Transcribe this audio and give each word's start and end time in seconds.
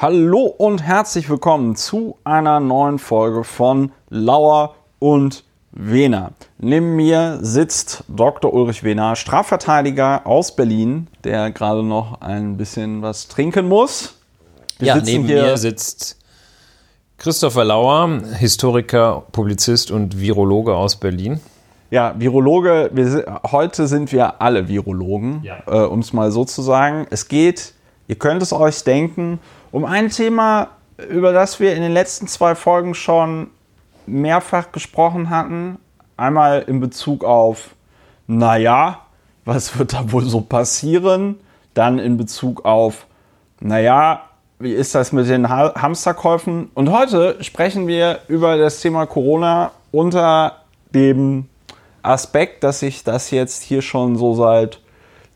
Hallo 0.00 0.42
und 0.42 0.80
herzlich 0.80 1.28
willkommen 1.28 1.74
zu 1.74 2.18
einer 2.22 2.60
neuen 2.60 3.00
Folge 3.00 3.42
von 3.42 3.90
Lauer 4.10 4.76
und 5.00 5.42
Wehner. 5.72 6.30
Neben 6.56 6.94
mir 6.94 7.40
sitzt 7.42 8.04
Dr. 8.06 8.54
Ulrich 8.54 8.84
Wehner, 8.84 9.16
Strafverteidiger 9.16 10.24
aus 10.24 10.54
Berlin, 10.54 11.08
der 11.24 11.50
gerade 11.50 11.82
noch 11.82 12.20
ein 12.20 12.56
bisschen 12.56 13.02
was 13.02 13.26
trinken 13.26 13.66
muss. 13.66 14.14
Wir 14.78 14.86
ja, 14.86 14.96
neben 14.98 15.26
mir 15.26 15.56
sitzt 15.56 16.16
Christopher 17.16 17.64
Lauer, 17.64 18.20
Historiker, 18.38 19.24
Publizist 19.32 19.90
und 19.90 20.20
Virologe 20.20 20.76
aus 20.76 20.94
Berlin. 20.94 21.40
Ja, 21.90 22.14
Virologe, 22.16 22.90
wir, 22.92 23.40
heute 23.50 23.88
sind 23.88 24.12
wir 24.12 24.40
alle 24.40 24.68
Virologen, 24.68 25.42
ja. 25.42 25.58
äh, 25.66 25.86
um 25.86 25.98
es 25.98 26.12
mal 26.12 26.30
so 26.30 26.44
zu 26.44 26.62
sagen. 26.62 27.08
Es 27.10 27.26
geht, 27.26 27.72
ihr 28.06 28.14
könnt 28.14 28.42
es 28.42 28.52
euch 28.52 28.84
denken, 28.84 29.40
um 29.70 29.84
ein 29.84 30.10
Thema, 30.10 30.68
über 31.08 31.32
das 31.32 31.60
wir 31.60 31.74
in 31.74 31.82
den 31.82 31.92
letzten 31.92 32.26
zwei 32.26 32.54
Folgen 32.54 32.94
schon 32.94 33.48
mehrfach 34.06 34.72
gesprochen 34.72 35.30
hatten. 35.30 35.78
Einmal 36.16 36.62
in 36.62 36.80
Bezug 36.80 37.24
auf, 37.24 37.70
naja, 38.26 39.02
was 39.44 39.78
wird 39.78 39.92
da 39.92 40.10
wohl 40.12 40.24
so 40.24 40.40
passieren? 40.40 41.38
Dann 41.74 41.98
in 41.98 42.16
Bezug 42.16 42.64
auf, 42.64 43.06
naja, 43.60 44.22
wie 44.58 44.72
ist 44.72 44.94
das 44.94 45.12
mit 45.12 45.28
den 45.28 45.48
Hamsterkäufen? 45.48 46.70
Und 46.74 46.90
heute 46.90 47.42
sprechen 47.44 47.86
wir 47.86 48.20
über 48.26 48.56
das 48.56 48.80
Thema 48.80 49.06
Corona 49.06 49.70
unter 49.92 50.56
dem 50.92 51.48
Aspekt, 52.02 52.64
dass 52.64 52.80
sich 52.80 53.04
das 53.04 53.30
jetzt 53.30 53.62
hier 53.62 53.82
schon 53.82 54.16
so 54.16 54.34
seit 54.34 54.80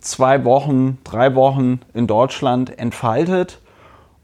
zwei 0.01 0.45
Wochen, 0.45 0.98
drei 1.05 1.37
Wochen 1.37 1.80
in 1.95 2.09
Deutschland 2.09 2.77
entfaltet 2.77 3.62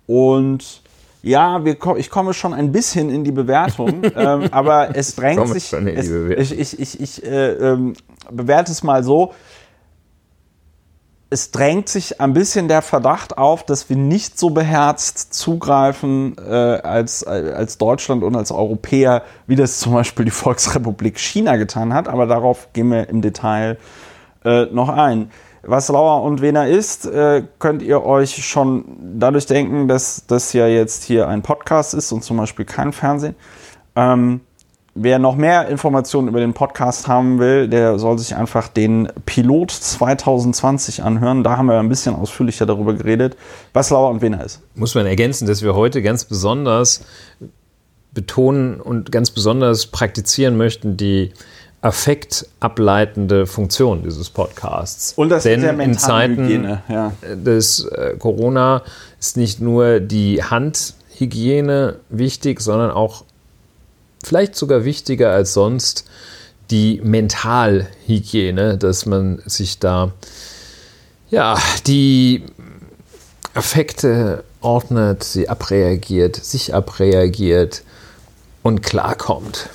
und 0.08 0.82
ja, 1.22 1.64
wir, 1.64 1.76
ich 1.96 2.08
komme 2.08 2.32
schon 2.32 2.54
ein 2.54 2.72
bisschen 2.72 3.10
in 3.10 3.24
die 3.24 3.30
Bewertung, 3.30 4.02
ähm, 4.16 4.48
aber 4.50 4.96
es 4.96 5.14
drängt 5.14 5.46
sich. 5.48 5.72
Es, 5.72 6.50
ich 6.50 6.58
ich, 6.58 6.80
ich, 6.80 7.00
ich 7.00 7.24
äh, 7.24 7.52
ähm, 7.52 7.92
bewerte 8.30 8.72
es 8.72 8.82
mal 8.82 9.04
so. 9.04 9.34
Es 11.30 11.50
drängt 11.50 11.90
sich 11.90 12.22
ein 12.22 12.32
bisschen 12.32 12.68
der 12.68 12.80
Verdacht 12.80 13.36
auf, 13.36 13.62
dass 13.62 13.90
wir 13.90 13.96
nicht 13.96 14.38
so 14.38 14.48
beherzt 14.48 15.34
zugreifen 15.34 16.36
äh, 16.38 16.50
als, 16.50 17.22
als 17.22 17.76
Deutschland 17.76 18.22
und 18.22 18.34
als 18.34 18.50
Europäer, 18.50 19.22
wie 19.46 19.56
das 19.56 19.78
zum 19.78 19.92
Beispiel 19.92 20.24
die 20.24 20.30
Volksrepublik 20.30 21.18
China 21.18 21.56
getan 21.56 21.92
hat. 21.92 22.08
Aber 22.08 22.24
darauf 22.24 22.72
gehen 22.72 22.90
wir 22.90 23.10
im 23.10 23.20
Detail 23.20 23.76
äh, 24.42 24.64
noch 24.72 24.88
ein. 24.88 25.30
Was 25.70 25.88
Lauer 25.88 26.22
und 26.22 26.40
Wiener 26.40 26.66
ist, 26.66 27.04
äh, 27.04 27.42
könnt 27.58 27.82
ihr 27.82 28.02
euch 28.02 28.42
schon 28.42 28.86
dadurch 29.18 29.44
denken, 29.44 29.86
dass 29.86 30.24
das 30.26 30.54
ja 30.54 30.66
jetzt 30.66 31.04
hier 31.04 31.28
ein 31.28 31.42
Podcast 31.42 31.92
ist 31.92 32.10
und 32.10 32.24
zum 32.24 32.38
Beispiel 32.38 32.64
kein 32.64 32.94
Fernsehen. 32.94 33.34
Ähm, 33.94 34.40
wer 34.94 35.18
noch 35.18 35.36
mehr 35.36 35.68
Informationen 35.68 36.28
über 36.28 36.40
den 36.40 36.54
Podcast 36.54 37.06
haben 37.06 37.38
will, 37.38 37.68
der 37.68 37.98
soll 37.98 38.18
sich 38.18 38.34
einfach 38.34 38.68
den 38.68 39.12
Pilot 39.26 39.70
2020 39.70 41.02
anhören. 41.02 41.44
Da 41.44 41.58
haben 41.58 41.66
wir 41.66 41.78
ein 41.78 41.90
bisschen 41.90 42.14
ausführlicher 42.14 42.64
darüber 42.64 42.94
geredet, 42.94 43.36
was 43.74 43.90
Lauer 43.90 44.08
und 44.08 44.22
Wiener 44.22 44.42
ist. 44.42 44.62
Muss 44.74 44.94
man 44.94 45.04
ergänzen, 45.04 45.46
dass 45.46 45.62
wir 45.62 45.74
heute 45.74 46.00
ganz 46.00 46.24
besonders 46.24 47.04
betonen 48.14 48.80
und 48.80 49.12
ganz 49.12 49.30
besonders 49.30 49.88
praktizieren 49.88 50.56
möchten, 50.56 50.96
die 50.96 51.34
affektableitende 51.80 53.46
Funktion 53.46 54.02
dieses 54.02 54.30
Podcasts. 54.30 55.12
Und 55.14 55.28
das 55.28 55.44
Denn 55.44 55.62
ist 55.62 55.80
in 55.80 55.98
Zeiten 55.98 56.78
ja. 56.88 57.12
des 57.22 57.84
äh, 57.84 58.16
Corona 58.18 58.82
ist 59.20 59.36
nicht 59.36 59.60
nur 59.60 60.00
die 60.00 60.42
Handhygiene 60.42 61.96
wichtig, 62.08 62.60
sondern 62.60 62.90
auch 62.90 63.24
vielleicht 64.24 64.56
sogar 64.56 64.84
wichtiger 64.84 65.30
als 65.30 65.54
sonst 65.54 66.04
die 66.70 67.00
Mentalhygiene, 67.02 68.76
dass 68.76 69.06
man 69.06 69.40
sich 69.46 69.78
da 69.78 70.12
ja 71.30 71.56
die 71.86 72.44
Affekte 73.54 74.44
ordnet, 74.60 75.24
sie 75.24 75.48
abreagiert, 75.48 76.36
sich 76.36 76.74
abreagiert 76.74 77.82
und 78.62 78.82
klarkommt. 78.82 79.70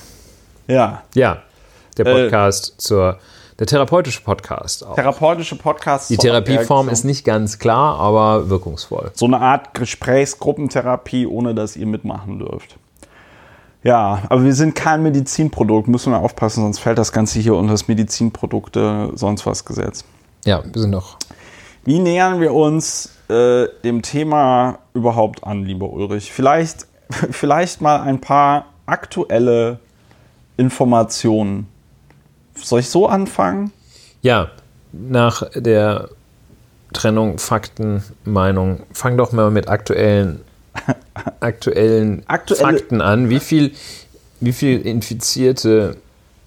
Ja. 0.68 1.04
Ja. 1.16 1.44
Der 1.98 2.06
äh, 2.06 2.24
Podcast 2.24 2.74
äh, 2.74 2.78
zur, 2.78 3.18
der 3.60 3.68
therapeutische 3.68 4.22
Podcast 4.22 4.86
auch. 4.86 4.96
Therapeutische 4.96 5.56
Podcast. 5.56 6.10
Die 6.10 6.18
Therapieform 6.18 6.90
ist 6.90 7.04
nicht 7.04 7.24
ganz 7.24 7.60
klar, 7.60 8.00
aber 8.00 8.50
wirkungsvoll. 8.50 9.12
So 9.14 9.26
eine 9.26 9.40
Art 9.40 9.74
Gesprächsgruppentherapie, 9.74 11.28
ohne 11.28 11.54
dass 11.54 11.76
ihr 11.76 11.86
mitmachen 11.86 12.40
dürft. 12.40 12.78
Ja, 13.84 14.24
aber 14.30 14.46
wir 14.46 14.54
sind 14.54 14.76
kein 14.76 15.04
Medizinprodukt, 15.04 15.90
müssen 15.90 16.14
wir 16.14 16.20
aufpassen, 16.20 16.64
sonst 16.64 16.80
fällt 16.80 16.98
das 16.98 17.12
Ganze 17.12 17.40
hier 17.40 17.56
unter 17.56 17.74
das 17.74 17.88
Medizinprodukte 17.88 19.12
sonst 19.16 19.46
was 19.46 19.66
Gesetz. 19.66 20.06
Ja, 20.46 20.64
wir 20.64 20.82
sind 20.82 20.92
noch. 20.92 21.18
Wie 21.84 22.00
nähern 22.00 22.40
wir 22.40 22.54
uns 22.54 23.12
äh, 23.30 23.68
dem 23.84 24.02
Thema 24.02 24.80
überhaupt 24.94 25.44
an, 25.44 25.66
lieber 25.66 25.90
Ulrich? 25.90 26.32
Vielleicht, 26.32 26.88
vielleicht 27.32 27.82
mal 27.82 28.00
ein 28.02 28.22
paar 28.22 28.68
aktuelle 28.86 29.80
Informationen 30.56 31.68
soll 32.56 32.80
ich 32.82 32.90
so 32.90 33.08
anfangen? 33.08 33.72
Ja, 34.22 34.52
nach 34.92 35.44
der 35.56 36.10
Trennung 36.94 37.40
Fakten, 37.40 38.04
Meinung, 38.24 38.82
fang 38.94 39.18
doch 39.18 39.32
mal 39.32 39.52
mit 39.52 39.68
aktuellen, 39.68 40.42
aktuellen 41.40 42.24
Aktuelle 42.28 42.62
Fakten 42.62 43.02
an. 43.02 43.30
Wie 43.30 43.40
viel, 43.40 43.72
wie 44.40 44.54
viel 44.54 44.82
Infizierte, 44.82 45.98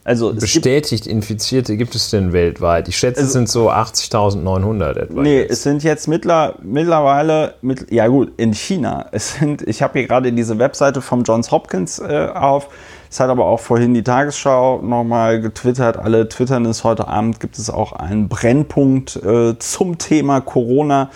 also 0.05 0.33
bestätigt 0.33 1.05
gibt, 1.05 1.15
Infizierte 1.15 1.77
gibt 1.77 1.95
es 1.95 2.11
denn 2.11 2.33
weltweit? 2.33 2.89
Ich 2.89 2.97
schätze, 2.97 3.21
also, 3.21 3.29
es 3.29 3.33
sind 3.33 3.49
so 3.49 3.71
80.900 3.71 4.97
etwa. 4.97 5.21
Nee, 5.21 5.41
jetzt. 5.41 5.51
es 5.51 5.63
sind 5.65 5.83
jetzt 5.83 6.07
mittler, 6.07 6.55
mittlerweile, 6.63 7.55
mit, 7.61 7.91
ja 7.91 8.07
gut, 8.07 8.33
in 8.37 8.55
China. 8.55 9.07
Es 9.11 9.35
sind, 9.35 9.63
ich 9.63 9.83
habe 9.83 9.99
hier 9.99 10.09
gerade 10.09 10.33
diese 10.33 10.59
Webseite 10.59 11.03
vom 11.03 11.25
Johns 11.25 11.51
Hopkins 11.51 11.99
äh, 11.99 12.29
auf. 12.33 12.69
Es 13.17 13.21
hat 13.21 13.31
aber 13.31 13.47
auch 13.47 13.61
vorhin 13.61 13.95
die 13.95 14.03
Tagesschau 14.03 14.83
nochmal 14.83 15.41
getwittert. 15.41 15.97
Alle 15.97 16.29
twittern 16.29 16.67
es 16.67 16.85
heute 16.85 17.09
Abend. 17.09 17.41
Gibt 17.41 17.57
es 17.57 17.71
auch 17.71 17.93
einen 17.93 18.29
Brennpunkt 18.29 19.17
äh, 19.17 19.59
zum 19.59 19.97
Thema 19.97 20.43
Corona. 20.43 21.09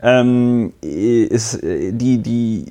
Ähm, 0.00 0.72
ist, 0.80 1.58
die, 1.60 2.22
die, 2.22 2.64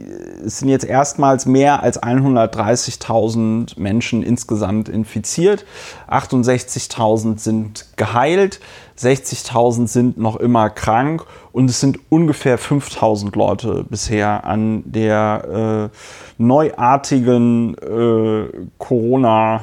es 0.46 0.60
sind 0.60 0.70
jetzt 0.70 0.86
erstmals 0.86 1.46
mehr 1.46 1.84
als 1.84 2.02
130.000 2.02 3.78
Menschen 3.78 4.24
insgesamt 4.24 4.88
infiziert. 4.88 5.66
68.000 6.10 7.40
sind 7.40 7.88
geheilt. 7.98 8.62
60.000 8.98 9.88
sind 9.88 10.18
noch 10.18 10.38
immer 10.38 10.70
krank 10.70 11.26
und 11.52 11.70
es 11.70 11.82
sind 11.82 12.00
ungefähr 12.08 12.58
5.000 12.58 13.38
Leute 13.38 13.86
bisher 13.90 14.46
an 14.46 14.84
der 14.86 15.90
äh, 15.92 15.98
neuartigen 16.38 17.76
äh, 17.76 18.48
Corona- 18.78 19.62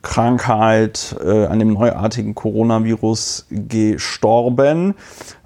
Krankheit, 0.00 1.16
äh, 1.22 1.46
an 1.46 1.58
dem 1.58 1.72
neuartigen 1.72 2.34
Coronavirus 2.34 3.46
gestorben. 3.50 4.94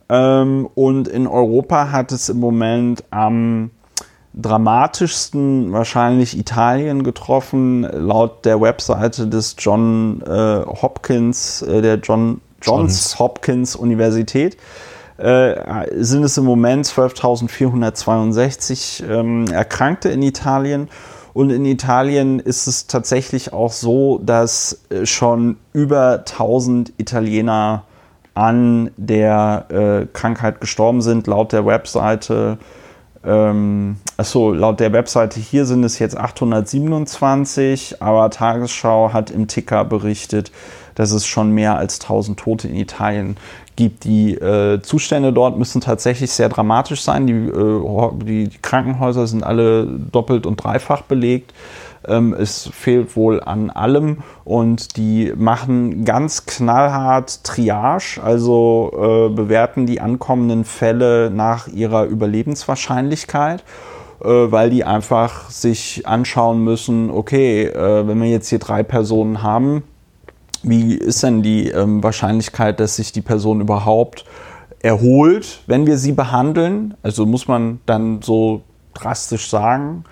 Ähm, 0.09 0.69
und 0.75 1.09
in 1.09 1.27
Europa 1.27 1.91
hat 1.91 2.13
es 2.13 2.29
im 2.29 2.39
Moment 2.39 3.03
am 3.11 3.71
dramatischsten 4.35 5.73
wahrscheinlich 5.73 6.39
Italien 6.39 7.03
getroffen, 7.03 7.83
laut 7.83 8.45
der 8.45 8.61
Webseite 8.61 9.27
des 9.27 9.57
John 9.59 10.23
äh, 10.23 10.63
Hopkins, 10.65 11.63
äh, 11.63 11.83
der 11.83 11.97
John 11.97 12.41
Johns 12.63 13.19
Hopkins 13.19 13.75
Universität. 13.75 14.57
Äh, 15.19 16.03
sind 16.03 16.25
es 16.25 16.39
im 16.39 16.45
Moment 16.45 16.87
12.462 16.87 19.09
ähm, 19.09 19.47
Erkrankte 19.49 20.09
in 20.09 20.23
Italien. 20.23 20.89
Und 21.35 21.51
in 21.51 21.65
Italien 21.65 22.41
ist 22.41 22.67
es 22.67 22.87
tatsächlich 22.87 23.53
auch 23.53 23.73
so, 23.73 24.19
dass 24.19 24.83
äh, 24.91 25.07
schon 25.07 25.57
über 25.73 26.19
1000 26.19 26.93
Italiener 26.99 27.85
an 28.35 28.91
der 28.97 29.67
äh, 29.69 30.07
Krankheit 30.13 30.61
gestorben 30.61 31.03
sind, 31.03 31.27
laut 31.27 31.53
der 31.53 31.67
Webseite. 31.67 32.59
Ähm, 33.25 33.97
achso, 34.17 34.53
laut 34.53 34.81
der 34.81 34.93
Webseite 34.93 35.39
hier 35.39 35.65
sind 35.65 35.85
es 35.85 35.99
jetzt 35.99 36.17
827, 36.17 38.03
aber 38.03 38.31
Tagesschau 38.31 39.13
hat 39.13 39.31
im 39.31 39.47
Ticker 39.47 39.85
berichtet, 39.85 40.51
dass 40.95 41.13
es 41.13 41.27
schon 41.27 41.53
mehr 41.53 41.77
als 41.77 42.01
1000 42.01 42.41
Tote 42.41 42.69
in 42.69 42.75
Italien 42.75 43.37
gibt. 43.77 44.05
Die 44.05 44.35
äh, 44.35 44.81
Zustände 44.83 45.33
dort 45.33 45.59
müssen 45.59 45.81
tatsächlich 45.81 46.31
sehr 46.31 46.49
dramatisch 46.49 47.03
sein. 47.03 47.27
Die, 47.27 47.33
äh, 47.33 48.11
die, 48.25 48.51
Krankenhäuser 48.61 49.27
sind 49.27 49.45
alle 49.45 49.87
doppelt 49.87 50.47
und 50.47 50.63
dreifach 50.63 51.03
belegt. 51.03 51.53
Ähm, 52.07 52.35
es 52.35 52.69
fehlt 52.73 53.17
wohl 53.17 53.41
an 53.41 53.71
allem 53.71 54.19
und 54.45 54.97
die 54.97 55.33
machen 55.37 56.05
ganz 56.05 56.47
knallhart 56.47 57.45
Triage, 57.45 58.21
also 58.23 58.91
äh, 58.93 59.35
bewerten 59.35 59.87
die 59.87 60.01
ankommenden 60.01 60.65
Fälle 60.65 61.31
nach 61.31 61.69
ihrer 61.69 62.05
Überlebenswahrscheinlichkeit 62.05 63.63
äh, 64.23 64.29
weil 64.29 64.71
die 64.71 64.85
einfach 64.85 65.51
sich 65.51 66.07
anschauen 66.07 66.63
müssen, 66.63 67.11
okay, 67.11 67.65
äh, 67.65 68.07
wenn 68.07 68.21
wir 68.21 68.31
jetzt 68.31 68.49
hier 68.49 68.61
drei 68.61 68.83
Personen 68.83 69.43
haben, 69.43 69.83
wie 70.63 70.95
ist 70.95 71.23
denn 71.23 71.43
die 71.43 71.69
ähm, 71.69 72.03
Wahrscheinlichkeit, 72.03 72.81
dass 72.81 72.97
sich 72.97 73.13
die 73.13 73.21
Person 73.21 73.61
überhaupt 73.61 74.25
erholt, 74.81 75.61
wenn 75.67 75.87
wir 75.87 75.97
sie 75.97 76.13
behandeln? 76.13 76.95
Also 77.03 77.27
muss 77.27 77.49
man 77.49 77.81
dann 77.87 78.23
so 78.23 78.63
drastisch 78.95 79.49
sagen. 79.49 80.05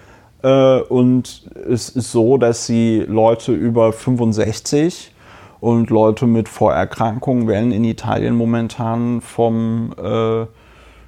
Äh, 0.42 0.80
und 0.80 1.50
es 1.68 1.88
ist 1.90 2.12
so, 2.12 2.38
dass 2.38 2.66
sie 2.66 3.04
Leute 3.06 3.52
über 3.52 3.92
65 3.92 5.12
und 5.60 5.90
Leute 5.90 6.26
mit 6.26 6.48
Vorerkrankungen 6.48 7.46
werden 7.46 7.72
in 7.72 7.84
Italien 7.84 8.34
momentan 8.34 9.20
vom 9.20 9.92
äh, 9.98 10.46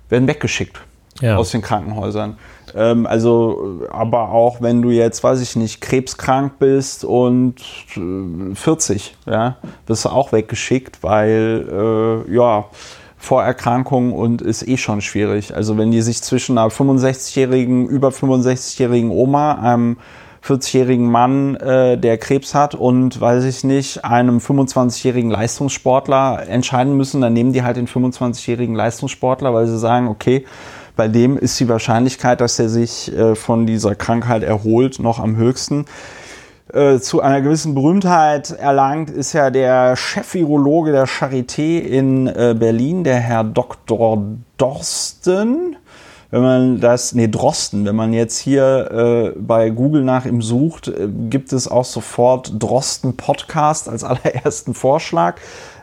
werden 0.08 0.28
weggeschickt 0.28 0.82
ja. 1.22 1.36
aus 1.36 1.50
den 1.50 1.62
Krankenhäusern. 1.62 2.36
Ähm, 2.74 3.06
also, 3.06 3.80
aber 3.90 4.30
auch 4.30 4.60
wenn 4.60 4.82
du 4.82 4.90
jetzt, 4.90 5.24
weiß 5.24 5.40
ich 5.40 5.56
nicht, 5.56 5.80
krebskrank 5.80 6.58
bist 6.58 7.04
und 7.04 7.54
äh, 7.96 8.54
40, 8.54 9.16
ja, 9.26 9.56
wirst 9.86 10.04
du 10.04 10.10
auch 10.10 10.32
weggeschickt, 10.32 11.02
weil 11.02 12.24
äh, 12.28 12.34
ja 12.34 12.66
Vorerkrankung 13.16 14.12
und 14.12 14.42
ist 14.42 14.66
eh 14.66 14.76
schon 14.76 15.00
schwierig. 15.00 15.54
Also 15.54 15.78
wenn 15.78 15.92
die 15.92 16.02
sich 16.02 16.22
zwischen 16.22 16.58
einer 16.58 16.70
65-jährigen, 16.70 17.86
über 17.86 18.08
65-jährigen 18.08 19.10
Oma, 19.10 19.54
einem 19.54 19.96
40-jährigen 20.44 21.08
Mann, 21.08 21.54
äh, 21.54 21.96
der 21.96 22.18
Krebs 22.18 22.52
hat 22.52 22.74
und, 22.74 23.20
weiß 23.20 23.44
ich 23.44 23.62
nicht, 23.62 24.04
einem 24.04 24.38
25-jährigen 24.38 25.30
Leistungssportler 25.30 26.48
entscheiden 26.48 26.96
müssen, 26.96 27.20
dann 27.20 27.32
nehmen 27.32 27.52
die 27.52 27.62
halt 27.62 27.76
den 27.76 27.86
25-jährigen 27.86 28.74
Leistungssportler, 28.74 29.54
weil 29.54 29.68
sie 29.68 29.78
sagen, 29.78 30.08
okay, 30.08 30.44
bei 31.02 31.08
dem 31.08 31.36
ist 31.36 31.58
die 31.58 31.68
Wahrscheinlichkeit, 31.68 32.40
dass 32.40 32.60
er 32.60 32.68
sich 32.68 33.12
äh, 33.12 33.34
von 33.34 33.66
dieser 33.66 33.96
Krankheit 33.96 34.44
erholt, 34.44 35.00
noch 35.00 35.18
am 35.18 35.34
höchsten. 35.34 35.86
Äh, 36.72 37.00
zu 37.00 37.20
einer 37.20 37.40
gewissen 37.40 37.74
Berühmtheit 37.74 38.52
erlangt 38.52 39.10
ist 39.10 39.32
ja 39.32 39.50
der 39.50 39.96
Chef-Virologe 39.96 40.92
der 40.92 41.08
Charité 41.08 41.80
in 41.80 42.28
äh, 42.28 42.54
Berlin, 42.56 43.02
der 43.02 43.16
Herr 43.16 43.42
Dr. 43.42 44.22
Dorsten 44.58 45.74
wenn 46.32 46.40
man 46.40 46.80
das, 46.80 47.12
nee, 47.12 47.28
Drosten, 47.28 47.84
wenn 47.84 47.94
man 47.94 48.14
jetzt 48.14 48.38
hier 48.38 49.34
äh, 49.36 49.38
bei 49.38 49.68
Google 49.68 50.02
nach 50.02 50.24
ihm 50.24 50.40
sucht, 50.40 50.88
äh, 50.88 51.06
gibt 51.28 51.52
es 51.52 51.68
auch 51.68 51.84
sofort 51.84 52.54
Drosten 52.58 53.18
Podcast 53.18 53.86
als 53.86 54.02
allerersten 54.04 54.72
Vorschlag. 54.72 55.36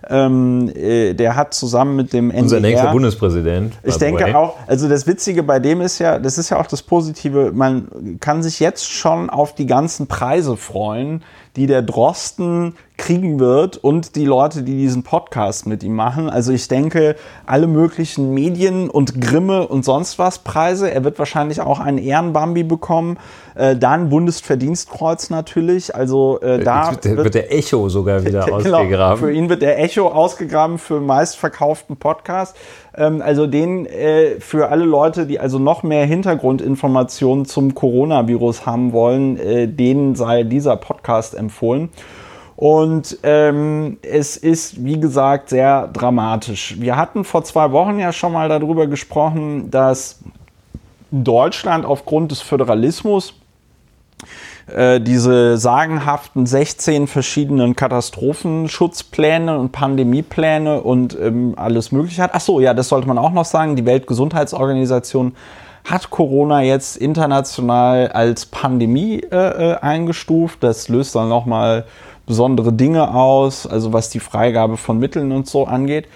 Ähm, 0.10 0.72
äh, 0.76 1.14
der 1.14 1.36
hat 1.36 1.54
zusammen 1.54 1.96
mit 1.96 2.14
dem 2.14 2.32
NDR... 2.32 2.42
Unser 2.42 2.60
nächster 2.60 2.92
Bundespräsident. 2.92 3.74
Ich 3.84 3.98
denke 3.98 4.24
way. 4.24 4.34
auch, 4.34 4.58
also 4.66 4.90
das 4.90 5.06
Witzige 5.06 5.44
bei 5.44 5.60
dem 5.60 5.82
ist 5.82 6.00
ja, 6.00 6.18
das 6.18 6.38
ist 6.38 6.50
ja 6.50 6.60
auch 6.60 6.66
das 6.66 6.82
Positive, 6.82 7.52
man 7.54 8.18
kann 8.20 8.42
sich 8.42 8.60
jetzt 8.60 8.92
schon 8.92 9.30
auf 9.30 9.54
die 9.54 9.68
ganzen 9.68 10.08
Preise 10.08 10.58
freuen, 10.58 11.24
die 11.56 11.68
der 11.68 11.84
Drosten 11.84 12.76
kriegen 13.00 13.40
wird 13.40 13.78
und 13.78 14.16
die 14.16 14.25
Leute, 14.25 14.62
die 14.62 14.78
diesen 14.78 15.01
Podcast 15.01 15.66
mit 15.66 15.81
ihm 15.84 15.96
machen. 15.96 16.30
Also 16.30 16.51
ich 16.51 16.68
denke, 16.68 17.16
alle 17.48 17.66
möglichen 17.66 18.34
Medien 18.34 18.90
und 18.90 19.19
Grimme 19.19 19.68
und 19.68 19.84
sonst 19.84 20.19
was 20.19 20.40
Preise. 20.40 20.92
Er 20.92 21.04
wird 21.04 21.18
wahrscheinlich 21.18 21.62
auch 21.62 21.80
einen 21.80 21.98
Ehrenbambi 21.98 22.63
bekommen. 22.63 23.18
Äh, 23.56 23.78
dann 23.78 24.10
Bundesverdienstkreuz 24.10 25.30
natürlich. 25.30 25.96
Also 25.96 26.40
äh, 26.42 26.63
da 26.63 26.92
wird, 26.92 27.06
wird, 27.06 27.34
der 27.34 27.51
Echo 27.51 27.90
sogar 27.90 28.24
wieder 28.25 28.46
genau, 28.46 28.57
ausgegraben. 28.57 29.18
Für 29.19 29.31
ihn 29.31 29.50
wird 29.50 29.62
der 29.62 29.81
Echo 29.81 30.07
ausgegraben 30.07 30.78
für 30.78 31.00
meistverkauften 31.00 31.98
Podcast. 31.98 32.56
Ähm, 32.95 33.22
also 33.22 33.48
den 33.48 33.86
äh, 33.86 34.40
für 34.40 34.69
alle 34.69 34.86
Leute, 34.86 35.25
die 35.25 35.40
also 35.40 35.57
noch 35.57 35.84
mehr 35.84 36.06
Hintergrundinformationen 36.06 37.45
zum 37.45 37.74
Coronavirus 37.74 38.66
haben 38.66 38.92
wollen, 38.92 39.38
äh, 39.40 39.68
denen 39.68 40.16
sei 40.16 40.44
dieser 40.44 40.75
Podcast 40.75 41.34
empfohlen. 41.34 41.90
Und 42.60 43.20
ähm, 43.24 44.00
es 44.02 44.36
ist, 44.36 44.84
wie 44.84 45.00
gesagt, 45.00 45.48
sehr 45.48 45.88
dramatisch. 45.88 46.76
Wir 46.78 46.98
hatten 46.98 47.24
vor 47.24 47.46
zwei 47.46 47.72
Wochen 47.72 48.00
ja 48.00 48.12
schon 48.12 48.34
mal 48.34 48.50
darüber 48.50 48.86
gesprochen, 48.86 49.72
dass 49.72 50.20
Deutschland 51.10 51.86
aufgrund 51.86 52.32
des 52.32 52.42
Föderalismus 52.42 53.34
äh, 54.68 55.00
diese 55.00 55.58
sagenhaften 55.58 56.46
16 56.46 57.08
verschiedenen 57.08 57.78
Katastrophenschutzpläne 57.78 59.58
und 59.58 59.72
Pandemiepläne 59.72 60.82
und 60.82 61.18
ähm, 61.18 61.54
alles 61.56 61.94
Mögliche 61.94 62.24
hat. 62.24 62.32
Ach 62.34 62.42
so, 62.42 62.60
ja, 62.60 62.74
das 62.74 62.90
sollte 62.90 63.08
man 63.08 63.18
auch 63.18 63.32
noch 63.32 63.46
sagen. 63.46 63.78
Die 63.78 63.86
Weltgesundheitsorganisation 63.86 65.34
hat 65.86 66.10
Corona 66.10 66.62
jetzt 66.62 66.98
international 66.98 68.10
als 68.10 68.46
Pandemie 68.46 69.22
äh, 69.32 69.76
äh 69.76 69.76
eingestuft. 69.78 70.62
Das 70.62 70.90
löst 70.90 71.16
dann 71.16 71.30
nochmal 71.30 71.86
besondere 72.30 72.72
Dinge 72.72 73.16
aus, 73.16 73.66
also 73.66 73.92
was 73.92 74.12
die 74.12 74.20
Freigabe 74.20 74.78
von 74.78 75.00
Mitteln 75.00 75.31
und 75.31 75.48
so 75.48 75.66
angeht. 75.66 76.08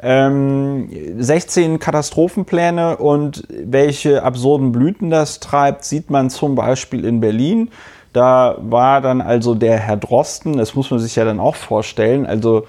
Ähm, 0.00 0.88
16 1.18 1.78
Katastrophenpläne 1.78 2.96
und 2.96 3.46
welche 3.50 4.22
absurden 4.22 4.72
Blüten 4.72 5.10
das 5.10 5.40
treibt, 5.40 5.84
sieht 5.84 6.08
man 6.08 6.30
zum 6.30 6.54
Beispiel 6.54 7.04
in 7.04 7.20
Berlin. 7.20 7.70
Da 8.14 8.56
war 8.60 9.02
dann 9.02 9.20
also 9.20 9.54
der 9.54 9.76
Herr 9.76 9.98
Drosten, 9.98 10.56
das 10.56 10.74
muss 10.74 10.90
man 10.90 11.00
sich 11.00 11.16
ja 11.16 11.26
dann 11.26 11.38
auch 11.38 11.54
vorstellen, 11.54 12.24
also 12.24 12.64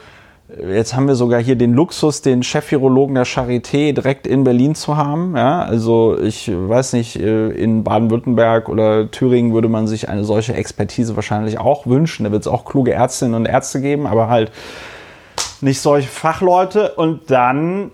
Jetzt 0.57 0.96
haben 0.96 1.07
wir 1.07 1.13
sogar 1.13 1.40
hier 1.40 1.56
den 1.56 1.74
Luxus, 1.74 2.24
den 2.24 2.42
Chef-Virologen 2.42 3.13
der 3.13 3.28
Charité 3.28 3.94
direkt 3.94 4.25
in 4.25 4.44
Berlin 4.44 4.74
zu 4.74 4.98
haben. 4.98 5.38
Ja, 5.38 5.62
also 5.62 6.18
ich 6.19 6.51
weiß 6.51 6.94
nicht, 6.94 7.18
äh, 7.18 7.50
in 7.50 7.84
Baden-Württemberg 7.84 8.68
oder 8.68 9.12
Thüringen 9.12 9.54
würde 9.54 9.69
man 9.69 9.86
sich 9.86 10.10
eine 10.10 10.24
solche 10.24 10.56
Expertise 10.56 11.16
wahrscheinlich 11.16 11.60
auch 11.60 11.86
wünschen. 11.86 12.24
Da 12.24 12.31
wird 12.31 12.42
es 12.42 12.48
auch 12.48 12.66
kluge 12.66 12.94
Ärztinnen 12.94 13.36
und 13.36 13.46
Ärzte 13.46 13.80
geben, 13.80 14.07
aber 14.07 14.28
halt 14.28 14.51
nicht 15.62 15.81
solche 15.81 16.07
Fachleute. 16.07 16.96
Und 16.96 17.30
dann 17.30 17.92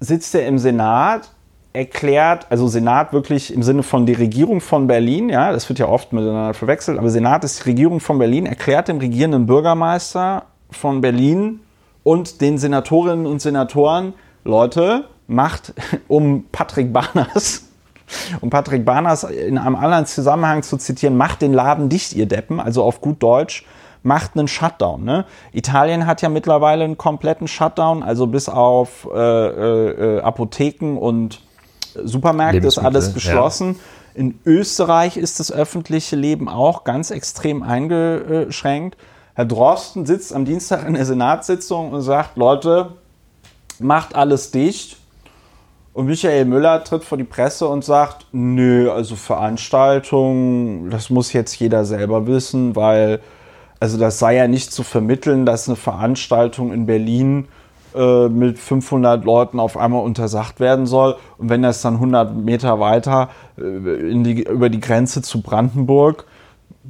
sitzt 0.00 0.34
er 0.34 0.48
im 0.48 0.58
Senat, 0.58 1.30
erklärt, 1.72 2.48
also 2.50 2.66
Senat 2.66 3.12
wirklich 3.12 3.54
im 3.54 3.62
Sinne 3.62 3.84
von 3.84 4.06
die 4.06 4.14
Regierung 4.14 4.60
von 4.60 4.88
Berlin, 4.88 5.28
ja, 5.28 5.52
das 5.52 5.68
wird 5.68 5.78
ja 5.78 5.86
oft 5.86 6.12
miteinander 6.12 6.52
verwechselt, 6.52 6.98
aber 6.98 7.10
Senat 7.10 7.44
ist 7.44 7.60
die 7.60 7.68
Regierung 7.68 8.00
von 8.00 8.18
Berlin, 8.18 8.46
erklärt 8.46 8.88
dem 8.88 8.98
regierenden 8.98 9.46
Bürgermeister 9.46 10.46
von 10.72 11.00
Berlin 11.00 11.60
und 12.02 12.40
den 12.40 12.58
Senatorinnen 12.58 13.26
und 13.26 13.40
Senatoren, 13.40 14.14
Leute, 14.44 15.04
macht 15.26 15.74
um 16.08 16.44
Patrick 16.52 16.92
Barners, 16.92 17.68
um 18.40 18.50
Patrick 18.50 18.84
Barners 18.84 19.24
in 19.24 19.58
einem 19.58 19.76
anderen 19.76 20.06
Zusammenhang 20.06 20.62
zu 20.62 20.76
zitieren, 20.76 21.16
macht 21.16 21.42
den 21.42 21.52
Laden 21.52 21.88
dicht, 21.88 22.14
ihr 22.14 22.26
Deppen, 22.26 22.60
also 22.60 22.82
auf 22.82 23.00
gut 23.00 23.22
Deutsch, 23.22 23.64
macht 24.02 24.36
einen 24.36 24.48
Shutdown. 24.48 25.04
Ne? 25.04 25.26
Italien 25.52 26.06
hat 26.06 26.22
ja 26.22 26.28
mittlerweile 26.28 26.84
einen 26.84 26.96
kompletten 26.96 27.48
Shutdown, 27.48 28.02
also 28.02 28.26
bis 28.26 28.48
auf 28.48 29.08
äh, 29.12 29.18
äh, 29.18 30.16
äh 30.16 30.20
Apotheken 30.22 30.96
und 30.96 31.40
Supermärkte 31.94 32.66
ist 32.66 32.78
alles 32.78 33.14
geschlossen. 33.14 33.74
Ja. 33.74 33.80
In 34.14 34.38
Österreich 34.44 35.16
ist 35.16 35.40
das 35.40 35.52
öffentliche 35.52 36.16
Leben 36.16 36.48
auch 36.48 36.84
ganz 36.84 37.10
extrem 37.10 37.62
eingeschränkt. 37.62 38.96
Herr 39.40 39.46
Drosten 39.46 40.04
sitzt 40.04 40.34
am 40.34 40.44
Dienstag 40.44 40.86
in 40.86 40.92
der 40.92 41.06
Senatssitzung 41.06 41.92
und 41.92 42.02
sagt, 42.02 42.36
Leute, 42.36 42.90
macht 43.78 44.14
alles 44.14 44.50
dicht. 44.50 44.98
Und 45.94 46.04
Michael 46.04 46.44
Müller 46.44 46.84
tritt 46.84 47.04
vor 47.04 47.16
die 47.16 47.24
Presse 47.24 47.66
und 47.66 47.82
sagt, 47.82 48.26
nö, 48.32 48.90
also 48.92 49.16
Veranstaltungen, 49.16 50.90
das 50.90 51.08
muss 51.08 51.32
jetzt 51.32 51.58
jeder 51.58 51.86
selber 51.86 52.26
wissen, 52.26 52.76
weil, 52.76 53.20
also 53.80 53.96
das 53.96 54.18
sei 54.18 54.36
ja 54.36 54.46
nicht 54.46 54.74
zu 54.74 54.82
vermitteln, 54.82 55.46
dass 55.46 55.68
eine 55.68 55.76
Veranstaltung 55.76 56.70
in 56.70 56.84
Berlin 56.84 57.48
äh, 57.94 58.28
mit 58.28 58.58
500 58.58 59.24
Leuten 59.24 59.58
auf 59.58 59.78
einmal 59.78 60.04
untersagt 60.04 60.60
werden 60.60 60.84
soll. 60.84 61.16
Und 61.38 61.48
wenn 61.48 61.62
das 61.62 61.80
dann 61.80 61.94
100 61.94 62.36
Meter 62.36 62.78
weiter 62.78 63.30
äh, 63.56 63.62
die, 63.62 64.42
über 64.42 64.68
die 64.68 64.80
Grenze 64.80 65.22
zu 65.22 65.40
Brandenburg 65.40 66.26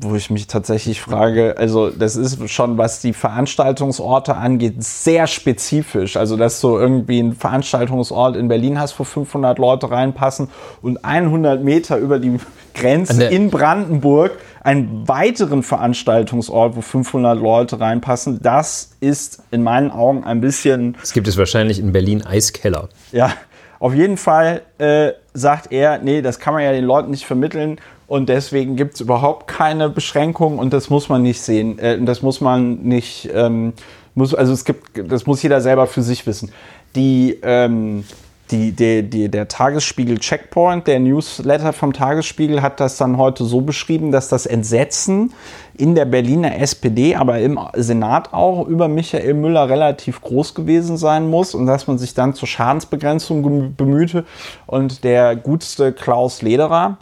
wo 0.02 0.14
ich 0.14 0.30
mich 0.30 0.46
tatsächlich 0.46 1.00
frage, 1.00 1.56
also 1.58 1.90
das 1.90 2.16
ist 2.16 2.48
schon, 2.50 2.78
was 2.78 3.00
die 3.00 3.12
Veranstaltungsorte 3.12 4.34
angeht, 4.34 4.82
sehr 4.82 5.26
spezifisch. 5.26 6.16
Also, 6.16 6.36
dass 6.36 6.60
du 6.60 6.78
irgendwie 6.78 7.18
einen 7.18 7.34
Veranstaltungsort 7.34 8.36
in 8.36 8.48
Berlin 8.48 8.80
hast, 8.80 8.98
wo 8.98 9.04
500 9.04 9.58
Leute 9.58 9.90
reinpassen 9.90 10.48
und 10.80 11.04
100 11.04 11.62
Meter 11.62 11.98
über 11.98 12.18
die 12.18 12.38
Grenze 12.74 13.24
in 13.24 13.50
Brandenburg 13.50 14.32
einen 14.62 15.06
weiteren 15.06 15.62
Veranstaltungsort, 15.62 16.76
wo 16.76 16.80
500 16.80 17.38
Leute 17.38 17.80
reinpassen. 17.80 18.40
Das 18.42 18.92
ist 19.00 19.42
in 19.50 19.62
meinen 19.62 19.90
Augen 19.90 20.24
ein 20.24 20.40
bisschen... 20.40 20.96
Es 21.02 21.12
gibt 21.12 21.28
es 21.28 21.36
wahrscheinlich 21.36 21.78
in 21.78 21.92
Berlin 21.92 22.24
Eiskeller. 22.24 22.88
Ja, 23.12 23.32
auf 23.78 23.94
jeden 23.94 24.16
Fall 24.16 24.62
äh, 24.78 25.12
sagt 25.32 25.72
er, 25.72 25.98
nee, 25.98 26.22
das 26.22 26.38
kann 26.38 26.54
man 26.54 26.62
ja 26.62 26.72
den 26.72 26.84
Leuten 26.84 27.10
nicht 27.10 27.24
vermitteln 27.24 27.78
und 28.10 28.28
deswegen 28.28 28.74
gibt 28.74 28.94
es 28.94 29.00
überhaupt 29.00 29.46
keine 29.46 29.88
Beschränkungen 29.88 30.58
und 30.58 30.72
das 30.72 30.90
muss 30.90 31.08
man 31.08 31.22
nicht 31.22 31.40
sehen. 31.40 31.78
Äh, 31.78 32.02
das 32.02 32.22
muss 32.22 32.40
man 32.40 32.82
nicht, 32.82 33.30
ähm, 33.32 33.72
muss, 34.16 34.34
also 34.34 34.52
es 34.52 34.64
gibt, 34.64 34.82
das 35.08 35.26
muss 35.26 35.40
jeder 35.44 35.60
selber 35.60 35.86
für 35.86 36.02
sich 36.02 36.26
wissen. 36.26 36.50
Die, 36.96 37.38
ähm, 37.44 38.02
die, 38.50 38.72
die, 38.72 39.08
die, 39.08 39.28
der 39.28 39.46
Tagesspiegel 39.46 40.18
Checkpoint, 40.18 40.88
der 40.88 40.98
Newsletter 40.98 41.72
vom 41.72 41.92
Tagesspiegel, 41.92 42.62
hat 42.62 42.80
das 42.80 42.96
dann 42.96 43.16
heute 43.16 43.44
so 43.44 43.60
beschrieben, 43.60 44.10
dass 44.10 44.28
das 44.28 44.44
Entsetzen 44.44 45.32
in 45.74 45.94
der 45.94 46.04
Berliner 46.04 46.58
SPD, 46.58 47.14
aber 47.14 47.38
im 47.38 47.60
Senat 47.76 48.34
auch 48.34 48.66
über 48.66 48.88
Michael 48.88 49.34
Müller 49.34 49.68
relativ 49.68 50.20
groß 50.20 50.56
gewesen 50.56 50.96
sein 50.96 51.30
muss 51.30 51.54
und 51.54 51.66
dass 51.66 51.86
man 51.86 51.96
sich 51.96 52.12
dann 52.14 52.34
zur 52.34 52.48
Schadensbegrenzung 52.48 53.76
bemühte. 53.76 54.24
Und 54.66 55.04
der 55.04 55.36
gutste 55.36 55.92
Klaus 55.92 56.42
Lederer, 56.42 56.98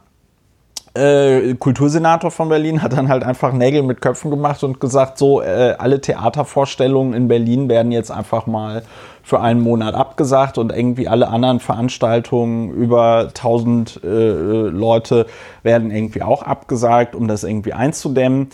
äh, 0.94 1.54
Kultursenator 1.54 2.30
von 2.30 2.48
Berlin 2.48 2.82
hat 2.82 2.92
dann 2.92 3.08
halt 3.08 3.22
einfach 3.22 3.52
Nägel 3.52 3.82
mit 3.82 4.00
Köpfen 4.00 4.30
gemacht 4.30 4.62
und 4.64 4.80
gesagt, 4.80 5.18
so 5.18 5.42
äh, 5.42 5.74
alle 5.78 6.00
Theatervorstellungen 6.00 7.14
in 7.14 7.28
Berlin 7.28 7.68
werden 7.68 7.92
jetzt 7.92 8.10
einfach 8.10 8.46
mal 8.46 8.82
für 9.22 9.40
einen 9.40 9.60
Monat 9.60 9.94
abgesagt 9.94 10.56
und 10.56 10.72
irgendwie 10.72 11.06
alle 11.06 11.28
anderen 11.28 11.60
Veranstaltungen 11.60 12.70
über 12.70 13.28
1000 13.28 14.00
äh, 14.02 14.06
Leute 14.08 15.26
werden 15.62 15.90
irgendwie 15.90 16.22
auch 16.22 16.42
abgesagt, 16.42 17.14
um 17.14 17.28
das 17.28 17.44
irgendwie 17.44 17.74
einzudämmen. 17.74 18.48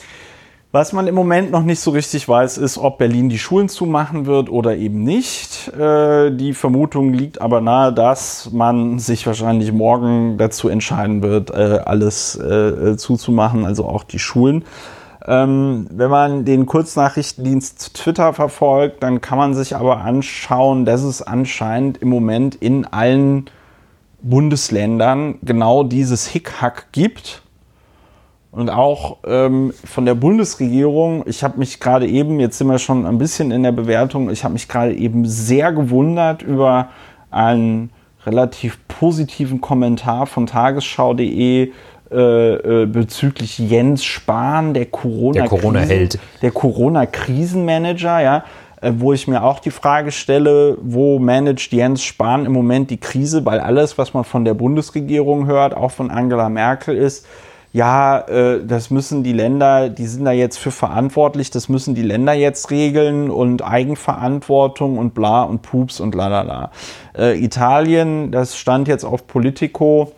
Was 0.74 0.92
man 0.92 1.06
im 1.06 1.14
Moment 1.14 1.52
noch 1.52 1.62
nicht 1.62 1.78
so 1.78 1.92
richtig 1.92 2.28
weiß, 2.28 2.58
ist, 2.58 2.78
ob 2.78 2.98
Berlin 2.98 3.28
die 3.28 3.38
Schulen 3.38 3.68
zumachen 3.68 4.26
wird 4.26 4.50
oder 4.50 4.76
eben 4.76 5.04
nicht. 5.04 5.68
Äh, 5.68 6.32
die 6.32 6.52
Vermutung 6.52 7.12
liegt 7.12 7.40
aber 7.40 7.60
nahe, 7.60 7.92
dass 7.92 8.50
man 8.50 8.98
sich 8.98 9.24
wahrscheinlich 9.24 9.70
morgen 9.70 10.36
dazu 10.36 10.68
entscheiden 10.68 11.22
wird, 11.22 11.52
äh, 11.52 11.78
alles 11.84 12.34
äh, 12.34 12.96
zuzumachen, 12.96 13.64
also 13.64 13.84
auch 13.84 14.02
die 14.02 14.18
Schulen. 14.18 14.64
Ähm, 15.24 15.86
wenn 15.92 16.10
man 16.10 16.44
den 16.44 16.66
Kurznachrichtendienst 16.66 17.94
Twitter 17.94 18.32
verfolgt, 18.32 19.04
dann 19.04 19.20
kann 19.20 19.38
man 19.38 19.54
sich 19.54 19.76
aber 19.76 19.98
anschauen, 19.98 20.84
dass 20.84 21.04
es 21.04 21.22
anscheinend 21.22 21.98
im 21.98 22.08
Moment 22.08 22.56
in 22.56 22.84
allen 22.84 23.44
Bundesländern 24.22 25.38
genau 25.42 25.84
dieses 25.84 26.26
Hickhack 26.26 26.88
gibt 26.90 27.43
und 28.54 28.70
auch 28.70 29.16
ähm, 29.26 29.74
von 29.84 30.04
der 30.04 30.14
Bundesregierung, 30.14 31.24
ich 31.26 31.42
habe 31.42 31.58
mich 31.58 31.80
gerade 31.80 32.06
eben, 32.06 32.38
jetzt 32.38 32.58
sind 32.58 32.68
wir 32.68 32.78
schon 32.78 33.04
ein 33.04 33.18
bisschen 33.18 33.50
in 33.50 33.64
der 33.64 33.72
Bewertung, 33.72 34.30
ich 34.30 34.44
habe 34.44 34.54
mich 34.54 34.68
gerade 34.68 34.94
eben 34.94 35.26
sehr 35.26 35.72
gewundert 35.72 36.42
über 36.42 36.90
einen 37.32 37.90
relativ 38.24 38.78
positiven 38.86 39.60
Kommentar 39.60 40.26
von 40.26 40.46
tagesschau.de 40.46 41.72
äh, 42.12 42.12
äh, 42.12 42.86
bezüglich 42.86 43.58
Jens 43.58 44.04
Spahn, 44.04 44.72
der 44.72 44.86
Corona 44.86 45.40
der 45.40 45.48
Corona-Held, 45.48 46.18
der 46.40 46.52
Corona-Krisenmanager, 46.52 48.20
ja, 48.20 48.44
äh, 48.80 48.92
wo 48.94 49.12
ich 49.12 49.26
mir 49.26 49.42
auch 49.42 49.58
die 49.58 49.72
Frage 49.72 50.12
stelle, 50.12 50.78
wo 50.80 51.18
managt 51.18 51.72
Jens 51.72 52.04
Spahn 52.04 52.46
im 52.46 52.52
Moment 52.52 52.90
die 52.90 52.98
Krise, 52.98 53.44
weil 53.44 53.58
alles, 53.58 53.98
was 53.98 54.14
man 54.14 54.22
von 54.22 54.44
der 54.44 54.54
Bundesregierung 54.54 55.46
hört, 55.46 55.76
auch 55.76 55.90
von 55.90 56.12
Angela 56.12 56.48
Merkel 56.48 56.96
ist, 56.96 57.26
ja, 57.74 58.20
äh, 58.28 58.64
das 58.64 58.90
müssen 58.90 59.24
die 59.24 59.32
Länder, 59.32 59.88
die 59.88 60.06
sind 60.06 60.24
da 60.24 60.30
jetzt 60.30 60.58
für 60.58 60.70
verantwortlich, 60.70 61.50
das 61.50 61.68
müssen 61.68 61.96
die 61.96 62.02
Länder 62.02 62.32
jetzt 62.32 62.70
regeln 62.70 63.30
und 63.30 63.62
Eigenverantwortung 63.62 64.96
und 64.96 65.12
bla 65.12 65.42
und 65.42 65.62
Pups 65.62 65.98
und 65.98 66.14
lalala. 66.14 66.70
Äh, 67.18 67.36
Italien, 67.44 68.30
das 68.30 68.56
stand 68.56 68.86
jetzt 68.86 69.02
auf 69.02 69.26
Politico, 69.26 70.12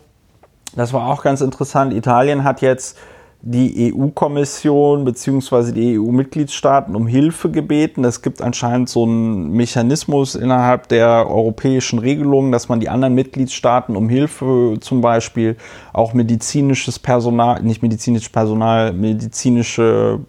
das 0.75 0.93
war 0.93 1.07
auch 1.07 1.23
ganz 1.23 1.41
interessant. 1.41 1.93
Italien 1.93 2.43
hat 2.43 2.61
jetzt 2.61 2.95
die 3.41 3.93
EU-Kommission 3.93 5.05
bzw. 5.05 5.71
die 5.71 5.99
EU-Mitgliedstaaten 5.99 6.95
um 6.95 7.07
Hilfe 7.07 7.51
gebeten. 7.51 8.03
Es 8.03 8.21
gibt 8.21 8.41
anscheinend 8.41 8.89
so 8.89 9.03
einen 9.03 9.51
Mechanismus 9.51 10.35
innerhalb 10.35 10.87
der 10.87 11.29
europäischen 11.29 11.99
Regelungen, 11.99 12.51
dass 12.51 12.67
man 12.67 12.79
die 12.79 12.89
anderen 12.89 13.13
Mitgliedstaaten 13.13 13.95
um 13.95 14.09
Hilfe 14.09 14.77
zum 14.81 15.01
Beispiel 15.01 15.55
auch 15.93 16.13
medizinisches 16.13 16.99
Personal, 16.99 17.61
nicht 17.61 17.83
medizinisches 17.83 18.29
Personal, 18.29 18.91
medizinische 18.93 20.19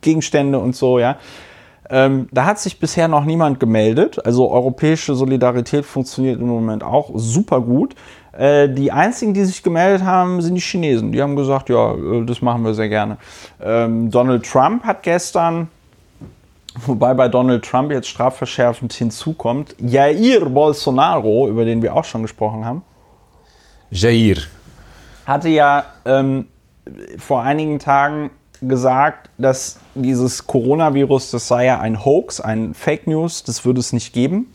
Gegenstände 0.00 0.58
und 0.58 0.74
so, 0.74 0.98
ja. 0.98 1.18
Ähm, 1.88 2.28
da 2.32 2.46
hat 2.46 2.58
sich 2.58 2.80
bisher 2.80 3.06
noch 3.06 3.24
niemand 3.24 3.60
gemeldet. 3.60 4.24
Also 4.24 4.50
europäische 4.50 5.14
Solidarität 5.14 5.84
funktioniert 5.84 6.40
im 6.40 6.48
Moment 6.48 6.82
auch 6.82 7.10
super 7.14 7.60
gut. 7.60 7.94
Äh, 8.36 8.68
die 8.68 8.92
einzigen, 8.92 9.32
die 9.32 9.44
sich 9.44 9.62
gemeldet 9.62 10.04
haben, 10.04 10.42
sind 10.42 10.54
die 10.54 10.60
Chinesen. 10.60 11.12
Die 11.12 11.22
haben 11.22 11.36
gesagt, 11.36 11.68
ja, 11.70 11.94
äh, 11.94 12.24
das 12.26 12.42
machen 12.42 12.64
wir 12.64 12.74
sehr 12.74 12.88
gerne. 12.88 13.16
Ähm, 13.62 14.10
Donald 14.10 14.44
Trump 14.44 14.84
hat 14.84 15.02
gestern, 15.02 15.68
wobei 16.84 17.14
bei 17.14 17.28
Donald 17.28 17.64
Trump 17.64 17.90
jetzt 17.92 18.08
strafverschärfend 18.08 18.92
hinzukommt, 18.92 19.74
Jair 19.78 20.44
Bolsonaro, 20.44 21.48
über 21.48 21.64
den 21.64 21.80
wir 21.80 21.94
auch 21.94 22.04
schon 22.04 22.22
gesprochen 22.22 22.64
haben. 22.64 22.82
Jair. 23.90 24.36
Hatte 25.24 25.48
ja 25.48 25.84
ähm, 26.04 26.46
vor 27.18 27.42
einigen 27.42 27.78
Tagen 27.78 28.30
gesagt, 28.60 29.30
dass 29.38 29.78
dieses 29.94 30.46
Coronavirus, 30.46 31.30
das 31.30 31.48
sei 31.48 31.66
ja 31.66 31.80
ein 31.80 32.04
Hoax, 32.04 32.40
ein 32.40 32.74
Fake 32.74 33.06
News, 33.06 33.44
das 33.44 33.64
würde 33.64 33.80
es 33.80 33.92
nicht 33.92 34.12
geben. 34.12 34.52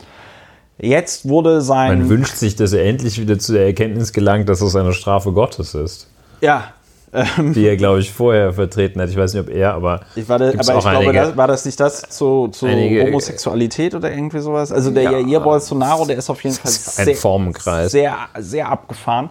Jetzt 0.81 1.29
wurde 1.29 1.61
sein. 1.61 1.99
Man 1.99 2.09
wünscht 2.09 2.35
sich, 2.35 2.55
dass 2.55 2.73
er 2.73 2.83
endlich 2.85 3.21
wieder 3.21 3.37
zu 3.37 3.53
der 3.53 3.65
Erkenntnis 3.65 4.13
gelangt, 4.13 4.49
dass 4.49 4.61
es 4.61 4.75
eine 4.75 4.93
Strafe 4.93 5.31
Gottes 5.31 5.75
ist. 5.75 6.07
Ja. 6.41 6.73
Ähm, 7.13 7.53
die 7.53 7.67
er, 7.67 7.75
glaube 7.75 7.99
ich, 7.99 8.11
vorher 8.11 8.53
vertreten 8.53 9.01
hat. 9.01 9.09
Ich 9.09 9.17
weiß 9.17 9.33
nicht, 9.33 9.43
ob 9.43 9.53
er, 9.53 9.73
aber. 9.73 10.01
Ich 10.15 10.27
war 10.29 10.39
da, 10.39 10.49
aber 10.49 10.59
ich 10.59 10.65
glaube, 10.65 11.13
das, 11.13 11.37
war 11.37 11.47
das 11.47 11.65
nicht 11.65 11.79
das 11.79 12.01
zu, 12.03 12.47
zu 12.47 12.65
einige, 12.65 13.03
Homosexualität 13.03 13.93
oder 13.93 14.11
irgendwie 14.11 14.39
sowas? 14.39 14.71
Also 14.71 14.91
der 14.91 15.03
ja, 15.03 15.19
Jair 15.19 15.41
Bolsonaro, 15.41 16.05
der 16.05 16.17
ist 16.17 16.29
auf 16.29 16.41
jeden 16.43 16.55
Fall 16.55 16.71
sehr, 16.71 17.15
Formenkreis. 17.15 17.91
sehr, 17.91 18.17
sehr 18.39 18.69
abgefahren. 18.69 19.29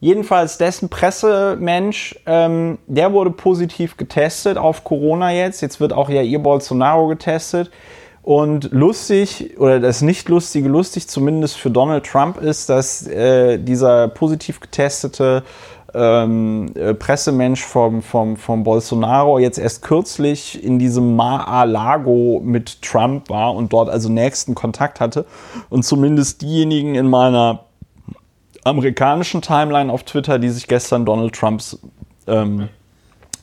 Jedenfalls 0.00 0.58
dessen 0.58 0.88
Pressemensch, 0.88 2.18
ähm, 2.26 2.78
der 2.88 3.12
wurde 3.12 3.30
positiv 3.30 3.96
getestet 3.96 4.58
auf 4.58 4.82
Corona 4.82 5.32
jetzt. 5.32 5.60
Jetzt 5.60 5.78
wird 5.80 5.92
auch 5.92 6.10
Jair 6.10 6.40
Bolsonaro 6.40 7.06
getestet. 7.06 7.70
Und 8.22 8.70
lustig, 8.70 9.58
oder 9.58 9.80
das 9.80 10.00
nicht 10.00 10.28
lustige, 10.28 10.68
lustig 10.68 11.08
zumindest 11.08 11.56
für 11.56 11.70
Donald 11.70 12.06
Trump 12.06 12.40
ist, 12.40 12.68
dass 12.68 13.06
äh, 13.06 13.58
dieser 13.58 14.06
positiv 14.08 14.60
getestete 14.60 15.42
ähm, 15.92 16.70
äh, 16.74 16.94
Pressemensch 16.94 17.62
vom, 17.64 18.00
vom, 18.00 18.36
vom 18.36 18.62
Bolsonaro 18.62 19.40
jetzt 19.40 19.58
erst 19.58 19.82
kürzlich 19.82 20.62
in 20.62 20.78
diesem 20.78 21.16
Mar-a-Lago 21.16 22.40
mit 22.44 22.80
Trump 22.80 23.28
war 23.28 23.54
und 23.54 23.72
dort 23.72 23.90
also 23.90 24.08
nächsten 24.08 24.54
Kontakt 24.54 25.00
hatte. 25.00 25.26
Und 25.68 25.84
zumindest 25.84 26.42
diejenigen 26.42 26.94
in 26.94 27.10
meiner 27.10 27.64
amerikanischen 28.62 29.42
Timeline 29.42 29.92
auf 29.92 30.04
Twitter, 30.04 30.38
die 30.38 30.50
sich 30.50 30.68
gestern 30.68 31.04
Donald 31.04 31.34
Trumps 31.34 31.78
ähm, 32.28 32.68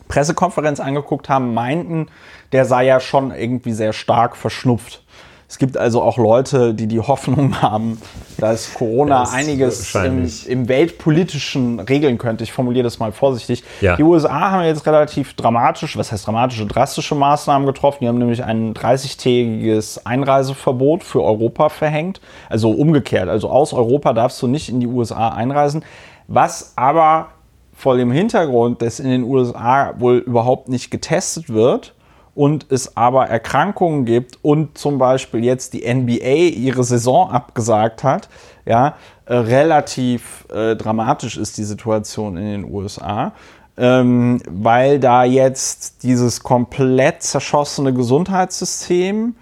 Pressekonferenz 0.10 0.82
angeguckt 0.82 1.30
haben, 1.30 1.54
meinten, 1.54 2.08
der 2.52 2.66
sei 2.66 2.86
ja 2.86 3.00
schon 3.00 3.32
irgendwie 3.32 3.72
sehr 3.72 3.94
stark 3.94 4.36
verschnupft. 4.36 5.04
Es 5.48 5.58
gibt 5.58 5.78
also 5.78 6.04
auch 6.04 6.20
Leute, 6.20 6.76
die 6.76 6.86
die 6.86 7.00
Hoffnung 7.00 7.60
haben, 7.62 8.00
dass 8.38 8.76
Corona 8.76 9.22
das 9.22 9.34
einiges 9.34 9.96
im, 9.96 10.30
im, 10.48 10.68
weltpolitischen 10.68 11.80
regeln 11.80 12.20
könnte. 12.20 12.44
Ich 12.44 12.52
formuliere 12.52 12.84
das 12.84 13.00
mal 13.00 13.12
vorsichtig. 13.12 13.64
Ja. 13.82 13.96
Die 13.96 14.04
USA 14.04 14.52
haben 14.52 14.64
jetzt 14.64 14.86
relativ 14.86 15.34
dramatisch, 15.34 15.98
was 15.98 16.12
heißt 16.12 16.28
dramatische, 16.28 16.68
drastische 16.68 17.16
Maßnahmen 17.16 17.66
getroffen. 17.66 18.00
Die 18.02 18.08
haben 18.08 18.20
nämlich 18.20 18.44
ein 18.44 18.76
30-tägiges 18.76 20.06
Einreiseverbot 20.06 21.04
für 21.04 21.24
Europa 21.24 21.70
verhängt. 21.70 22.22
Also 22.48 22.70
umgekehrt. 22.70 23.28
Also 23.28 23.50
aus 23.50 23.74
Europa 23.74 24.14
darfst 24.14 24.40
du 24.44 24.48
nicht 24.48 24.70
in 24.70 24.80
die 24.80 24.88
USA 24.88 25.30
einreisen. 25.30 25.84
Was 26.28 26.74
aber 26.76 27.30
vor 27.80 27.98
dem 27.98 28.12
Hintergrund, 28.12 28.82
dass 28.82 29.00
in 29.00 29.10
den 29.10 29.24
USA 29.24 29.94
wohl 29.98 30.18
überhaupt 30.18 30.68
nicht 30.70 30.92
getestet 30.92 31.50
wird, 31.50 31.96
und 32.36 32.68
es 32.72 32.96
aber 32.96 33.28
Erkrankungen 33.28 34.06
gibt 34.06 34.40
und 34.42 34.78
zum 34.78 34.98
Beispiel 34.98 35.44
jetzt 35.44 35.74
die 35.74 35.94
NBA 35.94 36.56
ihre 36.56 36.86
Saison 36.86 37.30
abgesagt 37.30 38.06
hat, 38.06 38.30
ja, 38.66 38.96
äh, 39.26 39.34
relativ 39.36 40.48
äh, 40.50 40.78
dramatisch 40.78 41.36
ist 41.36 41.58
die 41.58 41.66
Situation 41.66 42.38
in 42.38 42.46
den 42.46 42.74
USA. 42.74 43.34
ähm, 43.76 44.42
weil 44.50 45.00
da 45.00 45.24
jetzt 45.24 46.04
dieses 46.04 46.44
komplett 46.44 47.24
zerschossene 47.24 47.94
Gesundheitssystem 47.94 49.36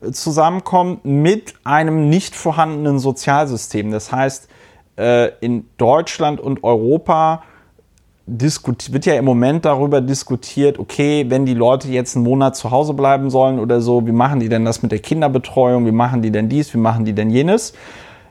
äh, 0.00 0.12
zusammenkommt 0.12 1.04
mit 1.04 1.54
einem 1.64 2.08
nicht 2.08 2.36
vorhandenen 2.36 3.00
Sozialsystem. 3.00 3.90
Das 3.90 4.12
heißt, 4.12 4.48
äh, 4.96 5.32
in 5.40 5.68
Deutschland 5.76 6.40
und 6.40 6.62
Europa 6.62 7.42
wird 8.30 9.06
ja 9.06 9.14
im 9.14 9.24
Moment 9.24 9.64
darüber 9.64 10.00
diskutiert, 10.00 10.78
okay, 10.78 11.26
wenn 11.28 11.46
die 11.46 11.54
Leute 11.54 11.88
jetzt 11.88 12.16
einen 12.16 12.24
Monat 12.24 12.56
zu 12.56 12.70
Hause 12.70 12.94
bleiben 12.94 13.30
sollen 13.30 13.58
oder 13.58 13.80
so, 13.80 14.06
wie 14.06 14.12
machen 14.12 14.40
die 14.40 14.48
denn 14.48 14.64
das 14.64 14.82
mit 14.82 14.92
der 14.92 15.00
Kinderbetreuung, 15.00 15.86
wie 15.86 15.92
machen 15.92 16.22
die 16.22 16.30
denn 16.30 16.48
dies, 16.48 16.72
wie 16.72 16.78
machen 16.78 17.04
die 17.04 17.12
denn 17.12 17.30
jenes? 17.30 17.72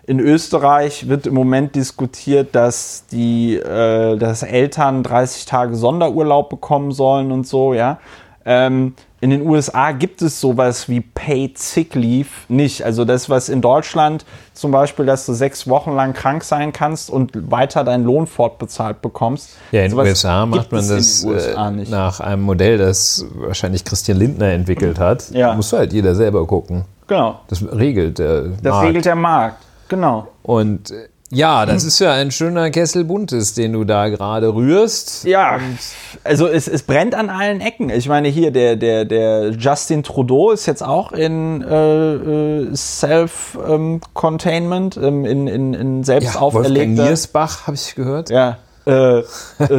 In 0.05 0.19
Österreich 0.19 1.07
wird 1.07 1.27
im 1.27 1.35
Moment 1.35 1.75
diskutiert, 1.75 2.55
dass 2.55 3.05
die, 3.11 3.55
äh, 3.55 4.17
dass 4.17 4.41
Eltern 4.41 5.03
30 5.03 5.45
Tage 5.45 5.75
Sonderurlaub 5.75 6.49
bekommen 6.49 6.91
sollen 6.91 7.31
und 7.31 7.45
so, 7.45 7.73
ja. 7.73 7.99
Ähm, 8.45 8.95
in 9.21 9.31
den 9.31 9.41
USA 9.47 9.91
gibt 9.91 10.21
es 10.21 10.39
sowas 10.39 10.87
wie 10.87 11.01
Paid 11.01 11.57
Sick 11.57 11.93
Leave 11.95 12.29
nicht. 12.47 12.83
Also 12.85 13.03
das, 13.03 13.29
was 13.29 13.49
in 13.49 13.61
Deutschland 13.61 14.25
zum 14.53 14.71
Beispiel, 14.71 15.05
dass 15.05 15.25
du 15.25 15.33
sechs 15.33 15.67
Wochen 15.67 15.93
lang 15.93 16.13
krank 16.13 16.43
sein 16.43 16.71
kannst 16.71 17.09
und 17.09 17.51
weiter 17.51 17.83
deinen 17.83 18.05
Lohn 18.05 18.27
fortbezahlt 18.27 19.01
bekommst. 19.01 19.49
Ja, 19.71 19.83
in 19.83 19.91
den 19.91 19.99
USA 19.99 20.45
macht 20.45 20.71
man 20.71 20.87
das 20.87 21.23
äh, 21.25 21.53
nach 21.89 22.21
einem 22.21 22.43
Modell, 22.43 22.77
das 22.77 23.25
wahrscheinlich 23.33 23.83
Christian 23.83 24.17
Lindner 24.17 24.47
entwickelt 24.51 24.99
hat. 24.99 25.31
Ja. 25.31 25.53
Muss 25.53 25.73
halt 25.73 25.91
jeder 25.91 26.15
selber 26.15 26.45
gucken. 26.47 26.85
Genau. 27.07 27.39
Das 27.49 27.61
regelt 27.61 28.19
der 28.19 28.43
Das 28.61 28.71
Markt. 28.71 28.87
regelt 28.87 29.05
der 29.05 29.15
Markt, 29.15 29.57
genau. 29.89 30.27
Und 30.43 30.91
äh, 30.91 31.08
ja, 31.31 31.65
das 31.65 31.83
ist 31.83 31.99
ja 31.99 32.13
ein 32.13 32.31
schöner 32.31 32.69
Kessel 32.71 33.03
Buntes, 33.03 33.53
den 33.53 33.73
du 33.73 33.83
da 33.83 34.07
gerade 34.09 34.51
rührst. 34.53 35.25
Ja, 35.25 35.55
Und 35.55 35.77
also 36.23 36.47
es, 36.47 36.67
es 36.67 36.81
brennt 36.83 37.13
an 37.13 37.29
allen 37.29 37.59
Ecken. 37.61 37.91
Ich 37.91 38.09
meine, 38.09 38.29
hier 38.29 38.49
der, 38.51 38.75
der, 38.75 39.05
der 39.05 39.51
Justin 39.51 40.01
Trudeau 40.03 40.49
ist 40.51 40.65
jetzt 40.65 40.83
auch 40.83 41.11
in 41.11 41.61
äh, 41.61 42.13
äh 42.13 42.75
Self-Containment, 42.75 44.97
ähm, 44.97 45.25
in, 45.25 45.47
in, 45.47 45.73
in 45.73 46.03
selbst 46.03 46.33
ja, 46.33 46.41
auferlegter... 46.41 47.03
Niersbach, 47.03 47.67
habe 47.67 47.75
ich 47.75 47.93
gehört. 47.95 48.29
Ja, 48.29 48.57
äh, 48.87 49.19
äh, 49.19 49.23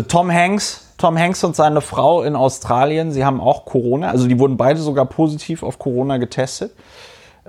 Tom 0.07 0.31
Hanks. 0.31 0.87
Tom 0.99 1.19
Hanks 1.19 1.43
und 1.45 1.57
seine 1.57 1.81
Frau 1.81 2.23
in 2.23 2.37
Australien, 2.37 3.11
sie 3.11 3.25
haben 3.25 3.41
auch 3.41 3.65
Corona, 3.65 4.11
also 4.11 4.29
die 4.29 4.39
wurden 4.39 4.59
beide 4.59 4.81
sogar 4.81 5.07
positiv 5.07 5.63
auf 5.63 5.79
Corona 5.79 6.19
getestet. 6.19 6.73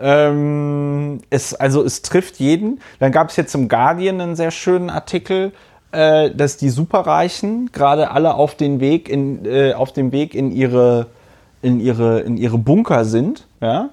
Ähm, 0.01 1.19
es, 1.29 1.53
also 1.53 1.83
es 1.83 2.01
trifft 2.01 2.37
jeden. 2.37 2.79
Dann 2.99 3.11
gab 3.11 3.29
es 3.29 3.35
jetzt 3.35 3.53
im 3.55 3.69
Guardian 3.69 4.19
einen 4.19 4.35
sehr 4.35 4.51
schönen 4.51 4.89
Artikel, 4.89 5.51
äh, 5.91 6.31
dass 6.31 6.57
die 6.57 6.69
Superreichen 6.69 7.71
gerade 7.71 8.11
alle 8.11 8.33
auf 8.33 8.55
den 8.55 8.79
Weg 8.79 9.09
in, 9.09 9.45
äh, 9.45 9.73
auf 9.73 9.93
dem 9.93 10.11
Weg 10.11 10.33
in 10.33 10.51
ihre, 10.51 11.07
in 11.61 11.79
ihre, 11.79 12.21
in 12.21 12.37
ihre 12.37 12.57
Bunker 12.57 13.05
sind. 13.05 13.45
Ja? 13.61 13.89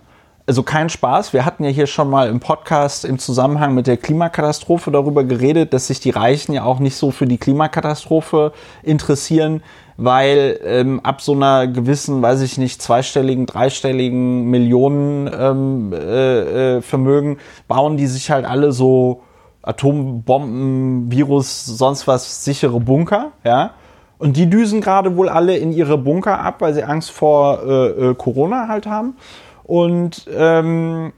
Also 0.47 0.63
kein 0.63 0.89
Spaß. 0.89 1.35
Wir 1.35 1.45
hatten 1.45 1.63
ja 1.63 1.71
hier 1.71 1.87
schon 1.87 2.09
mal 2.09 2.29
im 2.29 2.41
Podcast 2.41 3.05
im 3.05 3.19
Zusammenhang 3.19 3.75
mit 3.75 3.87
der 3.87 3.99
Klimakatastrophe 3.99 4.91
darüber 4.91 5.25
geredet, 5.25 5.75
dass 5.75 5.89
sich 5.89 6.01
die 6.01 6.09
Reichen 6.09 6.55
ja 6.55 6.65
auch 6.65 6.79
nicht 6.79 6.97
so 6.97 7.11
für 7.11 7.27
die 7.27 7.37
Klimakatastrophe 7.37 8.53
interessieren, 8.83 9.63
weil 9.99 10.61
ähm, 10.65 11.01
ab 11.01 11.21
so 11.21 11.33
einer 11.33 11.67
gewissen, 11.67 12.23
weiß 12.23 12.41
ich 12.43 12.57
nicht, 12.57 12.81
zweistelligen, 12.81 13.47
dreistelligen 13.47 14.45
Millionen 14.45 15.29
ähm, 15.37 15.93
äh, 15.93 16.77
äh, 16.77 16.83
Vermögen 16.83 17.39
bauen 17.67 17.97
die 17.97 18.07
sich 18.07 18.31
halt 18.31 18.47
alle 18.47 18.71
so 18.71 19.23
Atombomben, 19.61 21.11
Virus, 21.11 21.67
sonst 21.67 22.07
was 22.07 22.45
sichere 22.45 22.79
Bunker, 22.79 23.33
ja. 23.45 23.73
Und 24.19 24.37
die 24.37 24.49
düsen 24.49 24.81
gerade 24.81 25.17
wohl 25.17 25.29
alle 25.29 25.57
in 25.57 25.73
ihre 25.73 25.99
Bunker 25.99 26.41
ab, 26.41 26.61
weil 26.61 26.75
sie 26.75 26.85
Angst 26.85 27.11
vor 27.11 27.63
äh, 27.65 28.11
äh, 28.11 28.15
Corona 28.15 28.69
halt 28.69 28.87
haben. 28.87 29.17
Und 29.65 30.27
ähm, 30.33 31.13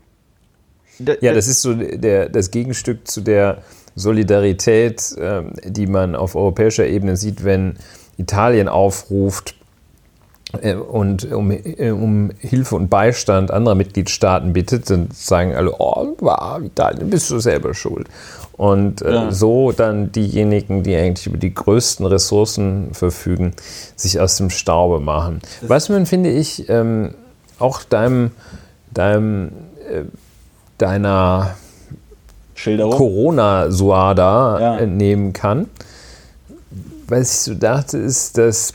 ja, 0.99 1.33
das 1.33 1.49
ist 1.49 1.63
so 1.63 1.75
der, 1.75 2.31
das 2.31 2.51
Gegenstück 2.51 3.07
zu 3.09 3.21
der 3.21 3.59
Solidarität, 3.95 5.17
äh, 5.19 5.43
die 5.65 5.87
man 5.87 6.15
auf 6.15 6.35
europäischer 6.35 6.87
Ebene 6.87 7.17
sieht, 7.17 7.45
wenn 7.45 7.77
Italien 8.21 8.69
aufruft 8.69 9.55
äh, 10.61 10.75
und 10.75 11.31
um, 11.33 11.51
äh, 11.51 11.91
um, 11.91 12.31
Hilfe 12.39 12.77
und 12.77 12.89
Beistand 12.89 13.51
anderer 13.51 13.75
Mitgliedstaaten 13.75 14.53
bittet, 14.53 14.91
dann 14.91 15.09
sagen 15.13 15.55
alle, 15.55 15.73
oh, 15.79 16.17
Italien, 16.63 17.11
bist 17.11 17.31
du 17.31 17.39
selber 17.39 17.75
schuld. 17.75 18.09
Und 18.53 19.01
äh, 19.03 19.13
ja. 19.13 19.31
so 19.33 19.73
dann 19.73 20.13
diejenigen, 20.13 20.83
die 20.83 20.95
eigentlich 20.95 21.27
über 21.27 21.39
die 21.39 21.55
größten 21.55 22.05
Ressourcen 22.05 22.93
verfügen, 22.93 23.55
sich 23.97 24.21
aus 24.21 24.37
dem 24.37 24.51
Staube 24.51 25.01
machen. 25.01 25.41
Das 25.61 25.71
Was 25.71 25.89
man, 25.89 26.05
finde 26.05 26.31
ich, 26.31 26.69
ähm, 26.69 27.15
auch 27.59 27.83
deinem, 27.85 28.33
deinem 28.93 29.53
äh, 29.91 30.03
deiner 30.77 31.55
Corona-Suada 32.65 34.61
ja. 34.61 34.77
entnehmen 34.79 35.33
kann 35.33 35.67
was 37.11 37.33
ich 37.33 37.41
so 37.41 37.55
dachte, 37.55 37.99
ist, 37.99 38.39
dass 38.39 38.75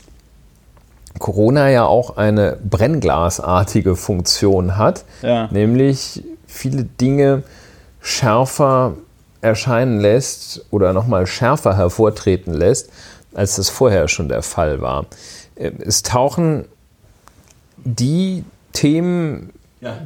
Corona 1.18 1.70
ja 1.70 1.84
auch 1.84 2.16
eine 2.16 2.58
brennglasartige 2.62 3.96
Funktion 3.96 4.76
hat, 4.76 5.04
ja. 5.22 5.48
nämlich 5.50 6.22
viele 6.46 6.84
Dinge 6.84 7.42
schärfer 8.00 8.94
erscheinen 9.40 10.00
lässt 10.00 10.64
oder 10.70 10.92
nochmal 10.92 11.26
schärfer 11.26 11.76
hervortreten 11.76 12.54
lässt, 12.54 12.90
als 13.34 13.56
das 13.56 13.68
vorher 13.68 14.08
schon 14.08 14.28
der 14.28 14.42
Fall 14.42 14.80
war. 14.80 15.06
Es 15.54 16.02
tauchen 16.02 16.66
die 17.84 18.44
Themen, 18.72 19.52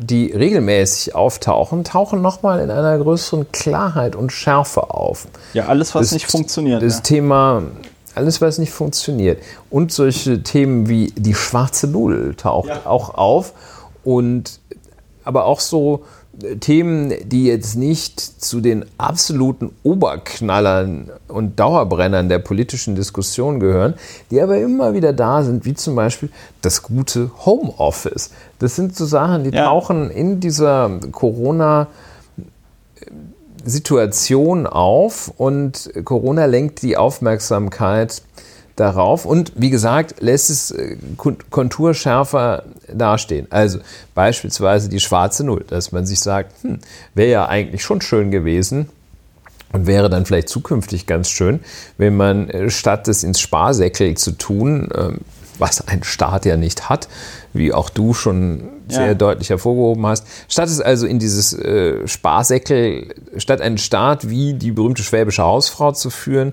die 0.01 0.33
regelmäßig 0.33 1.15
auftauchen, 1.15 1.85
tauchen 1.85 2.21
nochmal 2.21 2.61
in 2.61 2.71
einer 2.71 2.99
größeren 2.99 3.51
Klarheit 3.51 4.15
und 4.15 4.31
Schärfe 4.31 4.91
auf. 4.91 5.27
Ja, 5.55 5.67
alles, 5.67 5.95
was 5.95 6.09
das, 6.09 6.13
nicht 6.13 6.27
funktioniert. 6.27 6.83
Das 6.83 6.97
ja. 6.97 7.01
Thema 7.01 7.63
alles, 8.21 8.43
was 8.43 8.59
nicht 8.59 8.71
funktioniert. 8.71 9.43
Und 9.71 9.93
solche 9.93 10.43
Themen 10.43 10.89
wie 10.91 11.13
die 11.17 11.35
schwarze 11.35 11.87
Null 11.87 12.35
taucht 12.37 12.69
ja. 12.69 12.83
auch 12.85 13.15
auf. 13.15 13.55
Und 14.05 14.61
aber 15.25 15.47
auch 15.47 15.61
so 15.61 16.05
äh, 16.43 16.57
Themen, 16.57 17.15
die 17.25 17.47
jetzt 17.47 17.77
nicht 17.77 18.21
zu 18.21 18.61
den 18.61 18.85
absoluten 18.99 19.71
Oberknallern 19.83 21.11
und 21.29 21.59
Dauerbrennern 21.59 22.29
der 22.29 22.41
politischen 22.41 22.95
Diskussion 22.95 23.59
gehören, 23.59 23.95
die 24.31 24.41
aber 24.41 24.59
immer 24.59 24.93
wieder 24.93 25.15
da 25.15 25.43
sind, 25.43 25.65
wie 25.65 25.75
zum 25.75 25.97
Beispiel 25.97 26.29
das 26.61 26.83
gute 26.83 27.31
Homeoffice. 27.47 28.31
Das 28.59 28.77
sind 28.77 28.95
so 28.95 29.07
Sachen, 29.07 29.45
die 29.45 29.51
ja. 29.51 29.65
tauchen 29.65 30.11
in 30.11 30.41
dieser 30.41 30.91
Corona- 31.11 31.87
Situation 33.65 34.67
auf 34.67 35.33
und 35.37 35.91
Corona 36.05 36.47
lenkt 36.47 36.83
die 36.83 36.97
Aufmerksamkeit 36.97 38.23
darauf 38.77 39.27
und 39.27 39.53
wie 39.57 39.71
gesagt 39.71 40.17
lässt 40.21 40.51
es 40.51 40.71
äh, 40.71 40.97
konturschärfer 41.51 42.65
dastehen. 42.93 43.47
Also 43.51 43.79
beispielsweise 44.15 44.89
die 44.89 45.01
schwarze 45.01 45.45
Null, 45.45 45.65
dass 45.69 45.93
man 45.93 46.07
sich 46.07 46.21
sagt, 46.21 46.63
hm, 46.63 46.79
wäre 47.15 47.31
ja 47.31 47.49
eigentlich 47.49 47.83
schon 47.83 48.01
schön 48.01 48.31
gewesen, 48.31 48.89
und 49.73 49.87
wäre 49.87 50.11
dann 50.11 50.27
vielleicht 50.27 50.49
zukünftig 50.49 51.07
ganz 51.07 51.31
schön, 51.31 51.61
wenn 51.97 52.17
man 52.17 52.51
äh, 52.51 52.71
statt 52.71 53.07
es 53.09 53.23
ins 53.23 53.41
Sparsäckel 53.41 54.17
zu 54.17 54.33
tun, 54.33 54.89
ähm, 54.95 55.19
was 55.59 55.87
ein 55.87 56.03
Staat 56.03 56.45
ja 56.45 56.57
nicht 56.57 56.89
hat, 56.89 57.09
wie 57.53 57.73
auch 57.73 57.91
du 57.91 58.15
schon 58.15 58.69
sehr 58.89 59.09
ja. 59.09 59.15
deutlich 59.15 59.51
hervorgehoben 59.51 60.07
hast. 60.07 60.27
Statt 60.49 60.69
es 60.69 60.81
also 60.81 61.07
in 61.07 61.19
dieses 61.19 61.53
äh, 61.53 62.07
Sparsäckel, 62.07 63.15
statt 63.37 63.61
einen 63.61 63.79
Staat 63.79 64.29
wie 64.29 64.55
die 64.55 64.73
berühmte 64.73 65.03
schwäbische 65.03 65.43
Hausfrau 65.43 65.93
zu 65.93 66.11
führen, 66.11 66.53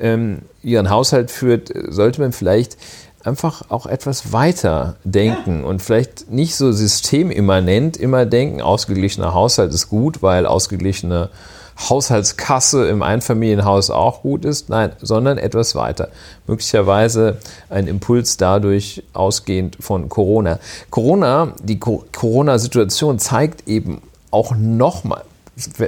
ähm, 0.00 0.42
ihren 0.62 0.90
Haushalt 0.90 1.30
führt, 1.30 1.72
sollte 1.88 2.20
man 2.20 2.32
vielleicht 2.32 2.76
einfach 3.24 3.70
auch 3.70 3.86
etwas 3.86 4.32
weiter 4.32 4.96
denken 5.04 5.64
und 5.64 5.82
vielleicht 5.82 6.30
nicht 6.30 6.54
so 6.54 6.70
systemimmanent 6.70 7.96
immer 7.96 8.24
denken, 8.24 8.60
ausgeglichener 8.60 9.34
Haushalt 9.34 9.74
ist 9.74 9.88
gut, 9.88 10.22
weil 10.22 10.46
ausgeglichene 10.46 11.30
Haushaltskasse 11.78 12.88
im 12.88 13.02
Einfamilienhaus 13.02 13.90
auch 13.90 14.22
gut 14.22 14.44
ist, 14.44 14.70
nein, 14.70 14.92
sondern 15.00 15.38
etwas 15.38 15.74
weiter. 15.74 16.08
Möglicherweise 16.46 17.38
ein 17.68 17.86
Impuls 17.86 18.36
dadurch 18.38 19.02
ausgehend 19.12 19.76
von 19.80 20.08
Corona. 20.08 20.58
Corona, 20.90 21.52
die 21.62 21.78
Corona-Situation 21.78 23.18
zeigt 23.18 23.68
eben 23.68 24.00
auch 24.30 24.56
nochmal, 24.56 25.24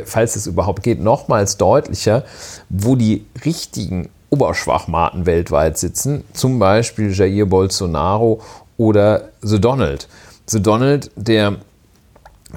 falls 0.05 0.37
es 0.37 0.47
überhaupt 0.47 0.83
geht, 0.83 1.01
nochmals 1.01 1.57
deutlicher, 1.57 2.25
wo 2.69 2.95
die 2.95 3.25
richtigen 3.45 4.11
Oberschwachmaten 4.31 5.25
weltweit 5.25 5.79
sitzen, 5.79 6.25
zum 6.35 6.59
Beispiel 6.59 7.13
Jair 7.13 7.47
Bolsonaro 7.47 8.43
oder 8.77 9.29
The 9.41 9.59
Donald. 9.59 10.07
The 10.47 10.63
Donald, 10.63 11.11
der 11.17 11.57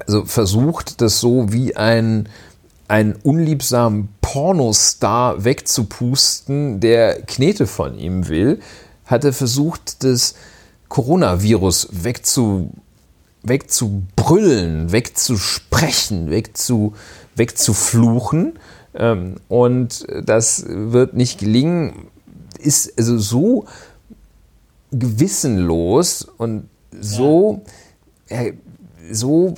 also 0.06 0.24
versucht, 0.24 1.00
das 1.00 1.20
so 1.20 1.52
wie 1.52 1.76
ein 1.76 2.28
einen 2.88 3.14
unliebsamen 3.14 4.08
Pornostar 4.20 5.44
wegzupusten, 5.44 6.80
der 6.80 7.22
Knete 7.22 7.66
von 7.66 7.98
ihm 7.98 8.28
will, 8.28 8.60
hat 9.06 9.24
er 9.24 9.32
versucht, 9.32 10.04
das 10.04 10.34
Coronavirus 10.88 11.88
wegzu, 11.90 12.70
wegzubrüllen, 13.42 14.92
wegzusprechen, 14.92 16.30
wegzu, 16.30 16.94
wegzufluchen. 17.34 18.58
Ähm, 18.94 19.36
und 19.48 20.06
das 20.24 20.64
wird 20.66 21.14
nicht 21.14 21.40
gelingen, 21.40 22.08
ist 22.58 22.98
also 22.98 23.18
so 23.18 23.66
gewissenlos 24.92 26.26
und 26.36 26.68
so, 27.00 27.62
ja. 28.28 28.50
so 29.10 29.54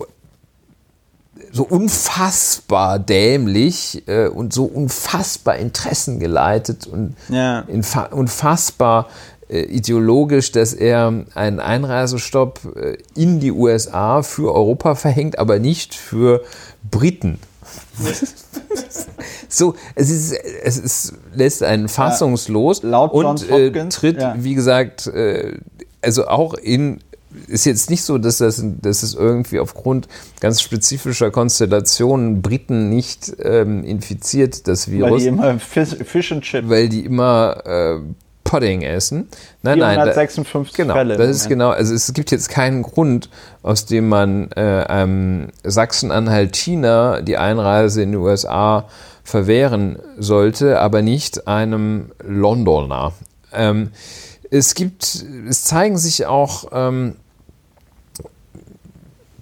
so 1.55 1.63
unfassbar 1.63 2.99
dämlich 2.99 4.03
äh, 4.09 4.27
und 4.27 4.53
so 4.53 4.65
unfassbar 4.65 5.57
interessengeleitet 5.57 6.89
und 6.89 7.15
ja. 7.29 7.65
unfassbar 8.11 9.09
äh, 9.49 9.61
ideologisch, 9.61 10.51
dass 10.51 10.75
er 10.75 11.25
einen 11.35 11.61
Einreisestopp 11.61 12.61
äh, 12.75 12.97
in 13.15 13.39
die 13.39 13.53
USA 13.53 14.23
für 14.23 14.53
Europa 14.53 14.97
verhängt, 14.97 15.39
aber 15.39 15.61
nicht 15.61 15.95
für 15.95 16.43
Briten. 16.91 17.39
so, 19.49 19.77
es 19.95 20.11
ist, 20.11 20.33
es 20.33 20.77
ist, 20.77 21.13
lässt 21.35 21.63
einen 21.63 21.89
fassungslos 21.89 22.83
ja, 22.83 22.99
und 22.99 23.49
äh, 23.49 23.89
tritt, 23.91 24.19
wie 24.39 24.55
gesagt, 24.55 25.07
äh, 25.07 25.59
also 26.03 26.27
auch 26.27 26.55
in 26.55 27.01
ist 27.47 27.67
jetzt 27.67 27.91
nicht 27.91 28.03
so, 28.03 28.19
dass, 28.19 28.39
das, 28.39 28.63
dass 28.81 29.03
es 29.03 29.15
irgendwie 29.15 29.59
aufgrund 29.59 30.09
ganz 30.41 30.63
spezifischer 30.63 31.31
Konstellationen 31.31 32.43
Briten 32.43 32.89
nicht 32.89 33.35
ähm, 33.43 33.85
infiziert, 33.85 34.67
das 34.69 34.91
Virus. 34.91 35.13
Weil 35.13 35.19
die 35.19 35.27
immer 35.27 35.59
Fish, 35.59 36.33
and 36.33 36.43
Chips. 36.43 36.69
Weil 36.69 36.89
die 36.89 37.05
immer 37.05 37.63
äh, 37.67 38.01
Pudding 38.45 38.83
essen. 38.83 39.29
Nein, 39.63 39.79
456 39.79 40.79
nein, 40.79 40.87
genau, 40.87 40.95
Fälle. 40.95 41.17
Das 41.17 41.31
ist 41.31 41.49
genau, 41.49 41.71
also 41.71 41.95
es 41.95 42.13
gibt 42.13 42.31
jetzt 42.31 42.51
keinen 42.51 42.83
Grund, 42.83 43.31
aus 43.63 43.87
dem 43.87 44.09
man 44.09 44.51
äh, 44.55 44.61
einem 44.61 45.49
Sachsen-Anhaltiner 45.65 47.23
die 47.23 47.37
Einreise 47.37 48.03
in 48.03 48.13
die 48.13 48.19
USA 48.19 48.87
verwehren 49.25 49.99
sollte, 50.19 50.81
aber 50.81 51.03
nicht 51.03 51.49
einem 51.49 52.13
Londoner. 52.23 53.13
Ähm, 53.53 53.91
es 54.51 54.75
gibt, 54.75 55.25
es 55.49 55.65
zeigen 55.65 55.97
sich 55.97 56.27
auch 56.27 56.67
ähm, 56.73 57.17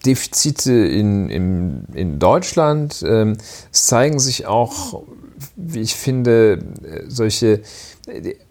Defizite 0.03 0.73
in, 0.73 1.29
in, 1.29 1.85
in 1.95 2.19
Deutschland. 2.19 3.05
Ähm, 3.07 3.37
es 3.73 3.87
zeigen 3.87 4.19
sich 4.19 4.47
auch, 4.47 5.03
wie 5.57 5.81
ich 5.81 5.95
finde, 5.95 6.59
solche 7.09 7.63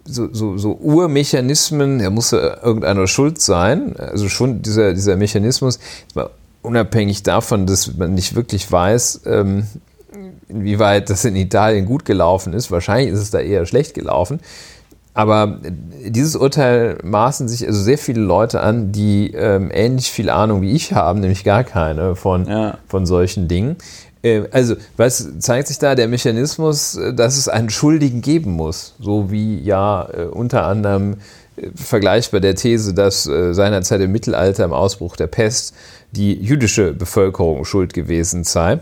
so, 0.05 0.33
so, 0.33 0.57
so 0.57 0.73
Urmechanismen, 0.73 1.99
da 1.99 2.09
muss 2.09 2.31
ja 2.31 2.63
irgendeiner 2.63 3.07
schuld 3.07 3.41
sein. 3.41 3.95
Also 3.97 4.29
schon 4.29 4.61
dieser, 4.61 4.93
dieser 4.93 5.17
Mechanismus, 5.17 5.79
unabhängig 6.61 7.23
davon, 7.23 7.65
dass 7.65 7.95
man 7.95 8.13
nicht 8.13 8.35
wirklich 8.35 8.71
weiß, 8.71 9.21
ähm, 9.25 9.67
inwieweit 10.47 11.09
das 11.09 11.25
in 11.25 11.35
Italien 11.35 11.85
gut 11.85 12.05
gelaufen 12.05 12.53
ist. 12.53 12.71
Wahrscheinlich 12.71 13.13
ist 13.13 13.19
es 13.19 13.31
da 13.31 13.39
eher 13.39 13.65
schlecht 13.65 13.93
gelaufen. 13.93 14.39
Aber 15.13 15.59
dieses 15.61 16.35
Urteil 16.35 16.97
maßen 17.03 17.49
sich 17.49 17.67
also 17.67 17.81
sehr 17.81 17.97
viele 17.97 18.21
Leute 18.21 18.61
an, 18.61 18.91
die 18.91 19.31
ähm, 19.33 19.69
ähnlich 19.73 20.09
viel 20.09 20.29
Ahnung 20.29 20.61
wie 20.61 20.71
ich 20.71 20.93
haben, 20.93 21.19
nämlich 21.19 21.43
gar 21.43 21.63
keine 21.63 22.15
von, 22.15 22.47
ja. 22.47 22.77
von 22.87 23.05
solchen 23.05 23.47
Dingen. 23.49 23.75
Äh, 24.23 24.43
also, 24.51 24.75
was 24.97 25.39
zeigt 25.39 25.67
sich 25.67 25.79
da? 25.79 25.95
Der 25.95 26.07
Mechanismus, 26.07 26.95
äh, 26.95 27.13
dass 27.13 27.37
es 27.37 27.49
einen 27.49 27.69
Schuldigen 27.69 28.21
geben 28.21 28.51
muss. 28.51 28.95
So 28.99 29.31
wie 29.31 29.59
ja 29.59 30.07
äh, 30.13 30.23
unter 30.25 30.65
anderem 30.65 31.17
äh, 31.57 31.67
vergleichbar 31.75 32.39
der 32.39 32.55
These, 32.55 32.93
dass 32.93 33.27
äh, 33.27 33.53
seinerzeit 33.53 34.01
im 34.01 34.11
Mittelalter 34.11 34.63
im 34.63 34.73
Ausbruch 34.73 35.17
der 35.17 35.27
Pest 35.27 35.75
die 36.11 36.33
jüdische 36.33 36.93
Bevölkerung 36.93 37.65
schuld 37.65 37.93
gewesen 37.93 38.43
sei. 38.43 38.79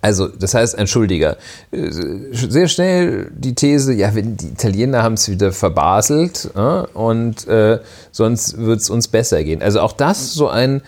Also, 0.00 0.28
das 0.28 0.54
heißt, 0.54 0.76
ein 0.76 0.86
Schuldiger. 0.86 1.36
Äh, 1.70 1.90
sehr 1.90 2.68
schnell 2.68 3.30
die 3.34 3.54
These, 3.54 3.92
ja, 3.92 4.14
wenn 4.14 4.36
die 4.36 4.48
Italiener 4.48 5.02
haben 5.02 5.14
es 5.14 5.28
wieder 5.28 5.52
verbaselt 5.52 6.50
äh, 6.54 6.60
und 6.92 7.46
äh, 7.46 7.78
sonst 8.10 8.58
wird 8.58 8.80
es 8.80 8.90
uns 8.90 9.08
besser 9.08 9.44
gehen. 9.44 9.62
Also 9.62 9.80
auch 9.80 9.92
das 9.92 10.32
so 10.32 10.48
ein, 10.48 10.82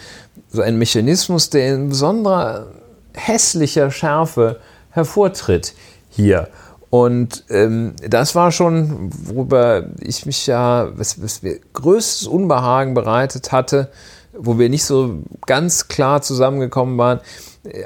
so 0.51 0.63
ein 0.63 0.79
Mechanismus, 0.79 1.51
der 1.51 1.75
in 1.75 1.89
besonderer 1.91 2.67
hässlicher 3.15 3.91
Schärfe 3.91 4.59
hervortritt 4.91 5.75
hier. 6.11 6.49
Und 6.91 7.45
ähm, 7.51 7.95
das 8.09 8.35
war 8.35 8.51
schon, 8.51 9.11
worüber 9.13 9.85
ich 10.01 10.25
mich 10.25 10.47
ja, 10.47 10.89
was, 10.97 11.23
was 11.23 11.43
mir 11.43 11.61
größtes 11.75 12.27
Unbehagen 12.27 12.95
bereitet 12.95 13.53
hatte, 13.53 13.91
wo 14.33 14.59
wir 14.59 14.71
nicht 14.71 14.85
so 14.85 15.19
ganz 15.47 15.89
klar 15.89 16.23
zusammengekommen 16.23 16.97
waren 16.97 17.21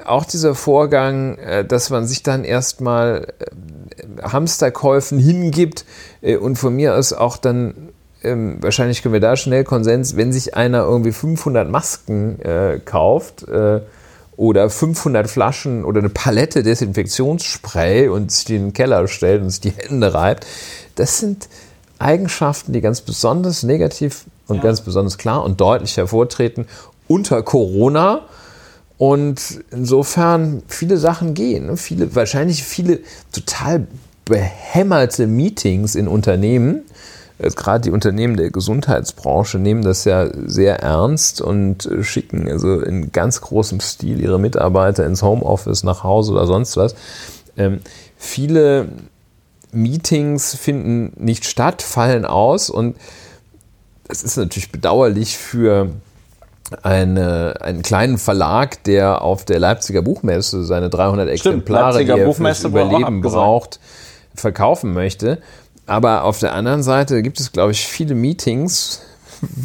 auch 0.04 0.24
dieser 0.24 0.54
Vorgang, 0.54 1.38
äh, 1.38 1.64
dass 1.64 1.90
man 1.90 2.06
sich 2.06 2.22
dann 2.22 2.44
erstmal 2.44 3.28
äh, 3.38 4.22
Hamsterkäufen 4.22 5.18
hingibt 5.18 5.84
äh, 6.20 6.36
und 6.36 6.56
von 6.56 6.74
mir 6.74 6.94
aus 6.94 7.12
auch 7.12 7.36
dann, 7.36 7.90
ähm, 8.22 8.58
wahrscheinlich 8.60 9.02
können 9.02 9.14
wir 9.14 9.20
da 9.20 9.36
schnell 9.36 9.64
Konsens, 9.64 10.16
wenn 10.16 10.32
sich 10.32 10.54
einer 10.54 10.82
irgendwie 10.82 11.12
500 11.12 11.68
Masken 11.68 12.38
kauft 12.84 13.44
oder 14.36 14.70
500 14.70 15.28
Flaschen 15.28 15.84
oder 15.84 15.98
eine 15.98 16.08
Palette 16.08 16.62
Desinfektionsspray 16.62 18.08
und 18.08 18.30
sich 18.30 18.44
die 18.44 18.56
in 18.56 18.66
den 18.66 18.72
Keller 18.72 19.08
stellt 19.08 19.42
und 19.42 19.50
sich 19.50 19.60
die 19.60 19.72
Hände 19.76 20.14
reibt, 20.14 20.46
das 20.94 21.18
sind 21.18 21.48
Eigenschaften, 21.98 22.72
die 22.72 22.80
ganz 22.80 23.00
besonders 23.00 23.62
negativ 23.62 24.24
und 24.46 24.56
ja. 24.56 24.62
ganz 24.62 24.80
besonders 24.80 25.18
klar 25.18 25.42
und 25.42 25.60
deutlich 25.60 25.96
hervortreten 25.96 26.66
unter 27.08 27.42
Corona 27.42 28.22
und 29.02 29.64
insofern 29.72 30.62
viele 30.68 30.96
Sachen 30.96 31.34
gehen. 31.34 31.66
Ne? 31.66 31.76
Viele, 31.76 32.14
wahrscheinlich 32.14 32.62
viele 32.62 33.00
total 33.32 33.88
behämmerte 34.24 35.26
Meetings 35.26 35.96
in 35.96 36.06
Unternehmen. 36.06 36.82
Gerade 37.40 37.82
die 37.82 37.90
Unternehmen 37.90 38.36
der 38.36 38.50
Gesundheitsbranche 38.50 39.58
nehmen 39.58 39.82
das 39.82 40.04
ja 40.04 40.30
sehr 40.46 40.78
ernst 40.78 41.40
und 41.40 41.90
schicken 42.02 42.48
also 42.48 42.78
in 42.78 43.10
ganz 43.10 43.40
großem 43.40 43.80
Stil 43.80 44.20
ihre 44.20 44.38
Mitarbeiter 44.38 45.04
ins 45.04 45.24
Homeoffice, 45.24 45.82
nach 45.82 46.04
Hause 46.04 46.30
oder 46.34 46.46
sonst 46.46 46.76
was. 46.76 46.94
Ähm, 47.56 47.80
viele 48.16 48.86
Meetings 49.72 50.54
finden 50.54 51.12
nicht 51.16 51.44
statt, 51.44 51.82
fallen 51.82 52.24
aus 52.24 52.70
und 52.70 52.94
das 54.06 54.22
ist 54.22 54.36
natürlich 54.36 54.70
bedauerlich 54.70 55.38
für 55.38 55.90
eine, 56.82 57.54
einen 57.60 57.82
kleinen 57.82 58.18
Verlag, 58.18 58.82
der 58.84 59.22
auf 59.22 59.44
der 59.44 59.58
Leipziger 59.58 60.02
Buchmesse 60.02 60.64
seine 60.64 60.90
300 60.90 61.28
Exemplare, 61.28 62.02
Stimmt, 62.02 62.16
die 62.16 62.20
er 62.20 62.34
fürs 62.34 62.64
Überleben 62.64 63.20
braucht, 63.20 63.80
verkaufen 64.34 64.92
möchte. 64.92 65.38
Aber 65.86 66.24
auf 66.24 66.38
der 66.38 66.54
anderen 66.54 66.82
Seite 66.82 67.22
gibt 67.22 67.40
es, 67.40 67.52
glaube 67.52 67.72
ich, 67.72 67.86
viele 67.86 68.14
Meetings, 68.14 69.02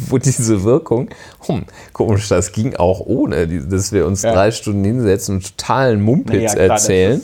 wo 0.08 0.18
diese 0.18 0.64
Wirkung, 0.64 1.08
hm, 1.46 1.64
komisch, 1.92 2.28
das 2.28 2.52
ging 2.52 2.76
auch 2.76 3.00
ohne, 3.00 3.46
dass 3.46 3.92
wir 3.92 4.06
uns 4.06 4.22
ja. 4.22 4.32
drei 4.32 4.50
Stunden 4.50 4.84
hinsetzen 4.84 5.36
und 5.36 5.56
totalen 5.56 6.00
Mumpitz 6.00 6.54
ja, 6.54 6.58
erzählen. 6.58 7.22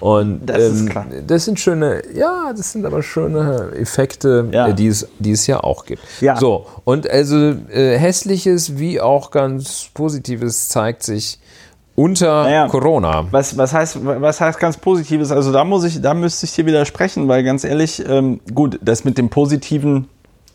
Und 0.00 0.46
das, 0.46 0.80
ähm, 0.80 0.90
das, 1.26 1.44
sind 1.44 1.58
schöne, 1.58 2.02
ja, 2.14 2.52
das 2.54 2.72
sind 2.72 2.84
aber 2.84 3.02
schöne 3.02 3.72
Effekte, 3.76 4.48
ja. 4.52 4.68
Äh, 4.68 4.74
die, 4.74 4.88
es, 4.88 5.08
die 5.18 5.32
es 5.32 5.46
ja 5.46 5.60
auch 5.60 5.86
gibt. 5.86 6.02
Ja. 6.20 6.36
So, 6.36 6.66
und 6.84 7.08
also 7.08 7.36
äh, 7.70 7.96
Hässliches 7.98 8.78
wie 8.78 9.00
auch 9.00 9.30
ganz 9.30 9.88
Positives 9.94 10.68
zeigt 10.68 11.02
sich 11.02 11.38
unter 11.94 12.44
naja, 12.44 12.68
Corona. 12.68 13.26
Was, 13.30 13.56
was, 13.56 13.72
heißt, 13.72 13.98
was 14.04 14.40
heißt 14.40 14.58
ganz 14.58 14.76
Positives? 14.76 15.32
Also 15.32 15.50
da 15.50 15.64
muss 15.64 15.84
ich, 15.84 16.02
da 16.02 16.12
müsste 16.12 16.44
ich 16.44 16.54
dir 16.54 16.66
widersprechen, 16.66 17.26
weil 17.26 17.42
ganz 17.42 17.64
ehrlich, 17.64 18.04
ähm, 18.06 18.40
gut, 18.54 18.78
das 18.82 19.04
mit 19.04 19.16
dem 19.16 19.30
Positiven. 19.30 20.08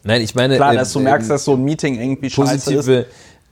Nein, 0.04 0.22
ich 0.22 0.36
meine. 0.36 0.56
Klar, 0.56 0.76
dass 0.76 0.94
du 0.94 1.00
äh, 1.00 1.04
merkst, 1.04 1.30
dass 1.30 1.46
so 1.46 1.54
ein 1.54 1.64
Meeting 1.64 2.00
irgendwie 2.00 2.30
scheiße 2.30 2.74
ist 2.76 2.90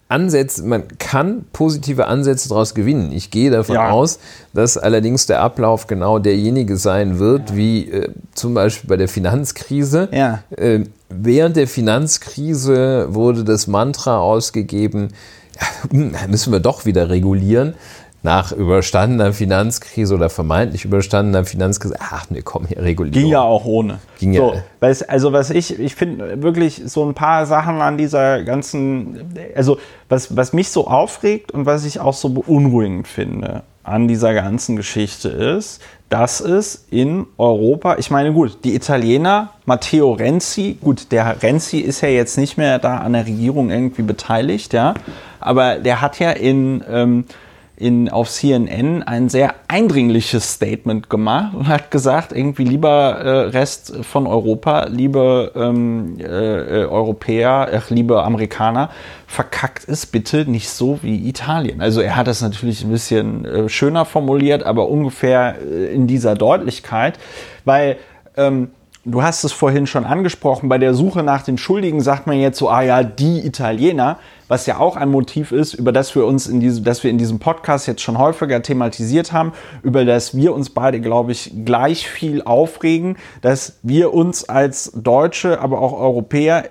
Ansätze, 0.10 0.64
man 0.64 0.88
kann 0.98 1.46
positive 1.54 2.08
Ansätze 2.08 2.50
daraus 2.50 2.74
gewinnen. 2.74 3.12
Ich 3.12 3.30
gehe 3.30 3.52
davon 3.52 3.76
ja. 3.76 3.92
aus, 3.92 4.18
dass 4.54 4.76
allerdings 4.76 5.28
der 5.28 5.40
Ablauf 5.42 5.86
genau 5.86 6.18
derjenige 6.18 6.78
sein 6.78 7.20
wird, 7.20 7.52
ja. 7.52 7.56
wie 7.56 7.92
äh, 7.92 8.10
zum 8.34 8.56
Beispiel 8.56 8.90
bei 8.90 8.98
der 8.98 9.08
Finanzkrise. 9.08 10.10
Ja. 10.12 10.44
Äh, 10.50 10.86
während 11.10 11.58
der 11.58 11.68
Finanzkrise 11.68 13.14
wurde 13.14 13.44
das 13.44 13.68
Mantra 13.68 14.18
ausgegeben, 14.18 15.10
hm, 15.92 16.16
müssen 16.28 16.52
wir 16.52 16.60
doch 16.60 16.86
wieder 16.86 17.10
regulieren. 17.10 17.76
Nach 18.22 18.52
überstandener 18.52 19.32
Finanzkrise 19.32 20.14
oder 20.14 20.30
vermeintlich 20.30 20.84
überstandener 20.86 21.46
Finanzkrise, 21.46 21.96
ach, 22.00 22.26
wir 22.30 22.42
kommen 22.42 22.68
hier 22.68 22.82
reguliert. 22.82 23.14
Ging 23.14 23.28
ja 23.28 23.42
auch 23.42 23.66
ohne. 23.66 24.00
Ging 24.20 24.34
so, 24.34 24.54
ja. 24.54 24.64
Weil 24.80 24.96
also 25.08 25.32
was 25.32 25.50
ich, 25.50 25.80
ich 25.80 25.96
finde 25.96 26.42
wirklich 26.44 26.82
so 26.86 27.06
ein 27.06 27.14
paar 27.14 27.46
Sachen 27.46 27.82
an 27.82 27.98
dieser 27.98 28.44
ganzen, 28.44 29.34
also 29.56 29.78
was, 30.10 30.36
was 30.36 30.52
mich 30.52 30.70
so 30.70 30.88
aufregt 30.88 31.52
und 31.52 31.66
was 31.66 31.86
ich 31.86 32.00
auch 32.00 32.14
so 32.14 32.30
beunruhigend 32.30 33.08
finde 33.08 33.64
an 33.84 34.08
dieser 34.08 34.34
ganzen 34.34 34.76
Geschichte 34.76 35.30
ist, 35.30 35.82
dass 36.10 36.42
es 36.42 36.86
in 36.92 37.26
Europa, 37.38 37.96
ich 37.98 38.12
meine 38.12 38.34
gut, 38.34 38.64
die 38.64 38.76
Italiener, 38.76 39.52
Matteo 39.66 40.12
Renzi, 40.12 40.78
gut, 40.82 41.12
der 41.12 41.42
Renzi 41.42 41.80
ist 41.80 42.02
ja 42.02 42.10
jetzt 42.10 42.38
nicht 42.38 42.58
mehr 42.58 42.78
da 42.78 42.98
an 42.98 43.14
der 43.14 43.26
Regierung 43.26 43.72
irgendwie 43.72 44.04
beteiligt, 44.04 44.74
ja, 44.74 44.94
aber 45.40 45.76
der 45.78 46.02
hat 46.02 46.20
ja 46.20 46.32
in 46.32 46.84
ähm, 46.90 47.26
in, 47.80 48.10
auf 48.10 48.30
CNN 48.30 49.04
ein 49.04 49.30
sehr 49.30 49.56
eindringliches 49.70 50.54
Statement 50.56 51.10
gemacht 51.10 51.56
und 51.56 51.68
hat 51.70 51.92
gesagt, 51.92 52.34
irgendwie 52.34 52.66
lieber 52.66 53.16
äh, 53.16 53.30
Rest 53.50 54.06
von 54.06 54.28
Europa, 54.28 54.88
liebe 54.90 55.54
ähm, 55.56 56.18
äh, 56.20 56.24
äh, 56.24 56.86
Europäer, 56.86 57.70
äh, 57.72 57.80
liebe 57.90 58.22
Amerikaner, 58.22 58.90
verkackt 59.28 59.88
es 59.88 60.06
bitte 60.06 60.50
nicht 60.50 60.70
so 60.70 61.00
wie 61.02 61.30
Italien. 61.30 61.80
Also 61.80 62.02
er 62.02 62.18
hat 62.18 62.28
das 62.28 62.42
natürlich 62.42 62.84
ein 62.84 62.92
bisschen 62.92 63.46
äh, 63.46 63.70
schöner 63.70 64.04
formuliert, 64.04 64.64
aber 64.64 64.90
ungefähr 64.90 65.56
äh, 65.62 65.94
in 65.94 66.06
dieser 66.06 66.36
Deutlichkeit, 66.36 67.18
weil 67.64 67.96
ähm, 68.36 68.72
du 69.06 69.24
hast 69.24 69.44
es 69.44 69.52
vorhin 69.52 69.88
schon 69.88 70.06
angesprochen, 70.06 70.70
bei 70.70 70.78
der 70.78 70.94
Suche 70.94 71.24
nach 71.24 71.44
den 71.44 71.58
Schuldigen 71.58 72.02
sagt 72.02 72.28
man 72.28 72.40
jetzt 72.40 72.58
so, 72.58 72.70
ah 72.70 72.82
ja, 72.82 73.04
die 73.04 73.46
Italiener 73.46 74.20
was 74.50 74.66
ja 74.66 74.80
auch 74.80 74.98
ein 74.98 75.10
Motiv 75.10 75.54
ist, 75.54 75.76
über 75.76 75.94
das 75.94 76.14
wir 76.16 76.26
uns 76.26 76.48
in 76.48 76.60
diesem, 76.60 76.84
das 76.84 77.04
wir 77.04 77.12
in 77.12 77.18
diesem 77.18 77.40
Podcast 77.40 77.88
jetzt 77.88 78.02
schon 78.02 78.18
häufiger 78.18 78.62
thematisiert 78.62 79.32
haben, 79.32 79.54
über 79.84 80.04
das 80.04 80.36
wir 80.36 80.54
uns 80.54 80.72
beide, 80.72 81.00
glaube 81.00 81.32
ich, 81.32 81.54
gleich 81.64 82.10
viel 82.10 82.42
aufregen, 82.42 83.16
dass 83.42 83.78
wir 83.84 84.14
uns 84.14 84.50
als 84.50 84.92
Deutsche, 84.96 85.62
aber 85.62 85.80
auch 85.82 85.94
Europäer 85.94 86.66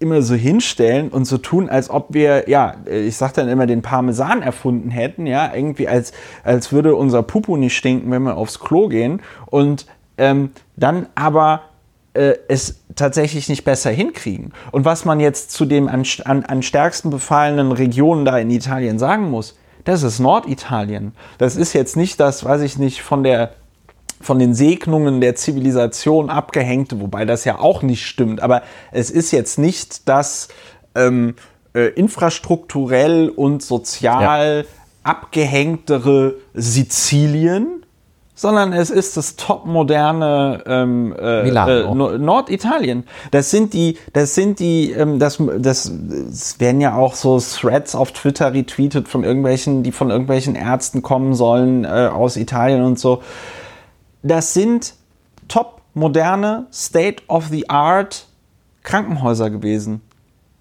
immer 0.00 0.22
so 0.22 0.34
hinstellen 0.34 1.08
und 1.08 1.24
so 1.24 1.38
tun, 1.38 1.68
als 1.68 1.88
ob 1.88 2.14
wir, 2.14 2.48
ja, 2.48 2.74
ich 2.86 3.16
sag 3.16 3.34
dann 3.34 3.48
immer, 3.48 3.66
den 3.66 3.82
Parmesan 3.82 4.42
erfunden 4.42 4.90
hätten, 4.90 5.26
ja, 5.26 5.54
irgendwie 5.54 5.86
als, 5.86 6.12
als 6.42 6.72
würde 6.72 6.96
unser 6.96 7.22
Pupu 7.22 7.56
nicht 7.56 7.76
stinken, 7.76 8.10
wenn 8.10 8.22
wir 8.22 8.36
aufs 8.36 8.58
Klo 8.58 8.88
gehen. 8.88 9.20
Und 9.46 9.86
ähm, 10.16 10.50
dann 10.76 11.06
aber 11.14 11.60
äh, 12.14 12.34
es 12.48 12.80
tatsächlich 12.96 13.48
nicht 13.48 13.64
besser 13.64 13.90
hinkriegen. 13.90 14.52
Und 14.72 14.84
was 14.84 15.04
man 15.04 15.20
jetzt 15.20 15.52
zu 15.52 15.64
dem 15.64 15.88
an, 15.88 16.04
an, 16.24 16.44
an 16.44 16.62
stärksten 16.62 17.10
befallenen 17.10 17.72
Regionen 17.72 18.24
da 18.24 18.38
in 18.38 18.50
Italien 18.50 18.98
sagen 18.98 19.30
muss, 19.30 19.56
das 19.84 20.02
ist 20.02 20.18
Norditalien. 20.18 21.12
Das 21.38 21.56
ist 21.56 21.72
jetzt 21.72 21.96
nicht 21.96 22.20
das, 22.20 22.44
weiß 22.44 22.62
ich 22.62 22.78
nicht, 22.78 23.02
von 23.02 23.22
der 23.22 23.52
von 24.22 24.38
den 24.38 24.54
Segnungen 24.54 25.22
der 25.22 25.34
Zivilisation 25.34 26.28
abgehängte, 26.28 27.00
wobei 27.00 27.24
das 27.24 27.46
ja 27.46 27.58
auch 27.58 27.80
nicht 27.80 28.06
stimmt. 28.06 28.42
Aber 28.42 28.62
es 28.92 29.10
ist 29.10 29.30
jetzt 29.30 29.58
nicht 29.58 30.08
das 30.10 30.48
ähm, 30.94 31.36
äh, 31.74 31.86
infrastrukturell 31.94 33.30
und 33.30 33.62
sozial 33.62 34.66
ja. 34.66 35.10
abgehängtere 35.10 36.34
Sizilien, 36.52 37.79
sondern 38.40 38.72
es 38.72 38.88
ist 38.88 39.18
das 39.18 39.36
topmoderne 39.36 40.62
ähm, 40.64 41.14
äh, 41.14 41.46
äh, 41.50 41.94
Norditalien. 41.94 43.04
Das 43.32 43.50
sind 43.50 43.74
die, 43.74 43.98
das 44.14 44.34
sind 44.34 44.60
die, 44.60 44.92
ähm, 44.92 45.18
das, 45.18 45.36
das, 45.58 45.92
das 45.92 46.58
werden 46.58 46.80
ja 46.80 46.94
auch 46.94 47.16
so 47.16 47.38
Threads 47.38 47.94
auf 47.94 48.12
Twitter 48.12 48.54
retweetet 48.54 49.08
von 49.08 49.24
irgendwelchen, 49.24 49.82
die 49.82 49.92
von 49.92 50.08
irgendwelchen 50.08 50.54
Ärzten 50.54 51.02
kommen 51.02 51.34
sollen 51.34 51.84
äh, 51.84 52.08
aus 52.10 52.38
Italien 52.38 52.82
und 52.82 52.98
so. 52.98 53.20
Das 54.22 54.54
sind 54.54 54.94
topmoderne, 55.48 56.64
State 56.72 57.24
of 57.28 57.48
the 57.48 57.68
Art 57.68 58.24
Krankenhäuser 58.84 59.50
gewesen. 59.50 60.00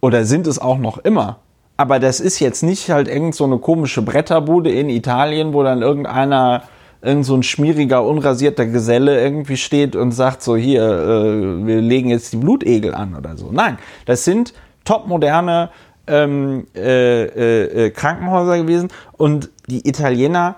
Oder 0.02 0.26
sind 0.26 0.48
es 0.48 0.60
auch 0.60 0.80
noch 0.80 0.98
immer. 0.98 1.38
Aber 1.78 2.00
das 2.00 2.20
ist 2.20 2.42
jetzt 2.42 2.62
nicht 2.62 2.90
halt 2.90 3.08
irgend 3.08 3.36
so 3.36 3.46
eine 3.46 3.58
komische 3.58 4.02
Bretterbude 4.02 4.70
in 4.70 4.90
Italien, 4.90 5.54
wo 5.54 5.64
dann 5.64 5.82
irgendeiner 5.82 6.64
irgend 7.02 7.26
so 7.26 7.36
ein 7.36 7.44
schmieriger, 7.44 8.04
unrasierter 8.04 8.66
Geselle 8.66 9.22
irgendwie 9.22 9.58
steht 9.58 9.96
und 9.96 10.12
sagt 10.12 10.42
so, 10.42 10.56
hier, 10.58 10.84
äh, 10.84 11.66
wir 11.66 11.82
legen 11.82 12.10
jetzt 12.10 12.34
die 12.34 12.38
Blutegel 12.38 12.94
an 12.94 13.16
oder 13.16 13.38
so. 13.38 13.52
Nein, 13.52 13.78
das 14.06 14.26
sind 14.26 14.54
topmoderne 14.84 15.70
ähm, 16.08 16.68
äh, 16.76 17.24
äh, 17.24 17.86
äh 17.86 17.90
Krankenhäuser 17.92 18.58
gewesen 18.58 18.90
und 19.14 19.50
die 19.68 19.88
Italiener 19.88 20.56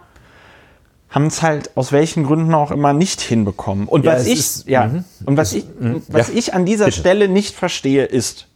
haben 1.10 1.28
es 1.28 1.42
halt 1.42 1.76
aus 1.76 1.92
welchen 1.92 2.24
Gründen 2.24 2.54
auch 2.54 2.72
immer 2.72 2.94
nicht 2.94 3.20
hinbekommen. 3.20 3.88
Und 3.88 4.06
ja, 4.06 4.14
was 4.14 4.26
ich, 4.26 4.40
ist, 4.40 4.70
ja, 4.70 4.86
-hmm. 4.86 5.04
und 5.26 5.36
was 5.36 5.52
ich, 5.52 5.66
was 6.08 6.30
ja, 6.30 6.34
ich 6.36 6.54
an 6.54 6.66
dieser 6.66 6.86
bitte. 6.86 7.00
Stelle 7.00 7.28
nicht 7.28 7.54
verstehe, 7.54 8.06
ist, 8.06 8.48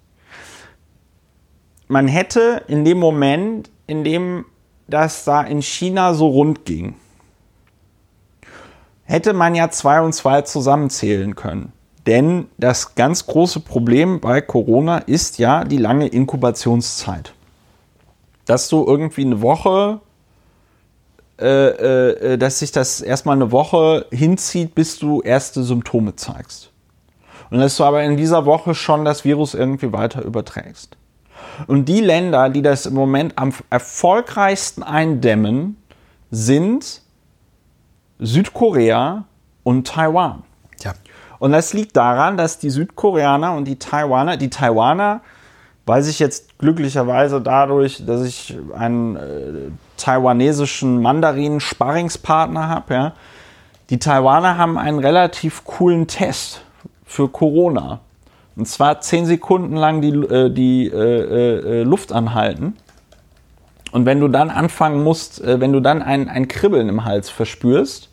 man 1.90 2.08
hätte 2.08 2.64
in 2.68 2.86
dem 2.86 2.98
Moment, 2.98 3.70
in 3.88 4.06
dem 4.06 4.46
das 4.88 5.26
da 5.26 5.42
in 5.42 5.62
China 5.62 6.14
so 6.14 6.28
rund 6.28 6.64
ging, 6.64 6.96
hätte 9.06 9.34
man 9.34 9.56
ja 9.56 9.70
zwei 9.70 10.02
und 10.02 10.14
zwei 10.14 10.42
zusammenzählen 10.42 11.36
können. 11.36 11.72
Denn 12.06 12.48
das 12.58 12.96
ganz 12.96 13.26
große 13.26 13.62
Problem 13.62 14.20
bei 14.20 14.42
Corona 14.42 15.00
ist 15.00 15.40
ja 15.40 15.64
die 15.64 15.78
lange 15.78 16.08
Inkubationszeit. 16.08 17.34
Dass 18.46 18.70
du 18.70 18.86
irgendwie 18.86 19.26
eine 19.26 19.42
Woche, 19.42 20.02
äh, 21.40 21.46
äh, 21.48 22.34
äh, 22.34 22.38
dass 22.38 22.60
sich 22.60 22.72
das 22.72 23.02
erstmal 23.02 23.36
eine 23.36 23.52
Woche 23.52 24.06
hinzieht, 24.12 24.76
bis 24.76 25.00
du 25.00 25.22
erste 25.22 25.64
Symptome 25.64 26.16
zeigst. 26.16 26.72
Und 27.50 27.60
dass 27.60 27.78
du 27.78 27.84
aber 27.84 28.04
in 28.04 28.18
dieser 28.18 28.46
Woche 28.46 28.76
schon 28.76 29.06
das 29.06 29.26
Virus 29.26 29.54
irgendwie 29.54 29.92
weiter 29.92 30.24
überträgst. 30.24 30.98
Und 31.68 31.86
die 31.86 32.02
Länder, 32.02 32.50
die 32.50 32.62
das 32.62 32.86
im 32.86 32.94
Moment 32.94 33.34
am 33.38 33.54
erfolgreichsten 33.70 34.84
eindämmen, 34.84 35.78
sind 36.30 37.02
Südkorea 38.20 39.26
und 39.64 39.88
Taiwan. 39.88 40.44
Ja. 40.84 40.94
Und 41.40 41.52
das 41.52 41.74
liegt 41.74 41.96
daran, 41.98 42.38
dass 42.38 42.60
die 42.60 42.70
Südkoreaner 42.70 43.54
und 43.54 43.66
die 43.66 43.78
Taiwaner, 43.78 44.38
die 44.38 44.50
Taiwaner, 44.50 45.22
weiß 45.86 46.08
ich 46.08 46.20
jetzt 46.20 46.58
glücklicherweise 46.58 47.42
dadurch, 47.42 48.06
dass 48.06 48.24
ich 48.24 48.58
einen 48.76 49.16
äh, 49.16 49.72
taiwanesischen 49.98 51.02
Mandarin-Sparringspartner 51.02 52.68
habe, 52.68 52.94
ja, 52.94 53.14
die 53.90 54.00
Taiwaner 54.00 54.58
haben 54.58 54.78
einen 54.78 54.98
relativ 54.98 55.64
coolen 55.64 56.08
Test 56.08 56.64
für 57.06 57.30
Corona. 57.30 58.00
Und 58.56 58.68
zwar 58.68 59.02
zehn 59.02 59.26
Sekunden 59.26 59.76
lang 59.76 60.02
die, 60.02 60.10
äh, 60.10 60.50
die 60.50 60.88
äh, 60.88 61.82
äh, 61.82 61.84
Luft 61.84 62.12
anhalten. 62.12 62.78
Und 63.96 64.06
wenn 64.06 64.20
du 64.20 64.28
dann 64.28 64.50
anfangen 64.50 65.06
musst, 65.06 65.40
äh, 65.40 65.62
wenn 65.62 65.72
du 65.72 65.80
dann 65.80 66.02
ein, 66.02 66.28
ein 66.28 66.50
Kribbeln 66.50 66.90
im 66.90 67.06
Hals 67.06 67.30
verspürst, 67.30 68.10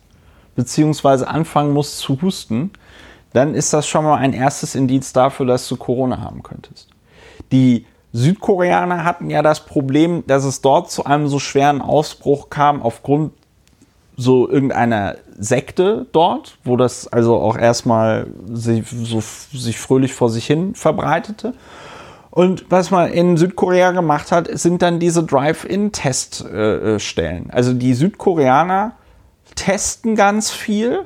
beziehungsweise 0.55 1.27
anfangen 1.27 1.73
musst 1.73 1.99
zu 1.99 2.23
husten, 2.23 2.71
dann 3.33 3.57
ist 3.57 3.73
das 3.73 3.89
schon 3.89 4.05
mal 4.05 4.15
ein 4.15 4.33
erstes 4.33 4.77
Indiz 4.77 5.13
dafür, 5.13 5.45
dass 5.45 5.67
du 5.67 5.77
Corona 5.77 6.21
haben 6.21 6.45
könntest. 6.45 6.89
Die 7.51 7.85
Südkoreaner 8.13 9.03
hatten 9.03 9.29
ja 9.29 9.43
das 9.43 9.67
Problem, 9.67 10.23
dass 10.29 10.45
es 10.45 10.61
dort 10.61 10.89
zu 10.89 11.05
einem 11.05 11.27
so 11.27 11.41
schweren 11.41 11.83
Ausbruch 11.83 12.49
kam 12.49 12.81
aufgrund 12.81 13.33
so 14.17 14.49
irgendeiner 14.49 15.17
Sekte 15.37 16.07
dort, 16.13 16.59
wo 16.63 16.77
das 16.77 17.09
also 17.09 17.41
auch 17.41 17.59
erstmal 17.59 18.29
sich, 18.47 18.85
so, 18.89 19.21
sich 19.21 19.81
fröhlich 19.81 20.15
vor 20.15 20.31
sich 20.31 20.47
hin 20.47 20.77
verbreitete. 20.77 21.55
Und 22.33 22.65
was 22.71 22.91
man 22.91 23.13
in 23.13 23.37
Südkorea 23.37 23.93
gemacht 23.93 24.33
hat, 24.33 24.49
sind 24.59 24.81
dann 24.81 24.99
diese 24.99 25.23
Drive-In-Teststellen. 25.23 27.51
also 27.51 27.75
die 27.75 27.93
Südkoreaner 27.93 28.93
testen 29.55 30.17
ganz 30.17 30.51
viel 30.51 31.01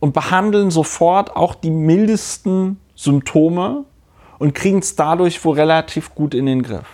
und 0.00 0.12
behandeln 0.12 0.72
sofort 0.72 1.36
auch 1.36 1.54
die 1.54 1.70
mildesten 1.70 2.80
Symptome 2.96 3.84
und 4.40 4.52
kriegen 4.52 4.80
es 4.80 4.96
dadurch 4.96 5.44
wohl 5.44 5.54
relativ 5.54 6.12
gut 6.16 6.34
in 6.34 6.46
den 6.46 6.64
Griff. 6.64 6.88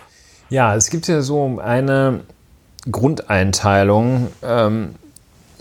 Ja, 0.51 0.75
es 0.75 0.91
gibt 0.91 1.07
ja 1.07 1.21
so 1.21 1.59
eine 1.59 2.19
Grundeinteilung, 2.91 4.27
ähm, 4.43 4.93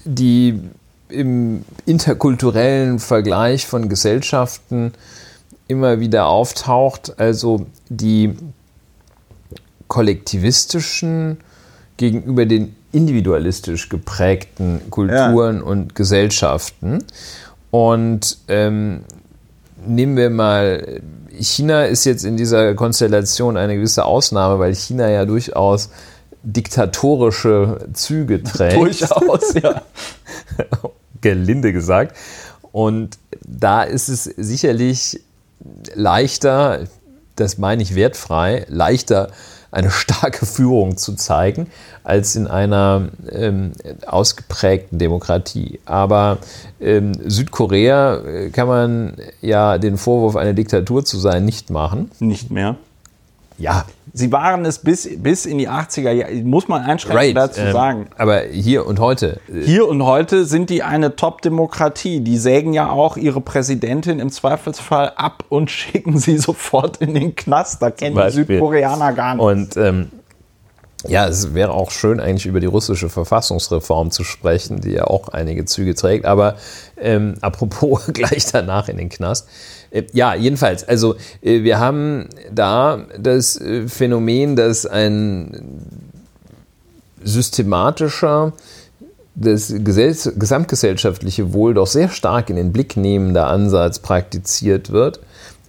die 0.05 0.61
im 1.09 1.64
interkulturellen 1.87 2.99
Vergleich 2.99 3.66
von 3.66 3.88
Gesellschaften 3.88 4.92
immer 5.68 6.00
wieder 6.00 6.26
auftaucht. 6.26 7.18
Also 7.18 7.66
die 7.88 8.35
kollektivistischen 9.88 11.38
gegenüber 11.96 12.46
den 12.46 12.74
individualistisch 12.92 13.88
geprägten 13.88 14.81
Kulturen 14.90 15.57
ja. 15.59 15.62
und 15.62 15.94
Gesellschaften. 15.94 17.05
Und 17.70 18.38
ähm, 18.48 19.05
nehmen 19.87 20.16
wir 20.16 20.31
mal, 20.31 21.00
China 21.38 21.85
ist 21.85 22.05
jetzt 22.05 22.24
in 22.24 22.37
dieser 22.37 22.74
Konstellation 22.74 23.57
eine 23.57 23.76
gewisse 23.76 24.05
Ausnahme, 24.05 24.59
weil 24.59 24.74
China 24.74 25.11
ja 25.11 25.24
durchaus 25.24 25.90
diktatorische 26.42 27.87
Züge 27.92 28.42
trägt. 28.42 28.76
Durchaus, 28.76 29.55
ja. 29.55 29.83
Gelinde 31.20 31.72
gesagt. 31.72 32.16
Und 32.72 33.18
da 33.46 33.83
ist 33.83 34.09
es 34.09 34.24
sicherlich 34.24 35.20
leichter, 35.94 36.81
das 37.37 37.59
meine 37.59 37.83
ich 37.83 37.94
wertfrei, 37.94 38.66
leichter 38.68 39.31
eine 39.70 39.90
starke 39.90 40.46
Führung 40.46 40.96
zu 40.96 41.14
zeigen, 41.14 41.68
als 42.02 42.37
in 42.37 42.46
einer 42.46 43.09
ähm, 43.31 43.72
ausgeprägten 44.07 44.98
Demokratie. 44.98 45.81
Aber 45.85 46.38
ähm, 46.81 47.12
Südkorea 47.24 48.16
äh, 48.16 48.50
kann 48.50 48.68
man 48.68 49.16
ja 49.42 49.79
den 49.79 49.98
Vorwurf, 49.98 50.37
eine 50.37 50.55
Diktatur 50.55 51.05
zu 51.05 51.18
sein, 51.18 51.44
nicht 51.44 51.70
machen. 51.70 52.11
Nicht 52.20 52.50
mehr. 52.50 52.76
Ja, 53.59 53.87
sie 54.16 54.33
waren 54.33 54.64
es 54.64 54.79
bis, 54.79 55.09
bis 55.18 55.46
in 55.46 55.59
die 55.59 55.68
80er 55.68 56.11
Jahre, 56.11 56.33
muss 56.37 56.68
man 56.68 56.83
einschränkend 56.83 57.18
right. 57.18 57.37
dazu 57.37 57.61
ähm, 57.61 57.72
sagen. 57.72 58.07
Aber 58.16 58.40
hier 58.40 58.87
und 58.87 58.98
heute. 58.98 59.40
Äh, 59.48 59.61
hier 59.61 59.87
und 59.87 60.02
heute 60.05 60.46
sind 60.46 60.70
die 60.70 60.83
eine 60.83 61.16
Top-Demokratie. 61.16 62.20
Die 62.20 62.38
sägen 62.38 62.72
ja 62.72 62.88
auch 62.88 63.16
ihre 63.16 63.40
Präsidentin 63.40 64.18
im 64.18 64.31
Zweifelsfall 64.31 65.12
ab 65.16 65.44
und 65.50 65.70
schicken 65.70 66.18
sie 66.18 66.38
sofort 66.38 66.96
in 66.98 67.14
den 67.14 67.37
Knast. 67.37 67.83
Da 67.83 67.90
kennen 67.90 68.16
die 68.16 68.31
Südkoreaner 68.31 69.12
gar 69.12 69.35
nicht. 69.35 69.44
Und 69.44 69.76
ähm, 69.76 70.11
ja, 71.07 71.26
es 71.29 71.55
wäre 71.55 71.72
auch 71.72 71.90
schön, 71.90 72.18
eigentlich 72.18 72.46
über 72.46 72.61
die 72.61 72.66
russische 72.66 73.09
Verfassungsreform 73.09 74.11
zu 74.11 74.24
sprechen, 74.24 74.81
die 74.81 74.92
ja 74.92 75.05
auch 75.05 75.29
einige 75.29 75.66
Züge 75.66 75.94
trägt. 75.94 76.24
Aber 76.24 76.57
ähm, 76.98 77.35
apropos 77.42 78.07
gleich 78.12 78.46
danach 78.50 78.88
in 78.88 78.96
den 78.96 79.11
Knast. 79.11 79.46
Äh, 79.90 80.05
ja, 80.12 80.35
jedenfalls, 80.35 80.87
also 80.87 81.14
äh, 81.42 81.62
wir 81.62 81.79
haben 81.79 82.29
da 82.53 83.07
das 83.18 83.61
äh, 83.61 83.88
Phänomen, 83.88 84.57
dass 84.57 84.87
ein 84.87 85.83
systematischer, 87.22 88.53
das 89.35 89.75
gesamtgesellschaftliche 89.77 91.53
Wohl 91.53 91.75
doch 91.75 91.87
sehr 91.87 92.09
stark 92.09 92.49
in 92.49 92.57
den 92.57 92.72
Blick 92.72 92.96
nehmender 92.96 93.49
Ansatz 93.49 93.99
praktiziert 93.99 94.90
wird. 94.90 95.20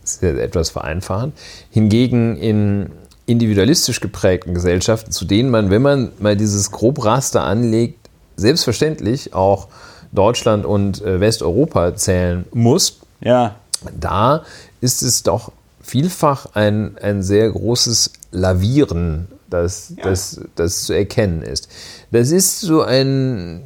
Das 0.02 0.14
ist 0.14 0.24
etwas 0.24 0.70
vereinfachend. 0.70 1.34
Hingegen 1.70 2.38
in 2.38 2.90
individualistisch 3.26 4.00
geprägten 4.00 4.54
Gesellschaften, 4.54 5.12
zu 5.12 5.26
denen 5.26 5.50
man, 5.50 5.70
wenn 5.70 5.82
man 5.82 6.12
mal 6.20 6.38
dieses 6.38 6.72
Grobraster 6.72 7.44
anlegt, 7.44 8.10
selbstverständlich 8.38 9.34
auch 9.34 9.68
Deutschland 10.14 10.66
und 10.66 11.04
Westeuropa 11.04 11.96
zählen 11.96 12.46
muss. 12.54 13.02
Ja. 13.20 13.56
Da 14.00 14.44
ist 14.82 15.02
es 15.02 15.24
doch 15.24 15.52
vielfach 15.82 16.48
ein, 16.54 16.98
ein 17.02 17.24
sehr 17.24 17.50
großes 17.50 18.12
Lavieren, 18.32 19.28
das, 19.50 19.94
ja. 19.96 20.04
das, 20.04 20.42
das 20.56 20.84
zu 20.84 20.94
erkennen 20.94 21.42
ist. 21.42 21.70
Das 22.12 22.32
ist 22.32 22.62
so 22.62 22.82
ein 22.82 23.64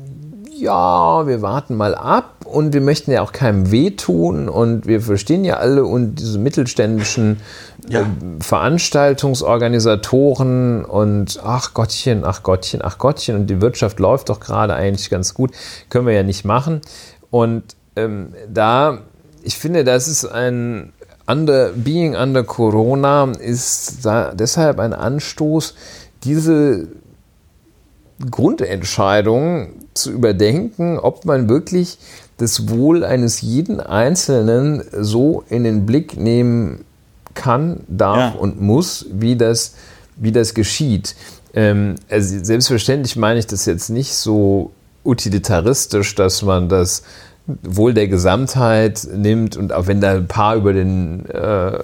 ja, 0.62 1.26
wir 1.26 1.42
warten 1.42 1.76
mal 1.76 1.96
ab 1.96 2.46
und 2.46 2.74
wir 2.74 2.82
möchten 2.82 3.10
ja 3.12 3.24
auch 3.24 3.32
keinem 3.32 3.72
wehtun 3.72 4.48
und 4.48 4.86
wir 4.86 5.02
verstehen 5.02 5.44
ja 5.44 5.56
alle 5.56 5.86
und 5.86 6.14
diese 6.16 6.38
mittelständischen 6.38 7.42
ja. 7.90 8.02
äh, 8.02 8.06
Veranstaltungsorganisatoren 8.40 10.86
und 10.86 11.40
ach 11.44 11.74
Gottchen, 11.74 12.24
ach 12.24 12.44
Gottchen, 12.44 12.82
ach 12.84 13.00
Gottchen 13.00 13.36
und 13.36 13.48
die 13.48 13.60
Wirtschaft 13.60 14.00
läuft 14.00 14.30
doch 14.30 14.40
gerade 14.40 14.76
eigentlich 14.76 15.10
ganz 15.10 15.34
gut, 15.34 15.50
können 15.90 16.06
wir 16.06 16.14
ja 16.14 16.24
nicht 16.24 16.46
machen. 16.46 16.82
Und 17.32 17.64
ähm, 17.96 18.34
da, 18.48 19.00
ich 19.44 19.58
finde, 19.58 19.84
das 19.84 20.08
ist 20.08 20.26
ein 20.26 20.94
under, 21.28 21.70
Being 21.70 22.16
under 22.16 22.44
Corona 22.44 23.32
ist 23.40 24.00
deshalb 24.34 24.80
ein 24.80 24.94
Anstoß, 24.94 25.76
diese 26.24 26.88
Grundentscheidung 28.30 29.70
zu 29.94 30.12
überdenken, 30.12 31.00
ob 31.00 31.26
man 31.26 31.50
wirklich 31.50 31.98
das 32.38 32.70
Wohl 32.70 33.04
eines 33.04 33.42
jeden 33.42 33.80
Einzelnen 33.80 34.84
so 34.92 35.44
in 35.50 35.64
den 35.64 35.86
Blick 35.86 36.18
nehmen 36.18 36.86
kann, 37.34 37.82
darf 37.88 38.36
ja. 38.36 38.40
und 38.40 38.62
muss, 38.62 39.06
wie 39.12 39.36
das, 39.36 39.76
wie 40.16 40.32
das 40.32 40.54
geschieht. 40.54 41.16
Ähm, 41.54 41.96
also 42.10 42.44
selbstverständlich 42.44 43.16
meine 43.16 43.40
ich 43.40 43.48
das 43.48 43.66
jetzt 43.66 43.90
nicht 43.90 44.16
so 44.16 44.72
utilitaristisch, 45.04 46.16
dass 46.16 46.42
man 46.42 46.70
das 46.70 47.04
Wohl 47.64 47.94
der 47.94 48.08
Gesamtheit 48.08 49.08
nimmt 49.14 49.58
und 49.58 49.74
auch 49.74 49.88
wenn 49.88 50.02
da 50.02 50.12
ein 50.12 50.28
paar 50.28 50.56
über 50.56 50.74
den 50.74 51.26
äh, 51.28 51.78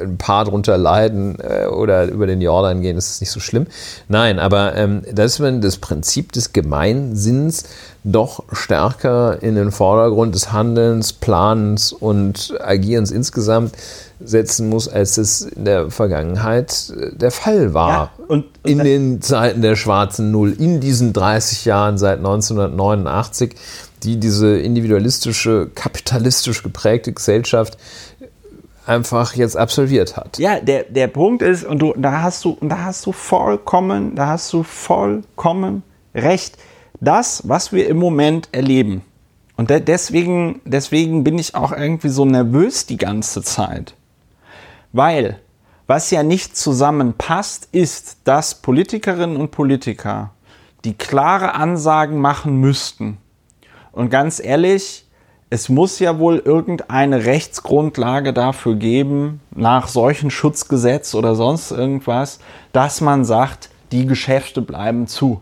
ein 0.00 0.16
paar 0.18 0.44
drunter 0.44 0.78
leiden 0.78 1.36
äh, 1.40 1.66
oder 1.66 2.06
über 2.06 2.26
den 2.26 2.40
Jordan 2.40 2.80
gehen, 2.80 2.96
ist 2.96 3.10
es 3.10 3.20
nicht 3.20 3.30
so 3.30 3.40
schlimm. 3.40 3.66
Nein, 4.08 4.38
aber 4.38 4.76
ähm, 4.76 5.02
dass 5.12 5.38
man 5.38 5.60
das 5.60 5.78
Prinzip 5.78 6.32
des 6.32 6.52
Gemeinsinns 6.52 7.64
doch 8.04 8.44
stärker 8.52 9.42
in 9.42 9.54
den 9.54 9.72
Vordergrund 9.72 10.34
des 10.34 10.52
Handelns, 10.52 11.14
Planens 11.14 11.92
und 11.92 12.54
Agierens 12.60 13.10
insgesamt 13.10 13.72
setzen 14.20 14.68
muss, 14.68 14.88
als 14.88 15.16
es 15.16 15.42
in 15.42 15.64
der 15.64 15.90
Vergangenheit 15.90 16.92
äh, 16.96 17.16
der 17.16 17.30
Fall 17.30 17.74
war. 17.74 17.88
Ja, 17.88 18.10
und, 18.28 18.44
und 18.44 18.46
in 18.64 18.78
den 18.78 19.22
Zeiten 19.22 19.62
der 19.62 19.76
schwarzen 19.76 20.30
Null, 20.30 20.52
in 20.52 20.80
diesen 20.80 21.12
30 21.12 21.64
Jahren 21.64 21.98
seit 21.98 22.18
1989 22.18 23.54
die 24.04 24.18
diese 24.18 24.58
individualistische, 24.58 25.70
kapitalistisch 25.74 26.62
geprägte 26.62 27.12
Gesellschaft 27.12 27.78
einfach 28.86 29.34
jetzt 29.34 29.56
absolviert 29.56 30.16
hat. 30.16 30.38
Ja, 30.38 30.60
der, 30.60 30.84
der 30.84 31.08
Punkt 31.08 31.42
ist, 31.42 31.64
und 31.64 31.78
du, 31.80 31.94
da 31.96 32.22
hast 32.22 32.44
du, 32.44 32.58
da 32.60 32.84
hast 32.84 33.06
du 33.06 33.12
vollkommen, 33.12 34.14
da 34.14 34.28
hast 34.28 34.52
du 34.52 34.62
vollkommen 34.62 35.82
recht. 36.14 36.58
Das, 37.00 37.42
was 37.48 37.72
wir 37.72 37.88
im 37.88 37.96
Moment 37.96 38.48
erleben, 38.52 39.02
und 39.56 39.70
de 39.70 39.80
deswegen, 39.80 40.60
deswegen 40.64 41.22
bin 41.22 41.38
ich 41.38 41.54
auch 41.54 41.72
irgendwie 41.72 42.08
so 42.08 42.24
nervös 42.24 42.86
die 42.86 42.96
ganze 42.96 43.42
Zeit. 43.42 43.94
Weil, 44.92 45.38
was 45.86 46.10
ja 46.10 46.22
nicht 46.22 46.56
zusammenpasst, 46.56 47.68
ist, 47.70 48.18
dass 48.24 48.56
Politikerinnen 48.56 49.36
und 49.36 49.52
Politiker 49.52 50.32
die 50.84 50.94
klare 50.94 51.54
Ansagen 51.54 52.18
machen 52.20 52.60
müssten, 52.60 53.18
und 53.94 54.10
ganz 54.10 54.40
ehrlich, 54.42 55.06
es 55.50 55.68
muss 55.68 56.00
ja 56.00 56.18
wohl 56.18 56.38
irgendeine 56.38 57.26
Rechtsgrundlage 57.26 58.32
dafür 58.32 58.74
geben, 58.74 59.40
nach 59.54 59.86
solchen 59.86 60.30
Schutzgesetz 60.30 61.14
oder 61.14 61.36
sonst 61.36 61.70
irgendwas, 61.70 62.40
dass 62.72 63.00
man 63.00 63.24
sagt, 63.24 63.70
die 63.92 64.06
Geschäfte 64.06 64.62
bleiben 64.62 65.06
zu. 65.06 65.40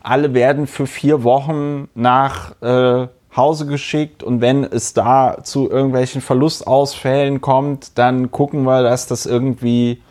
Alle 0.00 0.34
werden 0.34 0.66
für 0.66 0.86
vier 0.86 1.24
Wochen 1.24 1.88
nach 1.94 2.60
äh, 2.62 3.08
Hause 3.34 3.66
geschickt 3.66 4.22
und 4.22 4.40
wenn 4.40 4.62
es 4.62 4.94
da 4.94 5.38
zu 5.42 5.68
irgendwelchen 5.68 6.20
Verlustausfällen 6.20 7.40
kommt, 7.40 7.98
dann 7.98 8.30
gucken 8.30 8.64
wir, 8.64 8.82
dass 8.82 9.06
das 9.06 9.26
irgendwie 9.26 10.02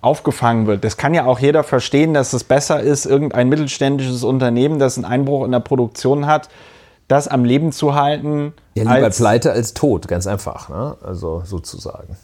aufgefangen 0.00 0.66
wird. 0.66 0.84
Das 0.84 0.96
kann 0.96 1.14
ja 1.14 1.24
auch 1.24 1.38
jeder 1.38 1.64
verstehen, 1.64 2.14
dass 2.14 2.32
es 2.32 2.44
besser 2.44 2.80
ist, 2.80 3.06
irgendein 3.06 3.48
mittelständisches 3.48 4.24
Unternehmen, 4.24 4.78
das 4.78 4.96
einen 4.96 5.04
Einbruch 5.04 5.44
in 5.44 5.52
der 5.52 5.60
Produktion 5.60 6.26
hat, 6.26 6.48
das 7.08 7.26
am 7.26 7.44
Leben 7.44 7.72
zu 7.72 7.94
halten. 7.94 8.52
Ja, 8.74 8.82
lieber 8.84 9.06
als, 9.06 9.16
Pleite 9.16 9.52
als 9.52 9.74
tot, 9.74 10.06
ganz 10.06 10.26
einfach, 10.26 10.68
ne? 10.68 10.96
also 11.02 11.42
sozusagen. 11.44 12.16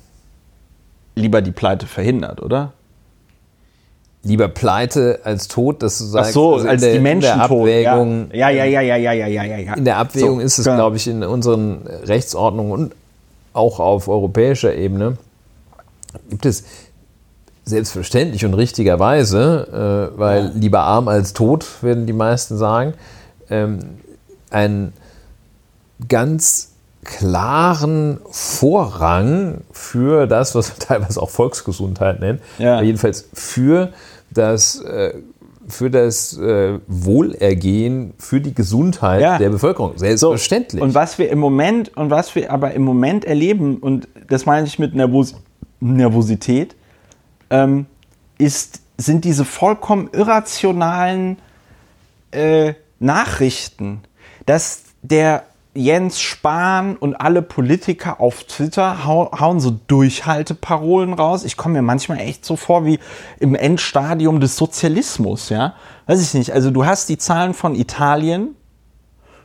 Lieber 1.16 1.42
die 1.42 1.52
Pleite 1.52 1.86
verhindert, 1.86 2.42
oder? 2.42 2.72
Lieber 4.22 4.48
Pleite 4.48 5.20
als 5.24 5.48
tot, 5.48 5.82
dass 5.82 5.98
du 5.98 6.04
sagst, 6.04 6.30
Ach 6.30 6.34
so, 6.34 6.54
also 6.54 6.68
als 6.68 6.80
der, 6.82 6.94
die 6.94 6.98
Menschen 6.98 7.32
in 7.32 7.38
der 7.38 7.44
Abwägung, 7.44 8.28
tot. 8.28 8.36
Ja. 8.36 8.48
ja, 8.50 8.64
ja, 8.64 8.80
ja, 8.80 8.96
ja, 8.96 9.12
ja, 9.12 9.26
ja, 9.26 9.44
ja, 9.44 9.58
ja. 9.58 9.74
In 9.74 9.84
der 9.84 9.98
Abwägung 9.98 10.38
so, 10.38 10.44
ist 10.44 10.58
es, 10.58 10.64
genau. 10.64 10.76
glaube 10.76 10.96
ich, 10.96 11.06
in 11.06 11.22
unseren 11.22 11.86
Rechtsordnungen 11.86 12.72
und 12.72 12.94
auch 13.52 13.80
auf 13.80 14.08
europäischer 14.08 14.74
Ebene 14.74 15.16
gibt 16.28 16.46
es 16.46 16.64
selbstverständlich 17.64 18.44
und 18.44 18.54
richtigerweise, 18.54 20.10
äh, 20.14 20.18
weil 20.18 20.44
ja. 20.44 20.50
lieber 20.54 20.80
arm 20.80 21.08
als 21.08 21.32
tot, 21.32 21.82
werden 21.82 22.06
die 22.06 22.12
meisten 22.12 22.56
sagen, 22.58 22.94
ähm, 23.50 23.78
einen 24.54 24.92
ganz 26.08 26.70
klaren 27.04 28.18
Vorrang 28.30 29.58
für 29.70 30.26
das, 30.26 30.54
was 30.54 30.70
wir 30.70 30.78
teilweise 30.78 31.20
auch 31.20 31.30
Volksgesundheit 31.30 32.20
nennen, 32.20 32.40
ja. 32.58 32.80
jedenfalls 32.82 33.28
für 33.32 33.92
das, 34.30 34.80
äh, 34.80 35.14
für 35.68 35.90
das 35.90 36.36
äh, 36.38 36.78
Wohlergehen, 36.86 38.14
für 38.18 38.40
die 38.40 38.54
Gesundheit 38.54 39.20
ja. 39.20 39.38
der 39.38 39.50
Bevölkerung. 39.50 39.92
Selbstverständlich. 39.96 40.80
So, 40.80 40.84
und 40.84 40.94
was 40.94 41.18
wir 41.18 41.30
im 41.30 41.38
Moment, 41.38 41.96
und 41.96 42.10
was 42.10 42.34
wir 42.34 42.50
aber 42.50 42.72
im 42.72 42.82
Moment 42.82 43.24
erleben, 43.24 43.76
und 43.76 44.08
das 44.28 44.46
meine 44.46 44.66
ich 44.66 44.78
mit 44.78 44.94
Nervos 44.94 45.34
Nervosität, 45.80 46.74
ähm, 47.50 47.86
ist, 48.38 48.80
sind 48.96 49.24
diese 49.24 49.44
vollkommen 49.44 50.08
irrationalen 50.12 51.36
äh, 52.30 52.72
Nachrichten 53.00 54.00
dass 54.46 54.84
der 55.02 55.44
Jens 55.76 56.20
Spahn 56.20 56.96
und 56.96 57.16
alle 57.16 57.42
Politiker 57.42 58.20
auf 58.20 58.44
Twitter 58.44 59.04
hauen 59.04 59.58
so 59.58 59.76
Durchhalteparolen 59.88 61.14
raus. 61.14 61.44
Ich 61.44 61.56
komme 61.56 61.74
mir 61.74 61.82
manchmal 61.82 62.20
echt 62.20 62.44
so 62.44 62.54
vor 62.54 62.84
wie 62.84 63.00
im 63.40 63.56
Endstadium 63.56 64.38
des 64.38 64.56
Sozialismus, 64.56 65.48
ja. 65.48 65.74
Weiß 66.06 66.22
ich 66.22 66.32
nicht. 66.34 66.52
Also 66.52 66.70
du 66.70 66.86
hast 66.86 67.08
die 67.08 67.18
Zahlen 67.18 67.54
von 67.54 67.74
Italien, 67.74 68.54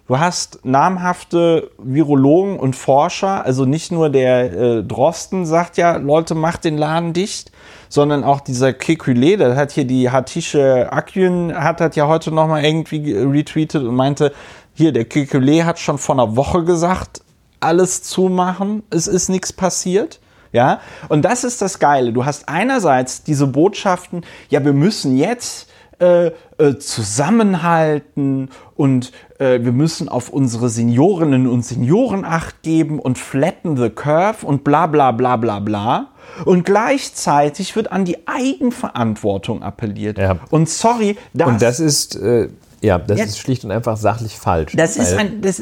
Du 0.09 0.17
hast 0.17 0.65
namhafte 0.65 1.69
Virologen 1.77 2.57
und 2.57 2.75
Forscher, 2.75 3.45
also 3.45 3.65
nicht 3.65 3.91
nur 3.91 4.09
der 4.09 4.51
äh, 4.51 4.83
Drosten 4.83 5.45
sagt 5.45 5.77
ja, 5.77 5.97
Leute, 5.97 6.33
macht 6.33 6.63
den 6.63 6.79
Laden 6.79 7.13
dicht, 7.13 7.51
sondern 7.89 8.23
auch 8.23 8.41
dieser 8.41 8.69
Kekulé, 8.69 9.37
der 9.37 9.55
hat 9.55 9.69
hier 9.71 9.85
die 9.85 10.09
Hatische 10.09 10.91
Akün, 10.91 11.53
hat 11.53 11.79
das 11.79 11.95
ja 11.95 12.07
heute 12.07 12.31
nochmal 12.31 12.65
irgendwie 12.65 13.13
retweetet 13.13 13.83
und 13.83 13.93
meinte, 13.93 14.33
hier, 14.79 14.93
der 14.93 15.03
Kekulé 15.03 15.65
hat 15.65 15.77
schon 15.77 15.97
vor 15.97 16.15
einer 16.15 16.37
Woche 16.37 16.63
gesagt, 16.63 17.21
alles 17.59 18.01
zumachen, 18.01 18.81
es 18.89 19.07
ist 19.07 19.27
nichts 19.27 19.51
passiert. 19.51 20.21
Ja, 20.53 20.79
und 21.09 21.25
das 21.25 21.43
ist 21.43 21.61
das 21.61 21.79
Geile. 21.79 22.13
Du 22.13 22.25
hast 22.25 22.47
einerseits 22.47 23.21
diese 23.21 23.45
Botschaften, 23.45 24.25
ja, 24.47 24.63
wir 24.63 24.71
müssen 24.71 25.15
jetzt 25.17 25.69
äh, 25.99 26.27
äh, 26.57 26.77
zusammenhalten 26.79 28.49
und 28.75 29.11
äh, 29.37 29.59
wir 29.61 29.73
müssen 29.73 30.07
auf 30.07 30.29
unsere 30.29 30.69
Seniorinnen 30.69 31.45
und 31.45 31.65
Senioren 31.65 32.23
acht 32.23 32.63
geben 32.63 32.99
und 32.99 33.17
flatten 33.17 33.75
the 33.75 33.89
curve 33.89 34.45
und 34.45 34.63
bla 34.63 34.87
bla 34.87 35.11
bla 35.11 35.35
bla 35.35 35.59
bla. 35.59 36.07
Und 36.45 36.63
gleichzeitig 36.63 37.75
wird 37.75 37.91
an 37.91 38.05
die 38.05 38.27
Eigenverantwortung 38.27 39.61
appelliert. 39.61 40.17
Ja. 40.17 40.37
Und 40.49 40.69
sorry, 40.69 41.17
das, 41.33 41.47
und 41.49 41.61
das 41.61 41.79
ist 41.81 42.15
äh, 42.15 42.47
ja, 42.81 42.97
das 42.97 43.19
ja, 43.19 43.25
ist 43.25 43.39
schlicht 43.39 43.65
und 43.65 43.71
einfach 43.71 43.97
sachlich 43.97 44.37
falsch. 44.37 44.73
Das 44.75 44.97
ist, 44.97 45.13
ein, 45.13 45.41
das, 45.41 45.61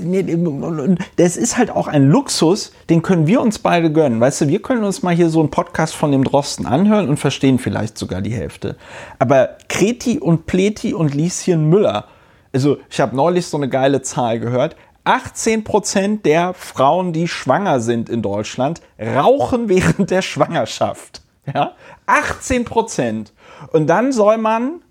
das 1.16 1.38
ist 1.38 1.58
halt 1.58 1.72
auch 1.72 1.88
ein 1.88 2.10
Luxus, 2.10 2.72
den 2.90 3.02
können 3.02 3.28
wir 3.28 3.42
uns 3.42 3.60
beide 3.60 3.92
gönnen. 3.92 4.20
Weißt 4.20 4.42
du, 4.42 4.48
wir 4.48 4.62
können 4.62 4.84
uns 4.84 5.04
mal 5.04 5.16
hier 5.16 5.30
so 5.30 5.40
einen 5.40 5.50
Podcast 5.50 5.96
von 5.96 6.12
dem 6.12 6.24
Drosten 6.24 6.66
anhören 6.66 7.10
und 7.10 7.18
verstehen 7.18 7.60
vielleicht 7.60 7.98
sogar 7.98 8.22
die 8.22 8.34
Hälfte. 8.34 8.76
Aber 9.20 9.58
Kreti 9.68 10.20
und 10.20 10.46
Pleti 10.46 10.94
und 10.94 11.16
Lieschen 11.16 11.70
Müller, 11.70 12.06
also 12.54 12.78
ich 12.90 13.00
habe 13.00 13.16
neulich 13.16 13.48
so 13.48 13.58
eine 13.58 13.70
geile 13.70 14.02
Zahl 14.02 14.40
gehört, 14.40 14.76
18 15.04 15.64
Prozent 15.64 16.26
der 16.26 16.54
Frauen, 16.54 17.14
die 17.14 17.28
schwanger 17.28 17.80
sind 17.80 18.10
in 18.10 18.22
Deutschland, 18.22 18.82
rauchen 19.00 19.70
während 19.70 20.12
der 20.12 20.22
Schwangerschaft. 20.22 21.22
Ja? 21.52 21.74
18 22.06 22.66
Prozent. 22.66 23.32
Und 23.72 23.88
dann 23.88 24.12
soll 24.12 24.38
man 24.38 24.82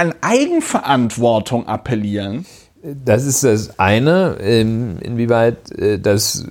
an 0.00 0.14
Eigenverantwortung 0.22 1.68
appellieren. 1.68 2.46
Das 2.82 3.26
ist 3.26 3.44
das 3.44 3.78
eine, 3.78 4.38
ähm, 4.40 4.96
inwieweit 5.02 5.70
äh, 5.72 5.98
das 5.98 6.46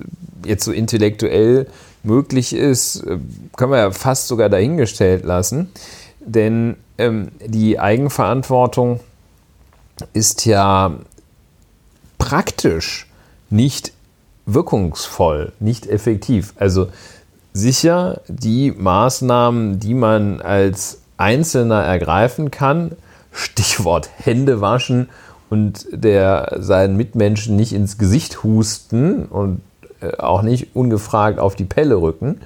jetzt 0.45 0.66
so 0.66 0.72
intellektuell 0.72 1.66
möglich 2.04 2.54
ist, 2.54 2.97
äh, 2.97 3.18
können 3.58 3.72
wir 3.72 3.80
ja 3.80 3.91
fast 3.91 4.28
sogar 4.28 4.50
dahingestellt 4.50 5.26
lassen. 5.26 5.72
Denn 6.20 6.76
ähm, 7.00 7.30
die 7.43 7.80
Eigenverantwortung 7.80 9.00
ist 10.14 10.45
ja 10.45 10.97
praktisch 12.20 13.08
nicht 13.50 13.93
wirkungsvoll, 14.45 15.54
nicht 15.60 15.88
effektiv. 15.88 16.54
Also 16.60 16.89
sicher 17.54 18.22
die 18.28 18.72
Maßnahmen, 18.72 19.80
die 19.80 19.95
man 19.95 20.39
als 20.39 21.02
Einzelner 21.18 21.82
ergreifen 21.82 22.52
kann, 22.52 22.91
Stichwort 23.32 24.10
Hände 24.18 24.62
waschen 24.62 25.10
und 25.50 25.88
der 25.92 26.58
seinen 26.60 26.98
Mitmenschen 26.98 27.56
nicht 27.56 27.74
ins 27.74 27.98
Gesicht 27.98 28.44
husten 28.44 29.26
und 29.26 29.62
äh, 30.02 30.18
auch 30.18 30.42
nicht 30.42 30.76
ungefragt 30.76 31.40
auf 31.40 31.56
die 31.56 31.66
Pelle 31.66 31.96
rücken. 31.96 32.42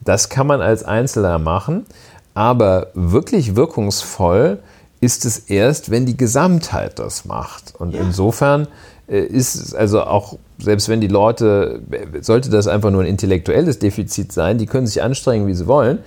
Das 0.00 0.28
kann 0.28 0.46
man 0.46 0.60
als 0.60 0.84
Einzelner 0.84 1.38
machen, 1.38 1.86
aber 2.34 2.88
wirklich 2.94 3.56
wirkungsvoll 3.56 4.58
ist 5.00 5.24
es 5.24 5.38
erst, 5.38 5.90
wenn 5.90 6.06
die 6.06 6.16
Gesamtheit 6.16 6.98
das 6.98 7.24
macht. 7.24 7.74
Und 7.76 7.94
ja. 7.94 8.00
insofern 8.00 8.68
äh, 9.08 9.20
ist 9.20 9.54
es 9.54 9.74
also 9.74 10.02
auch, 10.02 10.38
selbst 10.58 10.88
wenn 10.88 11.00
die 11.00 11.08
Leute, 11.08 11.82
sollte 12.20 12.50
das 12.50 12.68
einfach 12.68 12.90
nur 12.90 13.02
ein 13.02 13.08
intellektuelles 13.08 13.78
Defizit 13.78 14.32
sein, 14.32 14.58
die 14.58 14.66
können 14.66 14.86
sich 14.86 15.02
anstrengen, 15.02 15.46
wie 15.46 15.54
sie 15.54 15.66
wollen, 15.66 15.98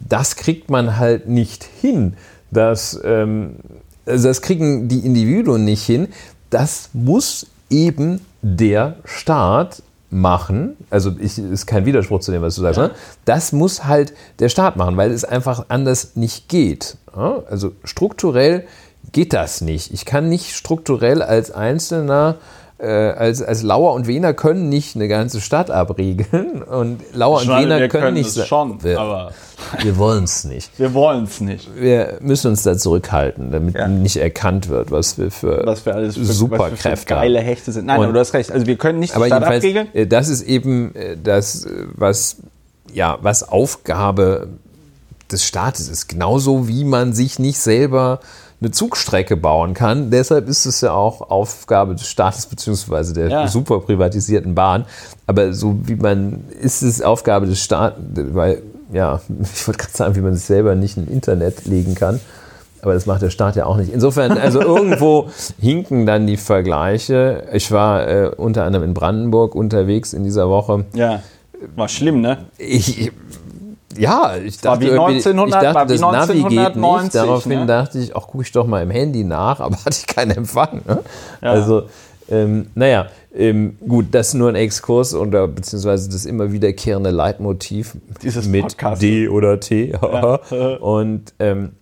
das 0.00 0.36
kriegt 0.36 0.70
man 0.70 0.98
halt 0.98 1.28
nicht 1.28 1.64
hin, 1.64 2.14
dass 2.50 3.00
ähm, 3.04 3.56
also 4.06 4.28
das 4.28 4.42
kriegen 4.42 4.88
die 4.88 5.00
Individuen 5.00 5.64
nicht 5.64 5.84
hin. 5.84 6.08
Das 6.50 6.90
muss 6.92 7.46
eben 7.68 8.20
der 8.42 8.96
Staat 9.04 9.82
machen. 10.10 10.76
Also 10.90 11.12
ich, 11.20 11.38
ist 11.38 11.66
kein 11.66 11.86
Widerspruch 11.86 12.20
zu 12.20 12.32
dem, 12.32 12.42
was 12.42 12.56
du 12.56 12.62
sagst. 12.62 12.78
Ja. 12.78 12.88
Ne? 12.88 12.94
Das 13.24 13.52
muss 13.52 13.84
halt 13.84 14.12
der 14.40 14.48
Staat 14.48 14.76
machen, 14.76 14.96
weil 14.96 15.12
es 15.12 15.24
einfach 15.24 15.66
anders 15.68 16.16
nicht 16.16 16.48
geht. 16.48 16.96
Also 17.12 17.72
strukturell 17.84 18.64
geht 19.12 19.32
das 19.32 19.60
nicht. 19.60 19.92
Ich 19.92 20.04
kann 20.04 20.28
nicht 20.28 20.54
strukturell 20.54 21.22
als 21.22 21.50
Einzelner 21.50 22.36
äh, 22.82 22.86
als, 22.86 23.42
als 23.42 23.62
Lauer 23.62 23.94
und 23.94 24.06
Wiener 24.06 24.34
können 24.34 24.68
nicht 24.68 24.96
eine 24.96 25.08
ganze 25.08 25.40
Stadt 25.40 25.70
abriegeln 25.70 26.62
und 26.62 27.00
Lauer 27.12 27.40
und 27.40 27.48
Wiener 27.48 27.78
können, 27.88 27.88
können 27.88 28.14
nicht. 28.14 28.36
Es 28.36 28.46
schon, 28.46 28.82
wir, 28.82 28.98
aber 28.98 29.32
wir 29.82 29.98
wollen 29.98 30.24
es 30.24 30.44
nicht. 30.44 30.70
Wir 30.78 30.94
wollen 30.94 31.24
es 31.24 31.40
nicht. 31.40 31.68
Wir 31.76 32.18
müssen 32.20 32.48
uns 32.48 32.62
da 32.62 32.76
zurückhalten, 32.76 33.50
damit 33.50 33.74
ja. 33.74 33.88
nicht 33.88 34.16
erkannt 34.16 34.68
wird, 34.68 34.90
was 34.90 35.18
wir 35.18 35.30
für, 35.30 35.66
was 35.66 35.84
wir 35.84 35.94
alles 35.94 36.16
für 36.16 36.24
Superkräfte 36.24 36.96
für 36.96 37.06
geile 37.06 37.40
Hechte 37.40 37.70
sind. 37.72 37.86
Nein, 37.86 38.00
und, 38.00 38.14
du 38.14 38.18
hast 38.18 38.32
recht. 38.32 38.50
Also 38.50 38.66
wir 38.66 38.76
können 38.76 38.98
nicht 38.98 39.14
die 39.14 39.26
Stadt 39.26 39.44
abriegeln. 39.44 39.94
Äh, 39.94 40.06
das 40.06 40.28
ist 40.28 40.42
eben 40.42 40.94
äh, 40.94 41.16
das, 41.22 41.66
was 41.94 42.38
ja 42.92 43.18
was 43.20 43.48
Aufgabe 43.48 44.48
des 45.30 45.44
Staates 45.44 45.88
ist. 45.88 46.08
Genauso 46.08 46.68
wie 46.68 46.84
man 46.84 47.12
sich 47.12 47.38
nicht 47.38 47.58
selber 47.58 48.20
eine 48.60 48.70
Zugstrecke 48.70 49.36
bauen 49.36 49.74
kann. 49.74 50.10
Deshalb 50.10 50.48
ist 50.48 50.66
es 50.66 50.82
ja 50.82 50.92
auch 50.92 51.30
Aufgabe 51.30 51.94
des 51.94 52.06
Staates 52.06 52.46
beziehungsweise 52.46 53.14
der 53.14 53.28
ja. 53.28 53.48
super 53.48 53.80
privatisierten 53.80 54.54
Bahn. 54.54 54.84
Aber 55.26 55.52
so 55.54 55.78
wie 55.84 55.96
man 55.96 56.44
ist 56.60 56.82
es 56.82 57.00
Aufgabe 57.00 57.46
des 57.46 57.62
Staates, 57.62 57.98
weil 58.34 58.62
ja, 58.92 59.20
ich 59.54 59.66
wollte 59.66 59.78
gerade 59.78 59.96
sagen, 59.96 60.14
wie 60.16 60.20
man 60.20 60.34
sich 60.34 60.44
selber 60.44 60.74
nicht 60.74 60.96
ein 60.96 61.08
Internet 61.08 61.64
legen 61.64 61.94
kann. 61.94 62.20
Aber 62.82 62.94
das 62.94 63.04
macht 63.04 63.20
der 63.20 63.30
Staat 63.30 63.56
ja 63.56 63.66
auch 63.66 63.76
nicht. 63.76 63.92
Insofern, 63.92 64.32
also 64.32 64.60
irgendwo 64.60 65.28
hinken 65.60 66.06
dann 66.06 66.26
die 66.26 66.38
Vergleiche. 66.38 67.44
Ich 67.52 67.72
war 67.72 68.08
äh, 68.08 68.30
unter 68.34 68.64
anderem 68.64 68.88
in 68.88 68.94
Brandenburg 68.94 69.54
unterwegs 69.54 70.12
in 70.12 70.24
dieser 70.24 70.48
Woche. 70.48 70.84
Ja, 70.94 71.22
war 71.76 71.88
schlimm, 71.88 72.20
ne? 72.20 72.46
Ich, 72.56 73.12
ja, 73.96 74.36
ich 74.36 74.58
dachte, 74.60 74.80
wie 74.82 74.90
1900, 74.90 75.48
ich 75.48 75.72
dachte 75.72 75.92
das 75.92 76.00
Navi 76.00 76.42
geht 76.44 76.76
nicht. 76.76 77.14
Daraufhin 77.14 77.60
ne? 77.60 77.66
dachte 77.66 77.98
ich, 77.98 78.14
auch 78.14 78.28
gucke 78.28 78.44
ich 78.44 78.52
doch 78.52 78.66
mal 78.66 78.82
im 78.82 78.90
Handy 78.90 79.24
nach, 79.24 79.60
aber 79.60 79.76
hatte 79.84 79.98
ich 79.98 80.06
keinen 80.06 80.30
Empfang. 80.32 80.82
Ne? 80.86 81.02
Ja. 81.42 81.50
Also, 81.50 81.84
ähm, 82.30 82.66
naja, 82.74 83.08
ähm, 83.34 83.76
gut, 83.86 84.06
das 84.12 84.28
ist 84.28 84.34
nur 84.34 84.48
ein 84.48 84.54
Exkurs 84.54 85.14
oder 85.14 85.48
beziehungsweise 85.48 86.08
das 86.08 86.24
immer 86.24 86.52
wiederkehrende 86.52 87.10
Leitmotiv 87.10 87.96
Dieses 88.22 88.46
mit 88.46 88.62
Podcast. 88.62 89.02
D 89.02 89.28
oder 89.28 89.58
T. 89.58 89.92
Ja. 90.00 90.34
Und 90.80 91.32
ähm, 91.38 91.72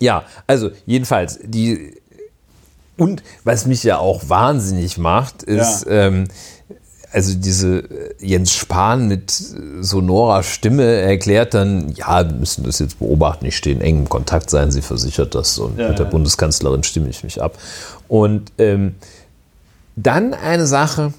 ja, 0.00 0.24
also 0.46 0.70
jedenfalls 0.86 1.38
die 1.42 1.94
und 2.96 3.22
was 3.42 3.66
mich 3.66 3.82
ja 3.82 3.98
auch 3.98 4.28
wahnsinnig 4.28 4.98
macht, 4.98 5.42
ist 5.42 5.86
ja. 5.86 6.06
ähm, 6.06 6.28
also 7.14 7.34
diese 7.34 7.78
äh, 7.78 8.14
Jens 8.18 8.52
Spahn 8.52 9.06
mit 9.06 9.30
sonorer 9.30 10.42
Stimme 10.42 10.84
erklärt 10.84 11.54
dann, 11.54 11.92
ja, 11.92 12.28
wir 12.28 12.36
müssen 12.36 12.64
das 12.64 12.80
jetzt 12.80 12.98
beobachten, 12.98 13.46
ich 13.46 13.56
stehe 13.56 13.76
in 13.76 13.80
engem 13.80 14.08
Kontakt, 14.08 14.50
seien 14.50 14.72
Sie 14.72 14.82
versichert 14.82 15.34
das 15.34 15.58
und 15.58 15.78
ja, 15.78 15.88
mit 15.88 15.98
der 15.98 16.06
ja. 16.06 16.10
Bundeskanzlerin 16.10 16.82
stimme 16.82 17.08
ich 17.08 17.22
mich 17.22 17.40
ab. 17.40 17.56
Und 18.08 18.52
ähm, 18.58 18.96
dann 19.94 20.34
eine 20.34 20.66
Sache 20.66 21.14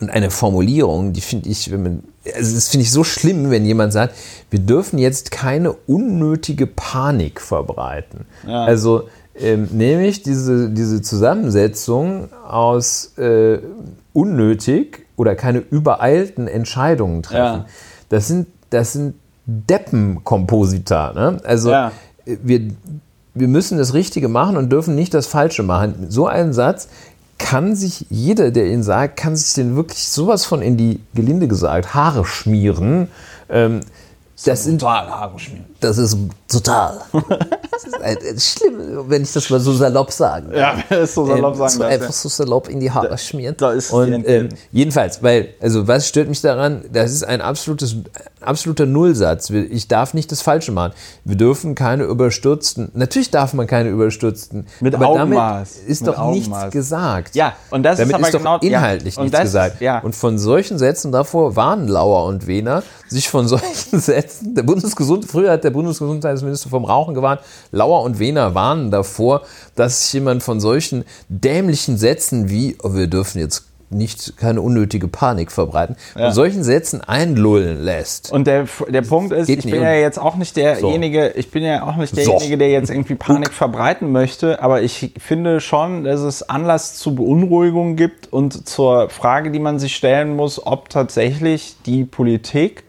und 0.00 0.10
eine 0.10 0.30
Formulierung, 0.30 1.12
die 1.12 1.22
finde 1.22 1.48
ich, 1.48 1.72
wenn 1.72 1.82
man, 1.82 2.02
also 2.36 2.54
das 2.54 2.68
finde 2.68 2.84
ich 2.84 2.92
so 2.92 3.02
schlimm, 3.02 3.50
wenn 3.50 3.66
jemand 3.66 3.92
sagt, 3.92 4.14
wir 4.50 4.60
dürfen 4.60 4.98
jetzt 4.98 5.32
keine 5.32 5.72
unnötige 5.72 6.68
Panik 6.68 7.40
verbreiten. 7.40 8.26
Ja. 8.46 8.64
Also 8.64 9.08
ähm, 9.40 9.68
nämlich 9.72 10.22
diese, 10.22 10.70
diese 10.70 11.02
Zusammensetzung 11.02 12.28
aus 12.46 13.16
äh, 13.18 13.58
unnötig 14.12 15.06
oder 15.16 15.34
keine 15.34 15.58
übereilten 15.58 16.48
Entscheidungen 16.48 17.22
treffen. 17.22 17.60
Ja. 17.60 17.66
Das 18.08 18.28
sind, 18.28 18.46
das 18.70 18.92
sind 18.92 19.14
Deppenkomposita. 19.46 21.12
Ne? 21.12 21.40
Also 21.44 21.70
ja. 21.70 21.92
wir, 22.24 22.68
wir 23.34 23.48
müssen 23.48 23.78
das 23.78 23.94
Richtige 23.94 24.28
machen 24.28 24.56
und 24.56 24.70
dürfen 24.70 24.94
nicht 24.94 25.14
das 25.14 25.26
Falsche 25.26 25.62
machen. 25.62 26.06
So 26.08 26.26
ein 26.26 26.52
Satz 26.52 26.88
kann 27.38 27.76
sich 27.76 28.06
jeder, 28.10 28.50
der 28.50 28.66
ihn 28.66 28.82
sagt, 28.82 29.16
kann 29.16 29.36
sich 29.36 29.54
den 29.54 29.76
wirklich 29.76 30.08
sowas 30.08 30.44
von 30.44 30.60
in 30.60 30.76
die, 30.76 31.00
gelinde 31.14 31.46
gesagt, 31.48 31.94
Haare 31.94 32.24
schmieren. 32.24 33.08
Ähm, 33.48 33.80
Das 34.44 34.64
sind 34.64 34.80
total 34.80 35.08
Haare 35.08 35.38
schmieren. 35.38 35.64
Das 35.80 35.96
ist 35.96 36.16
total. 36.48 36.98
das 37.12 37.84
ist 37.84 38.00
ein, 38.02 38.16
schlimm, 38.38 39.04
wenn 39.08 39.22
ich 39.22 39.32
das 39.32 39.48
mal 39.48 39.60
so 39.60 39.72
salopp 39.72 40.10
sagen 40.10 40.50
Ja, 40.52 40.76
das 40.88 41.10
ist 41.10 41.14
so 41.14 41.24
salopp 41.26 41.52
ähm, 41.54 41.58
sagen 41.58 41.72
so 41.74 41.82
Einfach 41.84 42.06
ja. 42.06 42.12
so 42.12 42.28
salopp 42.28 42.68
in 42.68 42.80
die 42.80 42.90
Haare 42.90 43.10
Da- 43.10 43.18
schmieren. 43.18 43.54
da 43.58 43.70
ist 43.72 43.92
Und 43.92 44.24
ähm, 44.26 44.48
jedenfalls, 44.72 45.22
weil, 45.22 45.50
also 45.60 45.86
was 45.86 46.08
stört 46.08 46.28
mich 46.28 46.40
daran? 46.40 46.84
Das 46.92 47.12
ist 47.12 47.22
ein 47.22 47.40
absolutes, 47.40 47.94
absoluter 48.40 48.86
Nullsatz. 48.86 49.50
Ich 49.50 49.86
darf 49.86 50.14
nicht 50.14 50.32
das 50.32 50.42
Falsche 50.42 50.72
machen. 50.72 50.92
Wir 51.24 51.36
dürfen 51.36 51.76
keine 51.76 52.04
überstürzten, 52.04 52.90
natürlich 52.94 53.30
darf 53.30 53.52
man 53.54 53.66
keine 53.68 53.90
überstürzten, 53.90 54.66
Mit 54.80 54.94
aber 54.96 55.06
Augenmaß. 55.06 55.74
damit 55.74 55.88
ist 55.90 56.04
Mit 56.04 56.08
doch 56.16 56.30
nichts 56.32 56.48
Augenmaß. 56.48 56.72
gesagt. 56.72 57.34
Ja, 57.36 57.52
und 57.70 57.84
das 57.84 57.98
damit 57.98 58.16
ist 58.18 58.22
aber 58.22 58.30
doch 58.32 58.38
genau- 58.38 58.58
ja, 58.62 58.78
inhaltlich 58.78 59.16
und 59.16 59.24
nichts 59.24 59.36
das- 59.38 59.44
gesagt. 59.44 59.80
ja. 59.80 60.00
Und 60.00 60.16
von 60.16 60.38
solchen 60.38 60.76
Sätzen 60.78 61.12
davor 61.12 61.54
warnen 61.54 61.86
Lauer 61.86 62.24
und 62.24 62.46
Wehner 62.48 62.82
sich 63.08 63.28
von 63.28 63.46
solchen 63.48 64.00
Sätzen. 64.00 64.54
Der 64.54 64.62
Bundesgesund, 64.64 65.24
früher 65.24 65.52
hat 65.52 65.64
der 65.64 65.67
Bundesgesundheitsminister 65.70 66.70
vom 66.70 66.84
Rauchen 66.84 67.14
gewarnt. 67.14 67.40
Lauer 67.70 68.02
und 68.02 68.18
Wehner 68.18 68.54
warnen 68.54 68.90
davor, 68.90 69.42
dass 69.74 70.04
sich 70.04 70.12
jemand 70.14 70.42
von 70.42 70.60
solchen 70.60 71.04
dämlichen 71.28 71.96
Sätzen 71.96 72.48
wie 72.48 72.76
oh, 72.82 72.94
wir 72.94 73.06
dürfen 73.06 73.38
jetzt 73.38 73.68
nicht 73.90 74.36
keine 74.36 74.60
unnötige 74.60 75.08
Panik 75.08 75.50
verbreiten, 75.50 75.96
von 76.12 76.32
solchen 76.32 76.62
Sätzen 76.62 77.00
einlullen 77.00 77.82
lässt. 77.82 78.32
Und 78.32 78.46
der, 78.46 78.66
der 78.88 79.02
Punkt 79.02 79.32
ist, 79.32 79.48
ich 79.48 79.64
bin 79.64 79.82
ja 79.82 79.94
jetzt 79.94 80.18
auch 80.18 80.36
nicht 80.36 80.56
derjenige, 80.56 81.28
ich 81.36 81.50
bin 81.50 81.62
ja 81.62 81.86
auch 81.86 81.96
nicht 81.96 82.16
derjenige, 82.16 82.58
der 82.58 82.70
jetzt 82.70 82.90
irgendwie 82.90 83.14
Panik 83.14 83.52
verbreiten 83.52 84.12
möchte, 84.12 84.62
aber 84.62 84.82
ich 84.82 85.14
finde 85.18 85.60
schon, 85.60 86.04
dass 86.04 86.20
es 86.20 86.48
Anlass 86.48 86.96
zu 86.96 87.14
Beunruhigung 87.14 87.96
gibt 87.96 88.32
und 88.32 88.68
zur 88.68 89.08
Frage, 89.08 89.50
die 89.50 89.60
man 89.60 89.78
sich 89.78 89.96
stellen 89.96 90.36
muss, 90.36 90.64
ob 90.64 90.90
tatsächlich 90.90 91.76
die 91.86 92.04
Politik, 92.04 92.84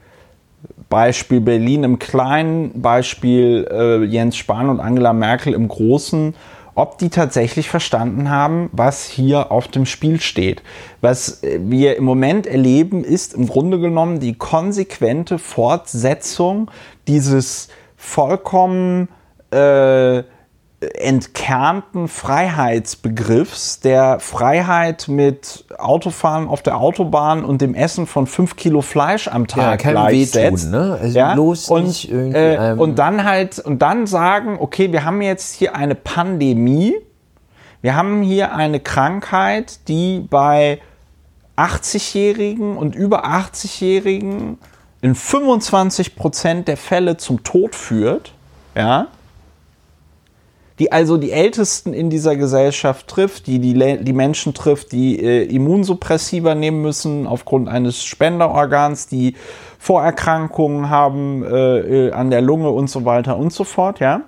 Beispiel 0.89 1.39
Berlin 1.39 1.83
im 1.83 1.99
Kleinen, 1.99 2.81
Beispiel 2.81 3.67
äh, 3.71 4.03
Jens 4.03 4.37
Spahn 4.37 4.69
und 4.69 4.79
Angela 4.79 5.13
Merkel 5.13 5.53
im 5.53 5.67
Großen, 5.67 6.33
ob 6.75 6.97
die 6.97 7.09
tatsächlich 7.09 7.69
verstanden 7.69 8.29
haben, 8.29 8.69
was 8.71 9.05
hier 9.05 9.51
auf 9.51 9.67
dem 9.67 9.85
Spiel 9.85 10.19
steht. 10.19 10.63
Was 11.01 11.43
äh, 11.43 11.59
wir 11.61 11.97
im 11.97 12.05
Moment 12.05 12.47
erleben, 12.47 13.03
ist 13.03 13.33
im 13.33 13.47
Grunde 13.47 13.79
genommen 13.79 14.19
die 14.19 14.33
konsequente 14.33 15.37
Fortsetzung 15.37 16.71
dieses 17.07 17.67
vollkommen 17.95 19.09
äh, 19.51 20.23
entkernten 20.81 22.07
Freiheitsbegriffs, 22.07 23.81
der 23.81 24.19
Freiheit 24.21 25.09
mit 25.09 25.65
Autofahren 25.77 26.47
auf 26.47 26.61
der 26.61 26.77
Autobahn 26.77 27.43
und 27.43 27.61
dem 27.61 27.75
Essen 27.75 28.07
von 28.07 28.27
fünf 28.27 28.55
Kilo 28.55 28.81
Fleisch 28.81 29.27
am 29.27 29.45
Tag 29.47 29.81
keinem 29.81 29.95
gleichsetzt. 29.95 30.71
wehtun, 30.71 30.71
ne? 30.71 30.99
Also 31.01 31.17
ja? 31.19 31.33
bloß 31.33 31.69
und, 31.69 31.87
nicht 31.87 32.09
irgendwie 32.09 32.37
äh, 32.37 32.75
und 32.77 32.97
dann 32.97 33.25
halt 33.25 33.59
und 33.59 33.81
dann 33.81 34.07
sagen, 34.07 34.55
okay, 34.57 34.93
wir 34.93 35.03
haben 35.03 35.21
jetzt 35.21 35.55
hier 35.55 35.75
eine 35.75 35.95
Pandemie, 35.95 36.93
wir 37.81 37.95
haben 37.95 38.21
hier 38.21 38.55
eine 38.55 38.79
Krankheit, 38.79 39.87
die 39.89 40.25
bei 40.29 40.79
80-Jährigen 41.57 42.77
und 42.77 42.95
über 42.95 43.25
80-Jährigen 43.25 44.57
in 45.01 45.15
25 45.15 46.15
Prozent 46.15 46.69
der 46.69 46.77
Fälle 46.77 47.17
zum 47.17 47.43
Tod 47.43 47.75
führt, 47.75 48.31
ja, 48.75 49.07
die 50.79 50.91
also 50.91 51.17
die 51.17 51.31
Ältesten 51.31 51.93
in 51.93 52.09
dieser 52.09 52.35
Gesellschaft 52.35 53.07
trifft, 53.07 53.47
die 53.47 53.59
die, 53.59 53.73
die 54.03 54.13
Menschen 54.13 54.53
trifft, 54.53 54.93
die 54.93 55.19
äh, 55.21 55.43
Immunsuppressiva 55.43 56.55
nehmen 56.55 56.81
müssen 56.81 57.27
aufgrund 57.27 57.67
eines 57.67 58.03
Spenderorgans, 58.03 59.07
die 59.07 59.35
Vorerkrankungen 59.77 60.89
haben 60.89 61.43
äh, 61.43 62.07
äh, 62.07 62.11
an 62.11 62.29
der 62.29 62.41
Lunge 62.41 62.69
und 62.69 62.89
so 62.89 63.05
weiter 63.05 63.37
und 63.37 63.53
so 63.53 63.63
fort, 63.63 63.99
ja. 63.99 64.21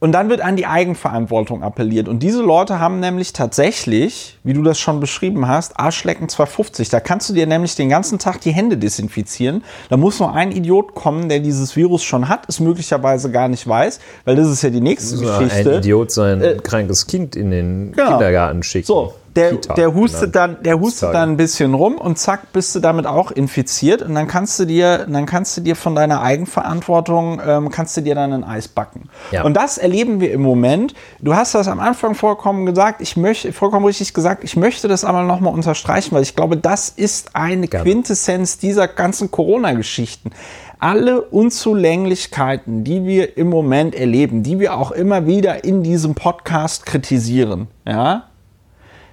Und 0.00 0.12
dann 0.12 0.30
wird 0.30 0.40
an 0.40 0.56
die 0.56 0.64
Eigenverantwortung 0.66 1.62
appelliert. 1.62 2.08
Und 2.08 2.22
diese 2.22 2.40
Leute 2.40 2.80
haben 2.80 3.00
nämlich 3.00 3.34
tatsächlich, 3.34 4.38
wie 4.42 4.54
du 4.54 4.62
das 4.62 4.78
schon 4.78 4.98
beschrieben 4.98 5.46
hast, 5.46 5.78
Arschlecken 5.78 6.26
250. 6.30 6.88
Da 6.88 7.00
kannst 7.00 7.28
du 7.28 7.34
dir 7.34 7.46
nämlich 7.46 7.76
den 7.76 7.90
ganzen 7.90 8.18
Tag 8.18 8.40
die 8.40 8.50
Hände 8.52 8.78
desinfizieren. 8.78 9.62
Da 9.90 9.98
muss 9.98 10.18
nur 10.18 10.34
ein 10.34 10.52
Idiot 10.52 10.94
kommen, 10.94 11.28
der 11.28 11.40
dieses 11.40 11.76
Virus 11.76 12.02
schon 12.02 12.30
hat, 12.30 12.48
es 12.48 12.60
möglicherweise 12.60 13.30
gar 13.30 13.48
nicht 13.48 13.68
weiß, 13.68 14.00
weil 14.24 14.36
das 14.36 14.48
ist 14.48 14.62
ja 14.62 14.70
die 14.70 14.80
nächste 14.80 15.18
So 15.18 15.28
ein 15.28 15.44
Geschichte. 15.44 15.74
Idiot 15.76 16.10
sein 16.10 16.42
krankes 16.62 17.06
Kind 17.06 17.36
in 17.36 17.50
den 17.50 17.92
Genau. 17.92 18.12
Kindergarten 18.12 18.62
schicken. 18.62 18.86
So, 18.86 19.12
der, 19.36 19.50
Kita 19.52 19.74
der 19.74 19.94
hustet 19.94 20.32
genannt. 20.32 20.56
dann, 20.56 20.62
der 20.64 20.80
hustet 20.80 21.14
dann 21.14 21.30
ein 21.30 21.36
bisschen 21.36 21.74
rum 21.74 21.96
und 21.96 22.18
zack, 22.18 22.52
bist 22.52 22.74
du 22.74 22.80
damit 22.80 23.06
auch 23.06 23.30
infiziert 23.30 24.02
und 24.02 24.14
dann 24.14 24.26
kannst 24.26 24.58
du 24.58 24.64
dir, 24.64 25.06
dann 25.08 25.26
kannst 25.26 25.56
du 25.56 25.60
dir 25.60 25.76
von 25.76 25.94
deiner 25.94 26.22
Eigenverantwortung, 26.22 27.40
ähm, 27.46 27.70
kannst 27.70 27.96
du 27.96 28.00
dir 28.00 28.14
dann 28.14 28.32
ein 28.32 28.44
Eis 28.44 28.68
backen. 28.68 29.08
Ja. 29.30 29.44
Und 29.44 29.54
das 29.54 29.78
erleben 29.78 30.20
wir 30.20 30.32
im 30.32 30.42
Moment. 30.42 30.94
Du 31.20 31.34
hast 31.34 31.54
das 31.54 31.68
am 31.68 31.80
Anfang 31.80 32.14
vollkommen 32.14 32.66
gesagt, 32.66 33.00
ich 33.00 33.16
möchte, 33.16 33.52
vollkommen 33.52 33.86
richtig 33.86 34.14
gesagt, 34.14 34.44
ich 34.44 34.56
möchte 34.56 34.88
das 34.88 35.04
aber 35.04 35.22
nochmal 35.22 35.54
unterstreichen, 35.54 36.14
weil 36.14 36.22
ich 36.22 36.34
glaube, 36.34 36.56
das 36.56 36.88
ist 36.88 37.36
eine 37.36 37.68
Gerne. 37.68 37.84
Quintessenz 37.84 38.58
dieser 38.58 38.88
ganzen 38.88 39.30
Corona-Geschichten. 39.30 40.30
Alle 40.78 41.20
Unzulänglichkeiten, 41.20 42.84
die 42.84 43.04
wir 43.04 43.36
im 43.36 43.50
Moment 43.50 43.94
erleben, 43.94 44.42
die 44.42 44.58
wir 44.58 44.74
auch 44.74 44.92
immer 44.92 45.26
wieder 45.26 45.62
in 45.62 45.82
diesem 45.82 46.14
Podcast 46.14 46.86
kritisieren, 46.86 47.68
ja, 47.86 48.29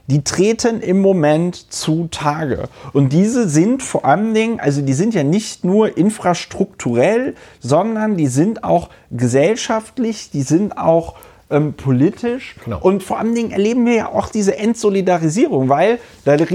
die 0.07 0.23
treten 0.23 0.81
im 0.81 1.01
Moment 1.01 1.71
zutage. 1.71 2.69
Und 2.93 3.11
diese 3.11 3.47
sind 3.47 3.83
vor 3.83 4.05
allen 4.05 4.33
Dingen, 4.33 4.59
also 4.59 4.81
die 4.81 4.93
sind 4.93 5.13
ja 5.13 5.23
nicht 5.23 5.65
nur 5.65 5.97
infrastrukturell, 5.97 7.35
sondern 7.59 8.15
die 8.15 8.27
sind 8.27 8.63
auch 8.63 8.89
gesellschaftlich, 9.11 10.31
die 10.31 10.43
sind 10.43 10.77
auch 10.77 11.15
ähm, 11.49 11.73
politisch. 11.73 12.55
Genau. 12.63 12.79
Und 12.79 13.03
vor 13.03 13.19
allen 13.19 13.35
Dingen 13.35 13.51
erleben 13.51 13.85
wir 13.85 13.95
ja 13.95 14.09
auch 14.09 14.29
diese 14.29 14.57
Entsolidarisierung, 14.57 15.67
weil 15.67 15.99
da, 16.23 16.37
da, 16.37 16.45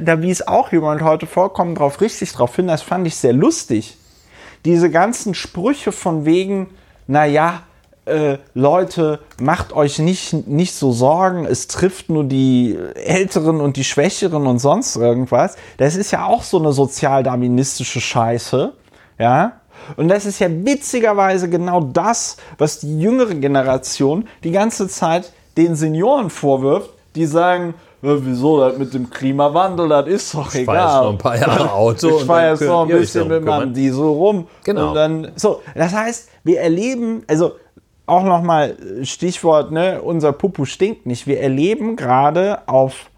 da 0.00 0.22
wies 0.22 0.42
auch 0.42 0.72
jemand 0.72 1.02
heute 1.02 1.26
vollkommen 1.26 1.74
drauf 1.74 2.00
richtig 2.00 2.32
drauf 2.32 2.54
hin, 2.54 2.68
das 2.68 2.82
fand 2.82 3.06
ich 3.06 3.16
sehr 3.16 3.32
lustig. 3.32 3.96
Diese 4.64 4.90
ganzen 4.90 5.34
Sprüche 5.34 5.90
von 5.90 6.26
wegen, 6.26 6.68
naja, 7.06 7.62
äh, 8.06 8.38
Leute, 8.54 9.20
macht 9.40 9.72
euch 9.74 9.98
nicht, 9.98 10.46
nicht 10.48 10.74
so 10.74 10.90
Sorgen, 10.92 11.44
es 11.46 11.68
trifft 11.68 12.08
nur 12.08 12.24
die 12.24 12.76
Älteren 12.94 13.60
und 13.60 13.76
die 13.76 13.84
Schwächeren 13.84 14.46
und 14.46 14.58
sonst 14.58 14.96
irgendwas. 14.96 15.56
Das 15.76 15.96
ist 15.96 16.10
ja 16.10 16.24
auch 16.26 16.42
so 16.42 16.58
eine 16.58 16.72
sozialdarwinistische 16.72 18.00
Scheiße, 18.00 18.72
ja. 19.18 19.52
Und 19.96 20.08
das 20.08 20.26
ist 20.26 20.38
ja 20.40 20.48
witzigerweise 20.50 21.48
genau 21.48 21.80
das, 21.80 22.36
was 22.58 22.80
die 22.80 23.00
jüngere 23.00 23.34
Generation 23.34 24.28
die 24.44 24.50
ganze 24.50 24.88
Zeit 24.88 25.32
den 25.56 25.74
Senioren 25.74 26.30
vorwirft, 26.30 26.90
die 27.14 27.26
sagen, 27.26 27.74
"Ja, 28.02 28.24
wieso 28.24 28.60
das 28.60 28.76
mit 28.78 28.92
dem 28.94 29.08
Klimawandel, 29.10 29.88
das 29.88 30.06
ist 30.06 30.34
doch 30.34 30.48
Ich 30.54 30.60
egal. 30.60 30.76
fahre 30.76 30.86
jetzt 30.86 31.02
noch 31.02 31.10
ein 31.12 31.18
paar 31.18 31.36
Jahre 31.38 31.72
Auto. 31.74 32.08
Ich 32.18 32.24
fahre 32.24 32.50
jetzt 32.50 32.62
noch 32.62 32.82
ein 32.82 32.88
bisschen 32.88 33.28
mit 33.28 33.44
meinem. 33.44 33.72
Diesel 33.74 34.04
rum. 34.04 34.46
Genau. 34.64 34.88
Und 34.88 34.94
dann, 34.94 35.32
so, 35.36 35.62
das 35.74 35.92
heißt, 35.92 36.28
wir 36.44 36.60
erleben, 36.60 37.24
also 37.26 37.52
auch 38.10 38.24
nochmal 38.24 38.76
Stichwort, 39.02 39.70
ne, 39.70 40.02
unser 40.02 40.32
Pupu 40.32 40.64
stinkt 40.64 41.06
nicht. 41.06 41.26
Wir 41.26 41.40
erleben 41.40 41.96
gerade 41.96 42.68
auf, 42.68 43.10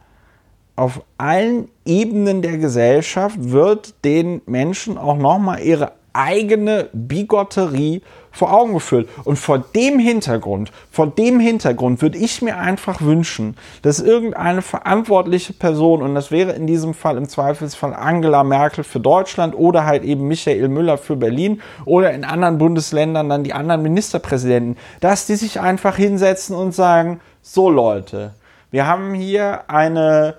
auf 0.76 1.02
allen 1.18 1.68
Ebenen 1.84 2.42
der 2.42 2.58
Gesellschaft 2.58 3.36
wird 3.38 3.94
den 4.04 4.42
Menschen 4.46 4.98
auch 4.98 5.16
nochmal 5.16 5.60
ihre 5.60 5.92
eigene 6.12 6.88
Bigotterie 6.92 8.02
vor 8.32 8.52
Augen 8.52 8.74
geführt. 8.74 9.08
Und 9.24 9.38
vor 9.38 9.58
dem 9.58 9.98
Hintergrund, 9.98 10.72
vor 10.90 11.06
dem 11.06 11.38
Hintergrund 11.38 12.02
würde 12.02 12.18
ich 12.18 12.42
mir 12.42 12.56
einfach 12.58 13.00
wünschen, 13.02 13.56
dass 13.82 14.00
irgendeine 14.00 14.62
verantwortliche 14.62 15.52
Person, 15.52 16.02
und 16.02 16.14
das 16.14 16.30
wäre 16.30 16.52
in 16.52 16.66
diesem 16.66 16.94
Fall 16.94 17.16
im 17.16 17.28
Zweifelsfall 17.28 17.94
Angela 17.94 18.42
Merkel 18.42 18.84
für 18.84 19.00
Deutschland 19.00 19.54
oder 19.54 19.84
halt 19.84 20.02
eben 20.02 20.26
Michael 20.26 20.68
Müller 20.68 20.98
für 20.98 21.16
Berlin 21.16 21.60
oder 21.84 22.12
in 22.12 22.24
anderen 22.24 22.58
Bundesländern 22.58 23.28
dann 23.28 23.44
die 23.44 23.52
anderen 23.52 23.82
Ministerpräsidenten, 23.82 24.76
dass 25.00 25.26
die 25.26 25.36
sich 25.36 25.60
einfach 25.60 25.96
hinsetzen 25.96 26.56
und 26.56 26.74
sagen, 26.74 27.20
so 27.42 27.68
Leute, 27.68 28.34
wir 28.70 28.86
haben 28.86 29.12
hier 29.12 29.68
eine 29.68 30.36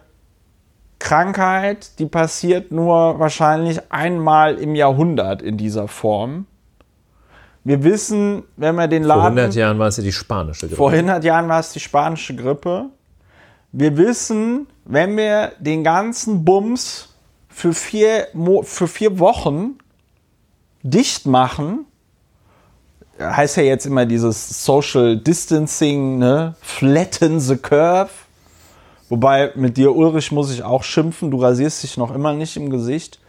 Krankheit, 1.04 2.00
die 2.00 2.06
passiert 2.06 2.72
nur 2.72 3.20
wahrscheinlich 3.20 3.92
einmal 3.92 4.56
im 4.56 4.74
Jahrhundert 4.74 5.42
in 5.42 5.58
dieser 5.58 5.90
Form. 5.90 6.46
Wir 7.66 7.84
wissen, 7.84 8.44
wenn 8.56 8.76
wir 8.76 8.88
den 8.88 9.04
Vor 9.04 9.18
Laden 9.18 9.38
100 9.38 9.56
Jahren 9.56 9.80
war 9.80 9.90
es 9.90 9.98
ja 9.98 10.04
die 10.04 10.14
spanische 10.14 10.68
Grippe. 10.68 10.78
vor 10.78 10.92
100 10.92 11.22
Jahren 11.26 11.50
war 11.50 11.60
es 11.60 11.74
die 11.74 11.82
spanische 11.82 12.34
Grippe. 12.38 12.86
Wir 13.74 13.98
wissen, 13.98 14.68
wenn 14.86 15.18
wir 15.18 15.52
den 15.60 15.84
ganzen 15.84 16.46
Bums 16.46 17.10
für 17.50 17.74
vier, 17.74 18.28
Mo 18.34 18.64
für 18.64 18.88
vier 18.88 19.20
Wochen 19.20 19.80
dicht 20.84 21.26
machen, 21.26 21.86
heißt 23.20 23.58
ja 23.58 23.64
jetzt 23.64 23.86
immer 23.86 24.06
dieses 24.06 24.64
Social 24.64 25.18
Distancing, 25.18 26.18
ne? 26.18 26.56
flatten 26.62 27.42
the 27.42 27.58
curve. 27.58 28.10
Wobei 29.14 29.52
mit 29.54 29.78
dir, 29.78 29.96
Ulrich, 29.96 30.32
muss 30.32 30.52
ich 30.52 30.64
auch 30.64 30.82
schimpfen, 30.82 31.30
du 31.30 31.40
rasierst 31.40 31.84
dich 31.84 31.98
noch 31.98 32.16
immer 32.16 32.34
nicht 32.34 32.58
im 32.58 32.72
Gesicht. 32.72 33.20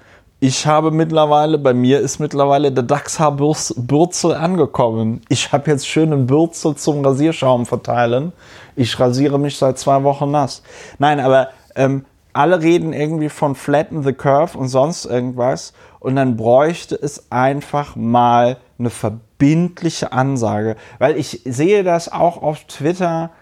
Ich 0.41 0.67
habe 0.67 0.91
mittlerweile, 0.91 1.59
bei 1.59 1.75
mir 1.75 2.01
ist 2.01 2.21
mittlerweile 2.21 2.73
der 2.73 2.85
Dachshaarbürzel 2.85 4.33
angekommen. 4.33 5.21
Ich 5.29 5.53
habe 5.53 5.71
jetzt 5.71 5.87
schönen 5.87 6.25
Bürzel 6.27 6.75
zum 6.75 7.05
Rasierschaum 7.05 7.67
verteilen. 7.67 8.33
Ich 8.77 8.99
rasiere 8.99 9.39
mich 9.39 9.59
seit 9.59 9.79
zwei 9.79 10.03
Wochen 10.05 10.31
nass. 10.31 10.63
Nein, 10.99 11.21
aber 11.21 11.49
ähm, 11.77 12.07
alle 12.33 12.63
reden 12.63 12.95
irgendwie 12.95 13.29
von 13.29 13.55
Flatten 13.55 14.03
the 14.03 14.15
Curve 14.15 14.57
und 14.57 14.69
sonst 14.69 15.05
irgendwas. 15.05 15.75
Und 16.01 16.17
dann 16.17 16.39
bräuchte 16.39 16.95
es 16.95 17.31
einfach 17.31 17.95
mal 17.95 18.57
eine 18.79 18.89
verbindliche 18.89 20.13
Ansage. 20.13 20.77
Weil 20.99 21.19
ich 21.19 21.43
sehe 21.45 21.85
das 21.85 22.11
auch 22.11 22.41
auf 22.41 22.65
Twitter 22.65 23.33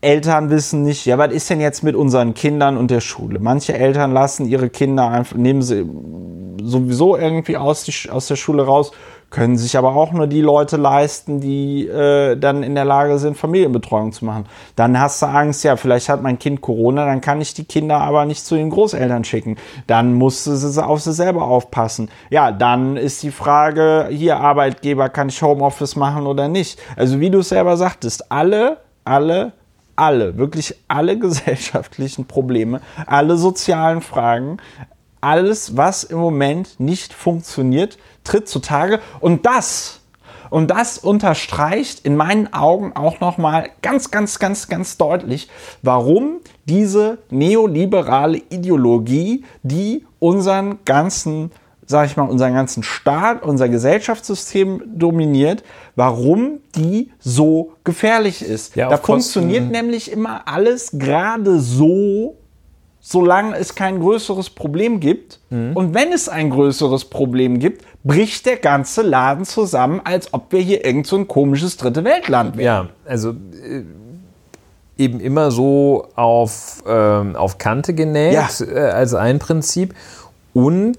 Eltern 0.00 0.50
wissen 0.50 0.82
nicht, 0.82 1.06
ja, 1.06 1.18
was 1.18 1.32
ist 1.32 1.48
denn 1.50 1.60
jetzt 1.60 1.82
mit 1.82 1.96
unseren 1.96 2.34
Kindern 2.34 2.76
und 2.76 2.90
der 2.90 3.00
Schule? 3.00 3.38
Manche 3.40 3.74
Eltern 3.74 4.12
lassen 4.12 4.46
ihre 4.46 4.68
Kinder 4.68 5.08
einfach, 5.08 5.36
nehmen 5.36 5.62
sie 5.62 5.84
sowieso 6.62 7.16
irgendwie 7.16 7.56
aus, 7.56 7.84
die, 7.84 8.10
aus 8.10 8.28
der 8.28 8.36
Schule 8.36 8.64
raus, 8.64 8.92
können 9.30 9.56
sich 9.56 9.76
aber 9.76 9.96
auch 9.96 10.12
nur 10.12 10.26
die 10.26 10.40
Leute 10.40 10.76
leisten, 10.76 11.40
die 11.40 11.86
äh, 11.86 12.36
dann 12.36 12.62
in 12.62 12.74
der 12.74 12.84
Lage 12.84 13.18
sind, 13.18 13.36
Familienbetreuung 13.36 14.12
zu 14.12 14.24
machen. 14.24 14.46
Dann 14.76 15.00
hast 15.00 15.20
du 15.20 15.26
Angst, 15.26 15.64
ja, 15.64 15.76
vielleicht 15.76 16.08
hat 16.08 16.22
mein 16.22 16.38
Kind 16.38 16.60
Corona, 16.60 17.06
dann 17.06 17.20
kann 17.20 17.40
ich 17.40 17.52
die 17.52 17.64
Kinder 17.64 18.00
aber 18.00 18.24
nicht 18.24 18.44
zu 18.44 18.54
den 18.54 18.70
Großeltern 18.70 19.24
schicken. 19.24 19.56
Dann 19.86 20.14
musst 20.14 20.46
du 20.46 20.54
sie 20.54 20.84
auf 20.84 21.00
sie 21.00 21.12
selber 21.12 21.42
aufpassen. 21.42 22.08
Ja, 22.30 22.52
dann 22.52 22.96
ist 22.96 23.22
die 23.22 23.32
Frage, 23.32 24.08
hier 24.10 24.38
Arbeitgeber, 24.38 25.08
kann 25.08 25.28
ich 25.28 25.42
Homeoffice 25.42 25.96
machen 25.96 26.26
oder 26.26 26.48
nicht? 26.48 26.78
Also 26.96 27.18
wie 27.18 27.30
du 27.30 27.42
selber 27.42 27.76
sagtest, 27.76 28.30
alle, 28.30 28.78
alle 29.04 29.52
alle, 29.96 30.38
wirklich 30.38 30.74
alle 30.88 31.18
gesellschaftlichen 31.26 32.26
Probleme, 32.26 32.80
alle 33.06 33.36
sozialen 33.36 34.02
Fragen, 34.02 34.58
alles, 35.20 35.76
was 35.76 36.04
im 36.04 36.18
Moment 36.18 36.78
nicht 36.78 37.12
funktioniert, 37.12 37.98
tritt 38.22 38.48
zutage. 38.48 39.00
Und 39.18 39.46
das, 39.46 40.00
und 40.50 40.70
das 40.70 40.98
unterstreicht 40.98 42.04
in 42.04 42.16
meinen 42.16 42.52
Augen 42.52 42.92
auch 42.94 43.20
nochmal 43.20 43.70
ganz, 43.82 44.10
ganz, 44.10 44.38
ganz, 44.38 44.68
ganz 44.68 44.96
deutlich, 44.96 45.48
warum 45.82 46.40
diese 46.66 47.18
neoliberale 47.30 48.38
Ideologie, 48.50 49.44
die 49.62 50.06
unseren 50.18 50.78
ganzen 50.84 51.50
sage 51.86 52.06
ich 52.06 52.16
mal, 52.16 52.24
unseren 52.24 52.54
ganzen 52.54 52.82
Staat, 52.82 53.42
unser 53.42 53.68
Gesellschaftssystem 53.68 54.82
dominiert, 54.86 55.62
warum 55.94 56.58
die 56.74 57.12
so 57.18 57.72
gefährlich 57.84 58.42
ist. 58.42 58.76
Ja, 58.76 58.88
da 58.88 58.96
funktioniert 58.96 59.64
Kosten. 59.64 59.72
nämlich 59.72 60.10
immer 60.10 60.42
alles 60.46 60.90
gerade 60.92 61.60
so, 61.60 62.36
solange 63.00 63.56
es 63.56 63.76
kein 63.76 64.00
größeres 64.00 64.50
Problem 64.50 64.98
gibt. 64.98 65.38
Mhm. 65.50 65.72
Und 65.74 65.94
wenn 65.94 66.12
es 66.12 66.28
ein 66.28 66.50
größeres 66.50 67.04
Problem 67.04 67.60
gibt, 67.60 67.84
bricht 68.02 68.46
der 68.46 68.56
ganze 68.56 69.02
Laden 69.02 69.44
zusammen, 69.44 70.00
als 70.02 70.34
ob 70.34 70.52
wir 70.52 70.60
hier 70.60 70.84
irgend 70.84 71.06
so 71.06 71.16
ein 71.16 71.28
komisches 71.28 71.76
dritte 71.76 72.02
Weltland 72.02 72.56
wären. 72.56 72.86
Ja, 72.86 73.10
also 73.10 73.30
äh, 73.30 73.84
eben 74.98 75.20
immer 75.20 75.50
so 75.52 76.08
auf, 76.16 76.82
ähm, 76.86 77.36
auf 77.36 77.58
Kante 77.58 77.94
genäht, 77.94 78.32
ja. 78.32 78.48
äh, 78.60 78.90
als 78.90 79.14
ein 79.14 79.38
Prinzip. 79.38 79.94
Und 80.56 80.96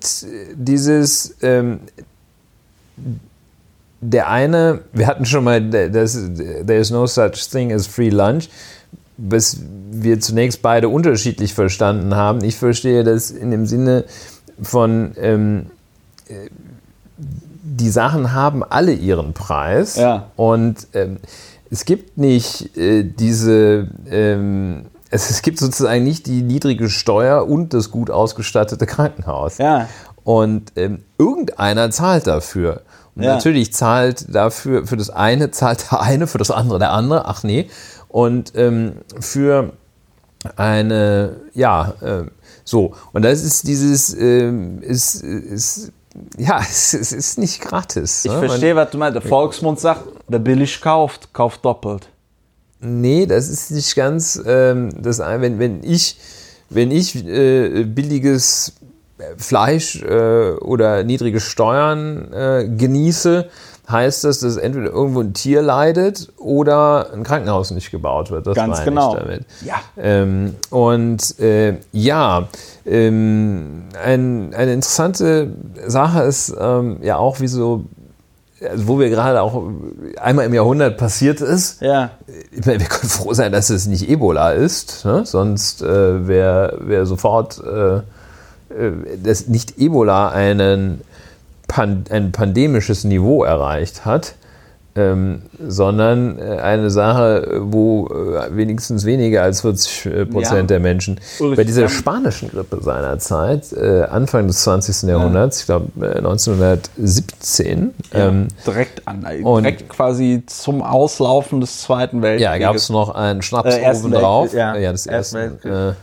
dieses, 0.53 1.35
ähm, 1.41 1.79
der 4.01 4.29
eine, 4.29 4.81
wir 4.93 5.07
hatten 5.07 5.25
schon 5.25 5.45
mal, 5.45 5.67
das, 5.67 6.13
there 6.13 6.77
is 6.77 6.91
no 6.91 7.07
such 7.07 7.49
thing 7.49 7.73
as 7.73 7.87
free 7.87 8.11
lunch, 8.11 8.49
was 9.17 9.57
wir 9.89 10.19
zunächst 10.19 10.61
beide 10.61 10.89
unterschiedlich 10.89 11.55
verstanden 11.55 12.13
haben. 12.13 12.43
Ich 12.43 12.55
verstehe 12.55 13.03
das 13.03 13.31
in 13.31 13.49
dem 13.49 13.65
Sinne 13.65 14.05
von, 14.61 15.13
ähm, 15.17 15.71
die 17.17 17.89
Sachen 17.89 18.33
haben 18.33 18.63
alle 18.63 18.93
ihren 18.93 19.33
Preis. 19.33 19.95
Ja. 19.95 20.29
Und 20.35 20.85
ähm, 20.93 21.17
es 21.71 21.85
gibt 21.85 22.19
nicht 22.19 22.77
äh, 22.77 23.03
diese, 23.03 23.87
ähm, 24.07 24.85
es, 25.09 25.29
es 25.29 25.41
gibt 25.41 25.59
sozusagen 25.59 26.03
nicht 26.03 26.27
die 26.27 26.41
niedrige 26.41 26.89
Steuer 26.89 27.47
und 27.47 27.73
das 27.73 27.91
gut 27.91 28.09
ausgestattete 28.09 28.85
Krankenhaus. 28.87 29.57
Ja. 29.57 29.87
Und 30.23 30.73
ähm, 30.75 31.03
irgendeiner 31.17 31.89
zahlt 31.91 32.27
dafür. 32.27 32.81
Und 33.15 33.23
ja. 33.23 33.35
natürlich 33.35 33.73
zahlt 33.73 34.33
dafür, 34.33 34.85
für 34.85 34.97
das 34.97 35.09
eine 35.09 35.51
zahlt 35.51 35.91
der 35.91 36.01
eine, 36.01 36.27
für 36.27 36.37
das 36.37 36.51
andere 36.51 36.79
der 36.79 36.91
andere. 36.91 37.25
Ach 37.25 37.43
nee. 37.43 37.69
Und 38.09 38.53
ähm, 38.55 38.97
für 39.19 39.73
eine, 40.55 41.37
ja, 41.53 41.93
äh, 42.01 42.23
so. 42.63 42.93
Und 43.13 43.23
das 43.23 43.43
ist 43.43 43.67
dieses, 43.67 44.13
äh, 44.13 44.51
ist, 44.81 45.23
ist, 45.23 45.91
ja, 46.37 46.59
es, 46.69 46.93
es, 46.93 47.11
ist 47.11 47.37
nicht 47.37 47.61
gratis. 47.61 48.25
Ich 48.25 48.31
ne? 48.31 48.39
verstehe, 48.39 48.75
was 48.75 48.91
du 48.91 48.97
meinst. 48.97 49.15
Der 49.15 49.21
Volksmund 49.21 49.79
sagt, 49.79 50.03
wer 50.27 50.39
billig 50.39 50.81
kauft, 50.81 51.33
kauft 51.33 51.63
doppelt. 51.63 52.09
Nee, 52.79 53.25
das 53.25 53.49
ist 53.49 53.71
nicht 53.71 53.95
ganz 53.95 54.41
ähm, 54.45 54.89
das 55.01 55.19
wenn, 55.19 55.59
wenn 55.59 55.83
ich, 55.83 56.17
wenn 56.69 56.91
ich 56.91 57.15
äh, 57.25 57.83
billiges 57.83 58.73
Fleisch 59.37 60.03
äh, 60.03 60.51
oder 60.51 61.03
niedrige 61.03 61.39
Steuern 61.39 62.31
äh, 62.31 62.67
genieße, 62.67 63.49
heißt 63.89 64.25
das, 64.25 64.39
dass 64.39 64.57
entweder 64.57 64.91
irgendwo 64.91 65.21
ein 65.21 65.33
Tier 65.33 65.61
leidet 65.61 66.27
oder 66.37 67.13
ein 67.13 67.23
Krankenhaus 67.23 67.71
nicht 67.71 67.89
gebaut 67.89 68.31
wird. 68.31 68.45
Das 68.45 68.55
Ganz 68.55 68.83
genau. 68.83 69.15
damit. 69.15 69.45
Ja. 69.65 69.75
Ähm, 69.97 70.55
und 70.69 71.39
äh, 71.39 71.77
ja, 71.93 72.47
ähm, 72.85 73.85
ein, 74.03 74.53
eine 74.53 74.73
interessante 74.73 75.51
Sache 75.87 76.23
ist 76.23 76.53
ähm, 76.59 76.97
ja 77.01 77.17
auch, 77.17 77.39
wie 77.39 77.47
so 77.47 77.85
also 78.61 78.87
wo 78.87 78.99
wir 78.99 79.09
gerade 79.09 79.41
auch 79.41 79.63
einmal 80.19 80.45
im 80.45 80.53
Jahrhundert 80.53 80.97
passiert 80.97 81.41
ist. 81.41 81.81
Ja. 81.81 82.11
wir 82.51 82.77
können 82.77 83.09
froh 83.09 83.33
sein, 83.33 83.51
dass 83.51 83.69
es 83.69 83.85
nicht 83.85 84.09
Ebola 84.09 84.51
ist, 84.51 85.05
ne? 85.05 85.25
sonst 85.25 85.81
äh, 85.81 86.27
wäre 86.27 86.79
wär 86.81 87.05
sofort 87.05 87.61
äh, 87.63 88.01
äh, 88.69 88.91
dass 89.23 89.47
nicht 89.47 89.77
Ebola 89.79 90.29
einen 90.29 91.01
Pan 91.67 92.05
ein 92.09 92.31
pandemisches 92.31 93.03
Niveau 93.03 93.43
erreicht 93.43 94.05
hat, 94.05 94.35
ähm, 94.97 95.43
sondern 95.65 96.39
äh, 96.39 96.57
eine 96.59 96.89
Sache, 96.89 97.59
wo 97.61 98.07
äh, 98.07 98.55
wenigstens 98.55 99.05
weniger 99.05 99.43
als 99.43 99.61
40 99.61 100.05
äh, 100.05 100.25
Prozent 100.25 100.55
ja. 100.55 100.63
der 100.63 100.79
Menschen 100.79 101.19
bei 101.55 101.63
dieser 101.63 101.87
spanischen 101.87 102.49
Grippe 102.49 102.79
seinerzeit, 102.81 103.71
äh, 103.73 104.03
Anfang 104.03 104.47
des 104.47 104.63
20. 104.63 105.09
Jahrhunderts, 105.09 105.61
ich 105.61 105.65
glaube 105.67 105.87
1917. 106.01 107.93
Ja, 108.11 108.27
ähm, 108.27 108.47
direkt 108.65 109.07
an, 109.07 109.25
direkt 109.29 109.87
quasi 109.89 110.43
zum 110.47 110.81
Auslaufen 110.81 111.61
des 111.61 111.81
Zweiten 111.81 112.23
Weltkrieges. 112.23 112.43
Ja, 112.43 112.57
gab 112.57 112.75
es 112.75 112.89
noch 112.89 113.13
einen 113.13 113.43
Schnaps 113.43 113.77
oben 113.77 114.11
drauf. 114.11 114.53
Ja, 114.53 114.75
ja, 114.75 114.91
das 114.91 115.05
erste. 115.05 115.95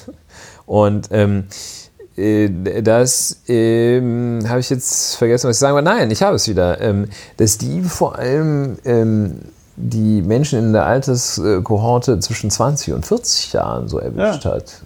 und 0.66 1.08
ähm, 1.10 1.44
äh, 1.48 1.85
das 2.16 3.40
ähm, 3.46 4.40
habe 4.48 4.60
ich 4.60 4.70
jetzt 4.70 5.16
vergessen, 5.16 5.48
was 5.48 5.56
ich 5.56 5.60
sagen 5.60 5.74
wollte. 5.74 5.90
Nein, 5.90 6.10
ich 6.10 6.22
habe 6.22 6.36
es 6.36 6.48
wieder. 6.48 6.80
Ähm, 6.80 7.08
dass 7.36 7.58
die 7.58 7.82
vor 7.82 8.18
allem 8.18 8.78
ähm, 8.86 9.40
die 9.76 10.22
Menschen 10.22 10.58
in 10.58 10.72
der 10.72 10.86
Alterskohorte 10.86 12.18
zwischen 12.20 12.50
20 12.50 12.94
und 12.94 13.04
40 13.04 13.52
Jahren 13.52 13.88
so 13.88 13.98
erwischt 13.98 14.44
ja. 14.44 14.52
hat. 14.52 14.82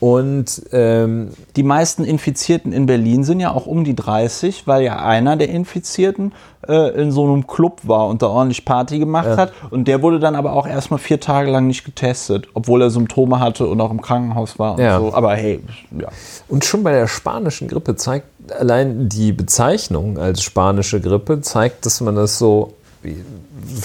Und 0.00 0.62
ähm, 0.72 1.28
die 1.56 1.62
meisten 1.62 2.04
Infizierten 2.04 2.72
in 2.72 2.86
Berlin 2.86 3.22
sind 3.22 3.38
ja 3.38 3.52
auch 3.52 3.66
um 3.66 3.84
die 3.84 3.94
30, 3.94 4.66
weil 4.66 4.82
ja 4.82 4.98
einer 4.98 5.36
der 5.36 5.50
Infizierten 5.50 6.32
äh, 6.66 6.98
in 6.98 7.12
so 7.12 7.24
einem 7.24 7.46
Club 7.46 7.82
war 7.82 8.08
und 8.08 8.22
da 8.22 8.28
ordentlich 8.28 8.64
Party 8.64 8.98
gemacht 8.98 9.28
ja. 9.28 9.36
hat. 9.36 9.52
Und 9.70 9.88
der 9.88 10.00
wurde 10.00 10.18
dann 10.18 10.36
aber 10.36 10.54
auch 10.54 10.66
erstmal 10.66 10.98
vier 10.98 11.20
Tage 11.20 11.50
lang 11.50 11.66
nicht 11.66 11.84
getestet, 11.84 12.48
obwohl 12.54 12.80
er 12.80 12.88
Symptome 12.88 13.40
hatte 13.40 13.66
und 13.66 13.78
auch 13.82 13.90
im 13.90 14.00
Krankenhaus 14.00 14.58
war 14.58 14.74
und 14.74 14.80
ja. 14.80 14.98
so. 14.98 15.12
Aber 15.12 15.34
hey, 15.34 15.60
ja. 15.98 16.08
Und 16.48 16.64
schon 16.64 16.82
bei 16.82 16.92
der 16.92 17.06
spanischen 17.06 17.68
Grippe 17.68 17.94
zeigt 17.94 18.26
allein 18.58 19.10
die 19.10 19.32
Bezeichnung 19.32 20.18
als 20.18 20.42
spanische 20.42 21.00
Grippe, 21.00 21.42
zeigt, 21.42 21.84
dass 21.84 22.00
man 22.00 22.16
das 22.16 22.38
so 22.38 22.72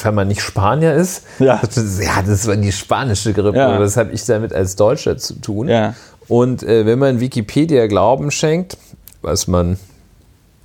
wenn 0.03 0.15
man 0.15 0.27
nicht 0.27 0.41
Spanier 0.41 0.93
ist, 0.93 1.23
ja, 1.39 1.61
ja 1.99 2.21
das 2.25 2.47
war 2.47 2.55
die 2.55 2.71
spanische 2.71 3.33
Grippe. 3.33 3.57
Ja. 3.57 3.79
Was 3.79 3.97
habe 3.97 4.11
ich 4.11 4.25
damit 4.25 4.53
als 4.53 4.75
Deutscher 4.75 5.17
zu 5.17 5.35
tun? 5.35 5.67
Ja. 5.67 5.95
Und 6.27 6.63
äh, 6.63 6.85
wenn 6.85 6.99
man 6.99 7.19
Wikipedia 7.19 7.87
Glauben 7.87 8.31
schenkt, 8.31 8.77
was 9.21 9.47
man, 9.47 9.77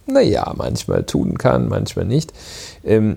naja, 0.07 0.53
manchmal 0.57 1.05
tun 1.05 1.39
kann, 1.39 1.69
manchmal 1.69 2.05
nicht, 2.05 2.33
ähm, 2.85 3.17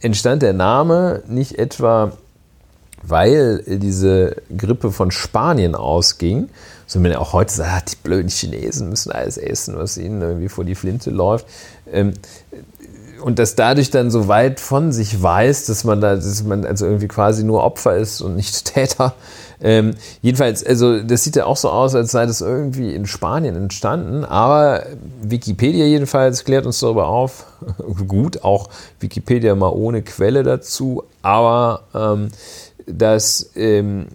entstand 0.00 0.42
der 0.42 0.52
Name 0.52 1.22
nicht 1.26 1.58
etwa, 1.58 2.12
weil 3.02 3.62
diese 3.66 4.36
Grippe 4.56 4.92
von 4.92 5.10
Spanien 5.10 5.74
ausging, 5.74 6.48
sondern 6.86 7.12
man 7.12 7.20
auch 7.20 7.32
heute 7.32 7.52
sagt, 7.52 7.92
die 7.92 7.96
blöden 8.02 8.28
Chinesen 8.28 8.88
müssen 8.88 9.12
alles 9.12 9.36
essen, 9.36 9.76
was 9.76 9.96
ihnen 9.96 10.20
irgendwie 10.22 10.48
vor 10.48 10.64
die 10.64 10.74
Flinte 10.74 11.10
läuft. 11.10 11.46
Ähm, 11.90 12.14
und 13.24 13.38
das 13.38 13.54
dadurch 13.54 13.90
dann 13.90 14.10
so 14.10 14.28
weit 14.28 14.60
von 14.60 14.92
sich 14.92 15.22
weiß, 15.22 15.64
dass 15.64 15.84
man 15.84 16.02
da, 16.02 16.14
dass 16.14 16.44
man 16.44 16.66
also 16.66 16.84
irgendwie 16.84 17.08
quasi 17.08 17.42
nur 17.42 17.64
Opfer 17.64 17.96
ist 17.96 18.20
und 18.20 18.36
nicht 18.36 18.66
Täter. 18.74 19.14
Ähm, 19.62 19.94
jedenfalls, 20.20 20.62
also 20.62 21.00
das 21.02 21.24
sieht 21.24 21.36
ja 21.36 21.46
auch 21.46 21.56
so 21.56 21.70
aus, 21.70 21.94
als 21.94 22.10
sei 22.10 22.26
das 22.26 22.42
irgendwie 22.42 22.94
in 22.94 23.06
Spanien 23.06 23.56
entstanden, 23.56 24.26
aber 24.26 24.84
Wikipedia 25.22 25.86
jedenfalls 25.86 26.44
klärt 26.44 26.66
uns 26.66 26.80
darüber 26.80 27.06
auf. 27.06 27.46
Gut, 28.06 28.44
auch 28.44 28.68
Wikipedia 29.00 29.54
mal 29.54 29.70
ohne 29.70 30.02
Quelle 30.02 30.42
dazu, 30.42 31.04
aber 31.22 31.84
ähm, 31.94 32.28
dass 32.84 33.52
ähm, 33.54 34.08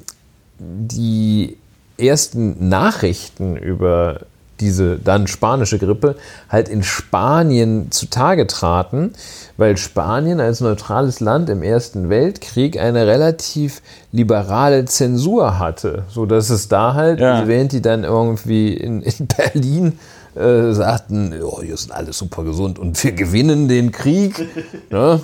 die 0.60 1.58
ersten 1.98 2.70
Nachrichten 2.70 3.56
über 3.58 4.20
diese 4.60 4.98
dann 4.98 5.28
spanische 5.28 5.80
Grippe 5.80 6.16
halt 6.50 6.70
in 6.70 6.84
Spanien 6.84 7.92
zutage 7.92 8.48
traten, 8.48 9.14
weil 9.58 9.78
Spanien 9.78 10.40
als 10.40 10.62
neutrales 10.62 11.20
Land 11.20 11.50
im 11.50 11.64
Ersten 11.64 12.10
Weltkrieg 12.10 12.80
eine 12.80 13.08
relativ 13.08 13.82
liberale 14.12 14.86
Zensur 14.86 15.60
hatte, 15.60 16.04
so 16.10 16.26
dass 16.26 16.50
es 16.50 16.68
da 16.68 16.94
halt, 16.94 17.20
ja. 17.20 17.48
während 17.48 17.72
die 17.72 17.82
dann 17.82 18.04
irgendwie 18.04 18.74
in, 18.74 19.02
in 19.02 19.28
Berlin 19.28 20.00
äh, 20.36 20.72
sagten, 20.74 21.34
oh, 21.44 21.62
hier 21.62 21.78
sind 21.78 21.92
alle 21.92 22.14
super 22.14 22.44
gesund 22.44 22.80
und 22.80 23.04
wir 23.04 23.12
gewinnen 23.12 23.68
den 23.68 23.92
Krieg. 23.92 24.48
ne? 24.90 25.22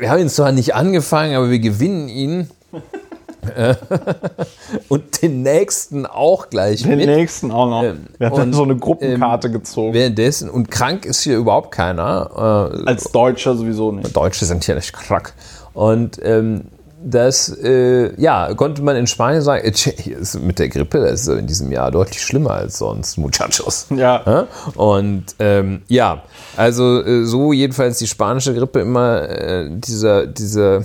Wir 0.00 0.10
haben 0.10 0.20
ihn 0.20 0.28
zwar 0.28 0.52
nicht 0.52 0.74
angefangen, 0.74 1.34
aber 1.34 1.50
wir 1.50 1.58
gewinnen 1.58 2.08
ihn. 2.08 2.50
und 4.88 5.22
den 5.22 5.42
nächsten 5.42 6.06
auch 6.06 6.50
gleich 6.50 6.82
den 6.82 6.96
mit. 6.96 7.06
Nächsten 7.06 7.50
auch 7.50 7.68
noch. 7.68 7.82
Ähm, 7.82 8.06
Wir 8.18 8.30
haben 8.30 8.52
so 8.52 8.62
eine 8.62 8.76
Gruppenkarte 8.76 9.48
ähm, 9.48 9.52
gezogen. 9.54 9.94
Währenddessen, 9.94 10.50
und 10.50 10.70
krank 10.70 11.04
ist 11.04 11.22
hier 11.22 11.36
überhaupt 11.36 11.72
keiner. 11.72 12.70
Äh, 12.76 12.88
Als 12.88 13.10
Deutscher 13.12 13.56
sowieso 13.56 13.92
nicht. 13.92 14.14
Deutsche 14.16 14.44
sind 14.44 14.64
hier 14.64 14.74
nicht 14.74 14.92
krank. 14.92 15.32
Und 15.74 16.18
ähm, 16.22 16.64
das, 17.02 17.48
äh, 17.62 18.20
ja, 18.20 18.52
konnte 18.54 18.82
man 18.82 18.96
in 18.96 19.06
Spanien 19.06 19.42
sagen, 19.42 19.64
äh, 19.64 20.38
mit 20.40 20.58
der 20.58 20.68
Grippe, 20.68 20.98
das 20.98 21.22
ist 21.22 21.28
in 21.28 21.46
diesem 21.46 21.70
Jahr 21.70 21.90
deutlich 21.90 22.20
schlimmer 22.22 22.52
als 22.52 22.78
sonst, 22.78 23.18
Muchachos. 23.18 23.86
Ja. 23.90 24.46
Und 24.74 25.24
ähm, 25.38 25.82
ja, 25.88 26.22
also 26.56 27.02
äh, 27.02 27.24
so 27.24 27.52
jedenfalls 27.52 27.98
die 27.98 28.06
spanische 28.06 28.54
Grippe 28.54 28.80
immer 28.80 29.28
äh, 29.28 29.70
dieser, 29.70 30.26
dieser 30.26 30.82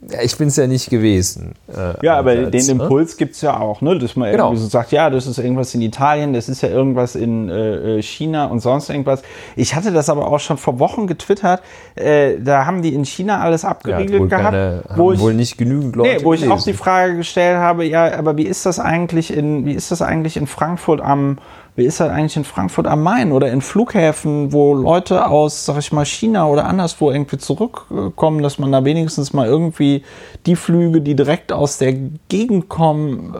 ja, 0.00 0.22
ich 0.22 0.36
bin 0.38 0.48
es 0.48 0.56
ja 0.56 0.66
nicht 0.68 0.90
gewesen. 0.90 1.54
Äh, 1.66 2.04
ja, 2.06 2.18
aber 2.18 2.30
als, 2.30 2.50
den 2.50 2.76
ne? 2.76 2.82
Impuls 2.84 3.16
gibt 3.16 3.34
es 3.34 3.40
ja 3.40 3.58
auch, 3.58 3.80
ne? 3.80 3.98
dass 3.98 4.14
man 4.14 4.30
genau. 4.30 4.46
irgendwie 4.46 4.62
so 4.62 4.68
sagt, 4.68 4.92
ja, 4.92 5.10
das 5.10 5.26
ist 5.26 5.38
irgendwas 5.38 5.74
in 5.74 5.82
Italien, 5.82 6.32
das 6.32 6.48
ist 6.48 6.62
ja 6.62 6.68
irgendwas 6.68 7.16
in 7.16 7.48
äh, 7.48 7.98
äh, 7.98 8.02
China 8.02 8.46
und 8.46 8.60
sonst 8.60 8.90
irgendwas. 8.90 9.22
Ich 9.56 9.74
hatte 9.74 9.90
das 9.90 10.08
aber 10.08 10.28
auch 10.28 10.38
schon 10.38 10.56
vor 10.56 10.78
Wochen 10.78 11.08
getwittert, 11.08 11.62
äh, 11.96 12.38
da 12.38 12.64
haben 12.64 12.82
die 12.82 12.94
in 12.94 13.04
China 13.04 13.40
alles 13.40 13.64
abgeriegelt 13.64 14.30
ja, 14.30 14.38
gehabt. 14.38 14.54
Keine, 14.54 14.82
wo 14.94 15.12
ich, 15.12 15.18
wohl 15.18 15.34
nicht 15.34 15.58
genügend 15.58 15.96
Leute 15.96 16.18
nee, 16.18 16.24
wo 16.24 16.30
gelesen. 16.30 16.46
ich 16.46 16.52
auch 16.52 16.62
die 16.62 16.74
Frage 16.74 17.16
gestellt 17.16 17.58
habe, 17.58 17.84
ja, 17.84 18.16
aber 18.16 18.36
wie 18.36 18.46
ist 18.46 18.66
das 18.66 18.78
eigentlich 18.78 19.36
in, 19.36 19.66
wie 19.66 19.74
ist 19.74 19.90
das 19.90 20.00
eigentlich 20.00 20.36
in 20.36 20.46
Frankfurt 20.46 21.00
am 21.00 21.38
wie 21.78 21.86
ist 21.86 22.00
das 22.00 22.10
eigentlich 22.10 22.36
in 22.36 22.44
Frankfurt 22.44 22.88
am 22.88 23.04
Main 23.04 23.30
oder 23.30 23.52
in 23.52 23.60
Flughäfen, 23.60 24.52
wo 24.52 24.74
Leute 24.74 25.28
aus, 25.28 25.64
sag 25.64 25.78
ich 25.78 25.92
mal, 25.92 26.04
China 26.04 26.48
oder 26.48 26.66
anderswo 26.66 27.12
irgendwie 27.12 27.38
zurückkommen, 27.38 28.42
dass 28.42 28.58
man 28.58 28.72
da 28.72 28.84
wenigstens 28.84 29.32
mal 29.32 29.46
irgendwie 29.46 30.02
die 30.44 30.56
Flüge, 30.56 31.00
die 31.00 31.14
direkt 31.14 31.52
aus 31.52 31.78
der 31.78 31.92
Gegend 32.28 32.68
kommen, 32.68 33.32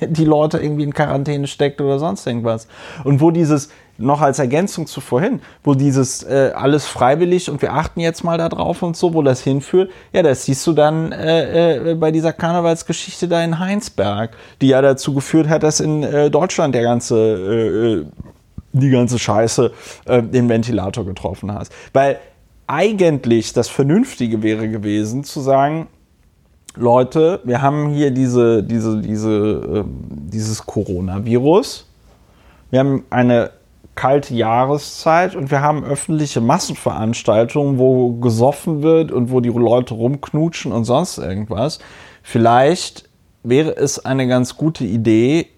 äh, 0.00 0.06
die 0.06 0.24
Leute 0.24 0.58
irgendwie 0.58 0.84
in 0.84 0.94
Quarantäne 0.94 1.48
steckt 1.48 1.80
oder 1.80 1.98
sonst 1.98 2.26
irgendwas. 2.28 2.68
Und 3.02 3.20
wo 3.20 3.32
dieses, 3.32 3.70
noch 4.02 4.20
als 4.20 4.38
Ergänzung 4.38 4.86
zu 4.86 5.00
vorhin, 5.00 5.40
wo 5.64 5.74
dieses 5.74 6.22
äh, 6.22 6.52
alles 6.54 6.86
freiwillig 6.86 7.50
und 7.50 7.62
wir 7.62 7.72
achten 7.72 8.00
jetzt 8.00 8.24
mal 8.24 8.38
da 8.38 8.48
drauf 8.48 8.82
und 8.82 8.96
so, 8.96 9.14
wo 9.14 9.22
das 9.22 9.42
hinführt, 9.42 9.90
ja, 10.12 10.22
das 10.22 10.44
siehst 10.44 10.66
du 10.66 10.72
dann 10.72 11.12
äh, 11.12 11.92
äh, 11.92 11.94
bei 11.94 12.10
dieser 12.10 12.32
Karnevalsgeschichte 12.32 13.28
da 13.28 13.42
in 13.42 13.58
Heinsberg, 13.58 14.36
die 14.60 14.68
ja 14.68 14.82
dazu 14.82 15.14
geführt 15.14 15.48
hat, 15.48 15.62
dass 15.62 15.80
in 15.80 16.02
äh, 16.02 16.30
Deutschland 16.30 16.74
der 16.74 16.82
ganze 16.82 17.16
äh, 17.16 17.92
äh, 18.00 18.06
die 18.74 18.88
ganze 18.88 19.18
Scheiße 19.18 19.70
den 20.06 20.48
Ventilator 20.48 21.04
getroffen 21.04 21.52
hat. 21.52 21.68
Weil 21.92 22.18
eigentlich 22.66 23.52
das 23.52 23.68
Vernünftige 23.68 24.42
wäre 24.42 24.66
gewesen, 24.66 25.24
zu 25.24 25.42
sagen, 25.42 25.88
Leute, 26.74 27.40
wir 27.44 27.60
haben 27.60 27.90
hier 27.90 28.10
diese, 28.10 28.62
diese, 28.62 29.00
diese, 29.02 29.30
ähm, 29.30 29.98
dieses 30.08 30.64
Coronavirus. 30.64 31.86
Wir 32.70 32.80
haben 32.80 33.04
eine 33.10 33.50
kalte 33.94 34.34
Jahreszeit 34.34 35.34
und 35.34 35.50
wir 35.50 35.60
haben 35.60 35.84
öffentliche 35.84 36.40
Massenveranstaltungen, 36.40 37.78
wo 37.78 38.14
gesoffen 38.14 38.82
wird 38.82 39.12
und 39.12 39.30
wo 39.30 39.40
die 39.40 39.50
Leute 39.50 39.94
rumknutschen 39.94 40.72
und 40.72 40.84
sonst 40.84 41.18
irgendwas. 41.18 41.78
Vielleicht 42.22 43.08
wäre 43.42 43.76
es 43.76 44.04
eine 44.04 44.26
ganz 44.28 44.56
gute 44.56 44.84
Idee, 44.84 45.48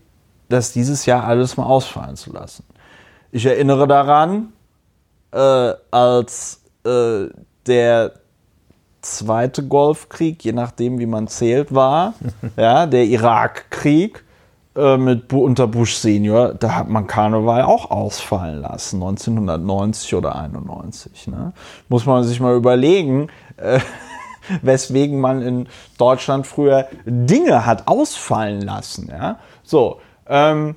das 0.48 0.72
dieses 0.72 1.06
Jahr 1.06 1.24
alles 1.24 1.56
mal 1.56 1.64
ausfallen 1.64 2.16
zu 2.16 2.32
lassen. 2.32 2.64
Ich 3.30 3.46
erinnere 3.46 3.86
daran, 3.86 4.52
äh, 5.32 5.72
als 5.90 6.62
äh, 6.84 7.26
der 7.66 8.12
zweite 9.00 9.62
Golfkrieg, 9.66 10.44
je 10.44 10.52
nachdem 10.52 10.98
wie 10.98 11.06
man 11.06 11.28
zählt, 11.28 11.74
war, 11.74 12.14
ja, 12.56 12.86
der 12.86 13.04
Irakkrieg, 13.04 14.23
äh, 14.76 14.96
mit 14.96 15.32
unter 15.32 15.66
Bush 15.66 15.94
Senior, 15.94 16.54
da 16.54 16.74
hat 16.74 16.88
man 16.88 17.06
Karneval 17.06 17.62
auch 17.62 17.90
ausfallen 17.90 18.60
lassen, 18.60 18.96
1990 18.96 20.14
oder 20.14 20.34
91. 20.36 21.28
Ne? 21.28 21.52
Muss 21.88 22.06
man 22.06 22.24
sich 22.24 22.40
mal 22.40 22.56
überlegen, 22.56 23.28
äh, 23.56 23.78
weswegen 24.62 25.20
man 25.20 25.42
in 25.42 25.68
Deutschland 25.96 26.46
früher 26.46 26.88
Dinge 27.04 27.66
hat 27.66 27.86
ausfallen 27.86 28.62
lassen. 28.62 29.08
Ja? 29.10 29.38
So, 29.62 30.00
ähm, 30.26 30.74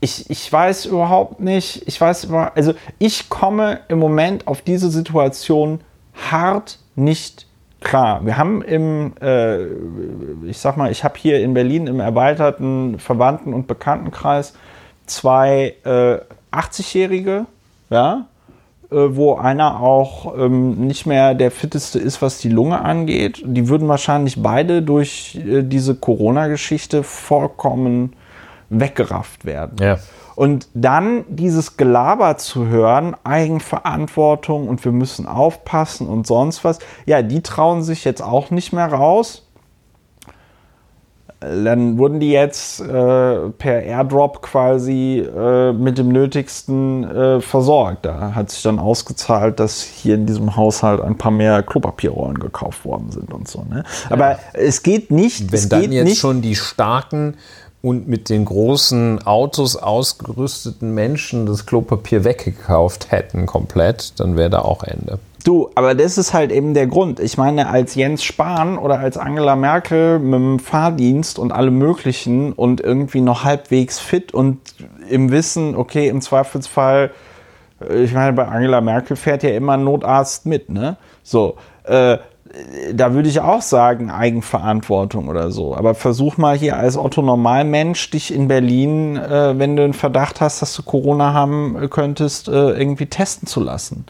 ich, 0.00 0.30
ich 0.30 0.50
weiß 0.50 0.86
überhaupt 0.86 1.40
nicht, 1.40 1.86
ich 1.86 2.00
weiß 2.00 2.28
also 2.54 2.72
ich 2.98 3.28
komme 3.28 3.80
im 3.88 3.98
Moment 3.98 4.46
auf 4.46 4.62
diese 4.62 4.90
Situation 4.90 5.80
hart 6.30 6.78
nicht 6.94 7.47
klar, 7.80 8.24
wir 8.24 8.36
haben 8.36 8.62
im, 8.62 9.12
äh, 9.20 9.64
ich 10.46 10.58
sag 10.58 10.76
mal, 10.76 10.90
ich 10.90 11.04
habe 11.04 11.18
hier 11.18 11.40
in 11.40 11.54
Berlin 11.54 11.86
im 11.86 12.00
erweiterten 12.00 12.98
Verwandten- 12.98 13.54
und 13.54 13.66
Bekanntenkreis 13.66 14.54
zwei 15.06 15.74
äh, 15.84 16.18
80-Jährige, 16.52 17.46
ja, 17.90 18.26
äh, 18.90 18.96
wo 18.96 19.36
einer 19.36 19.80
auch 19.80 20.36
ähm, 20.38 20.86
nicht 20.86 21.06
mehr 21.06 21.34
der 21.34 21.50
fitteste 21.50 21.98
ist, 21.98 22.22
was 22.22 22.38
die 22.38 22.48
Lunge 22.48 22.80
angeht. 22.80 23.42
Die 23.44 23.68
würden 23.68 23.88
wahrscheinlich 23.88 24.42
beide 24.42 24.82
durch 24.82 25.36
äh, 25.36 25.62
diese 25.62 25.94
Corona-Geschichte 25.94 27.02
vollkommen 27.02 28.14
weggerafft 28.70 29.44
werden. 29.44 29.76
Ja. 29.80 29.98
Und 30.38 30.68
dann 30.72 31.24
dieses 31.28 31.76
Gelaber 31.76 32.36
zu 32.36 32.68
hören, 32.68 33.16
Eigenverantwortung 33.24 34.68
und 34.68 34.84
wir 34.84 34.92
müssen 34.92 35.26
aufpassen 35.26 36.06
und 36.06 36.28
sonst 36.28 36.62
was, 36.62 36.78
ja, 37.06 37.22
die 37.22 37.42
trauen 37.42 37.82
sich 37.82 38.04
jetzt 38.04 38.22
auch 38.22 38.52
nicht 38.52 38.72
mehr 38.72 38.86
raus. 38.86 39.48
Dann 41.40 41.98
wurden 41.98 42.20
die 42.20 42.30
jetzt 42.30 42.80
äh, 42.80 42.84
per 43.50 43.82
Airdrop 43.82 44.40
quasi 44.40 45.18
äh, 45.18 45.72
mit 45.72 45.98
dem 45.98 46.10
Nötigsten 46.10 47.02
äh, 47.02 47.40
versorgt. 47.40 48.06
Da 48.06 48.36
hat 48.36 48.50
sich 48.50 48.62
dann 48.62 48.78
ausgezahlt, 48.78 49.58
dass 49.58 49.82
hier 49.82 50.14
in 50.14 50.26
diesem 50.26 50.54
Haushalt 50.54 51.00
ein 51.00 51.18
paar 51.18 51.32
mehr 51.32 51.64
Klopapierrollen 51.64 52.38
gekauft 52.38 52.84
worden 52.84 53.10
sind 53.10 53.34
und 53.34 53.48
so. 53.48 53.64
Ne? 53.68 53.82
Aber 54.08 54.30
ja. 54.30 54.38
es 54.52 54.84
geht 54.84 55.10
nicht. 55.10 55.50
Wenn 55.50 55.58
es 55.58 55.68
dann 55.68 55.80
geht 55.80 55.92
jetzt 55.94 56.04
nicht, 56.04 56.20
schon 56.20 56.42
die 56.42 56.54
starken 56.54 57.34
und 57.80 58.08
mit 58.08 58.28
den 58.28 58.44
großen 58.44 59.24
Autos 59.24 59.76
ausgerüsteten 59.76 60.94
Menschen 60.94 61.46
das 61.46 61.66
Klopapier 61.66 62.24
weggekauft 62.24 63.10
hätten 63.10 63.46
komplett, 63.46 64.18
dann 64.18 64.36
wäre 64.36 64.50
da 64.50 64.60
auch 64.60 64.82
Ende. 64.82 65.18
Du, 65.44 65.70
aber 65.76 65.94
das 65.94 66.18
ist 66.18 66.34
halt 66.34 66.50
eben 66.50 66.74
der 66.74 66.88
Grund. 66.88 67.20
Ich 67.20 67.38
meine, 67.38 67.68
als 67.68 67.94
Jens 67.94 68.24
Spahn 68.24 68.76
oder 68.76 68.98
als 68.98 69.16
Angela 69.16 69.54
Merkel 69.54 70.18
mit 70.18 70.34
dem 70.34 70.58
Fahrdienst 70.58 71.38
und 71.38 71.52
allem 71.52 71.78
Möglichen 71.78 72.52
und 72.52 72.80
irgendwie 72.80 73.20
noch 73.20 73.44
halbwegs 73.44 74.00
fit 74.00 74.34
und 74.34 74.58
im 75.08 75.30
Wissen, 75.30 75.76
okay, 75.76 76.08
im 76.08 76.20
Zweifelsfall, 76.20 77.12
äh, 77.80 78.02
ich 78.02 78.12
meine, 78.12 78.32
bei 78.32 78.46
Angela 78.46 78.80
Merkel 78.80 79.16
fährt 79.16 79.44
ja 79.44 79.50
immer 79.50 79.74
ein 79.74 79.84
Notarzt 79.84 80.44
mit, 80.44 80.68
ne? 80.68 80.96
So, 81.22 81.56
äh, 81.84 82.18
da 82.92 83.12
würde 83.12 83.28
ich 83.28 83.40
auch 83.40 83.62
sagen, 83.62 84.10
Eigenverantwortung 84.10 85.28
oder 85.28 85.50
so. 85.50 85.76
Aber 85.76 85.94
versuch 85.94 86.36
mal 86.36 86.56
hier 86.56 86.76
als 86.76 86.96
Otto 86.96 87.22
Normalmensch 87.22 88.10
dich 88.10 88.32
in 88.32 88.48
Berlin, 88.48 89.16
äh, 89.16 89.58
wenn 89.58 89.76
du 89.76 89.84
einen 89.84 89.92
Verdacht 89.92 90.40
hast, 90.40 90.62
dass 90.62 90.74
du 90.74 90.82
Corona 90.82 91.32
haben 91.32 91.88
könntest, 91.90 92.48
äh, 92.48 92.52
irgendwie 92.52 93.06
testen 93.06 93.46
zu 93.46 93.60
lassen. 93.60 94.06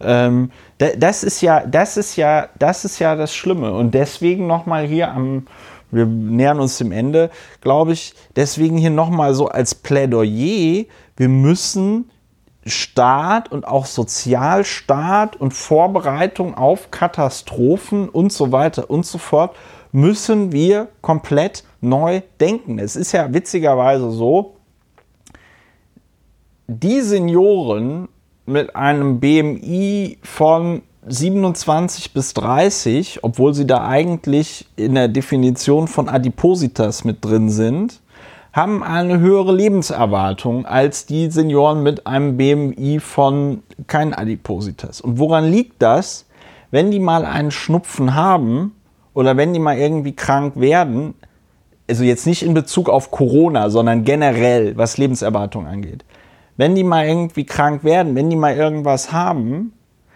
Ähm, 0.00 0.50
das 0.78 1.24
ist 1.24 1.40
ja, 1.40 1.60
das 1.66 1.96
ist 1.96 2.16
ja, 2.16 2.48
das 2.58 2.84
ist 2.84 2.98
ja 3.00 3.16
das 3.16 3.34
Schlimme. 3.34 3.72
Und 3.72 3.92
deswegen 3.92 4.46
nochmal 4.46 4.86
hier 4.86 5.12
am, 5.12 5.46
wir 5.90 6.06
nähern 6.06 6.60
uns 6.60 6.78
dem 6.78 6.92
Ende, 6.92 7.30
glaube 7.60 7.92
ich, 7.92 8.14
deswegen 8.36 8.78
hier 8.78 8.90
nochmal 8.90 9.34
so 9.34 9.48
als 9.48 9.74
Plädoyer, 9.74 10.84
wir 11.16 11.28
müssen 11.28 12.10
Staat 12.68 13.50
und 13.50 13.66
auch 13.66 13.86
Sozialstaat 13.86 15.36
und 15.36 15.52
Vorbereitung 15.52 16.54
auf 16.54 16.90
Katastrophen 16.90 18.08
und 18.08 18.32
so 18.32 18.52
weiter 18.52 18.90
und 18.90 19.06
so 19.06 19.18
fort 19.18 19.56
müssen 19.92 20.52
wir 20.52 20.88
komplett 21.00 21.64
neu 21.80 22.20
denken. 22.40 22.78
Es 22.78 22.96
ist 22.96 23.12
ja 23.12 23.32
witzigerweise 23.32 24.10
so, 24.10 24.56
die 26.66 27.00
Senioren 27.00 28.08
mit 28.44 28.76
einem 28.76 29.20
BMI 29.20 30.18
von 30.22 30.82
27 31.06 32.12
bis 32.12 32.34
30, 32.34 33.20
obwohl 33.22 33.54
sie 33.54 33.66
da 33.66 33.86
eigentlich 33.86 34.66
in 34.76 34.94
der 34.94 35.08
Definition 35.08 35.88
von 35.88 36.08
Adipositas 36.08 37.04
mit 37.04 37.24
drin 37.24 37.48
sind, 37.48 38.00
haben 38.58 38.82
eine 38.82 39.20
höhere 39.20 39.54
Lebenserwartung 39.54 40.66
als 40.66 41.06
die 41.06 41.30
Senioren 41.30 41.84
mit 41.84 42.08
einem 42.08 42.36
BMI 42.36 42.98
von 42.98 43.62
kein 43.86 44.12
Adipositas. 44.12 45.00
Und 45.00 45.20
woran 45.20 45.48
liegt 45.48 45.80
das? 45.80 46.26
Wenn 46.72 46.90
die 46.90 46.98
mal 46.98 47.24
einen 47.24 47.52
Schnupfen 47.52 48.16
haben 48.16 48.74
oder 49.14 49.36
wenn 49.36 49.52
die 49.52 49.60
mal 49.60 49.78
irgendwie 49.78 50.16
krank 50.16 50.54
werden, 50.56 51.14
also 51.88 52.02
jetzt 52.02 52.26
nicht 52.26 52.42
in 52.42 52.52
Bezug 52.52 52.88
auf 52.88 53.12
Corona, 53.12 53.70
sondern 53.70 54.02
generell, 54.02 54.76
was 54.76 54.98
Lebenserwartung 54.98 55.68
angeht. 55.68 56.04
Wenn 56.56 56.74
die 56.74 56.82
mal 56.82 57.06
irgendwie 57.06 57.46
krank 57.46 57.84
werden, 57.84 58.16
wenn 58.16 58.28
die 58.28 58.34
mal 58.34 58.56
irgendwas 58.56 59.12
haben, 59.12 59.72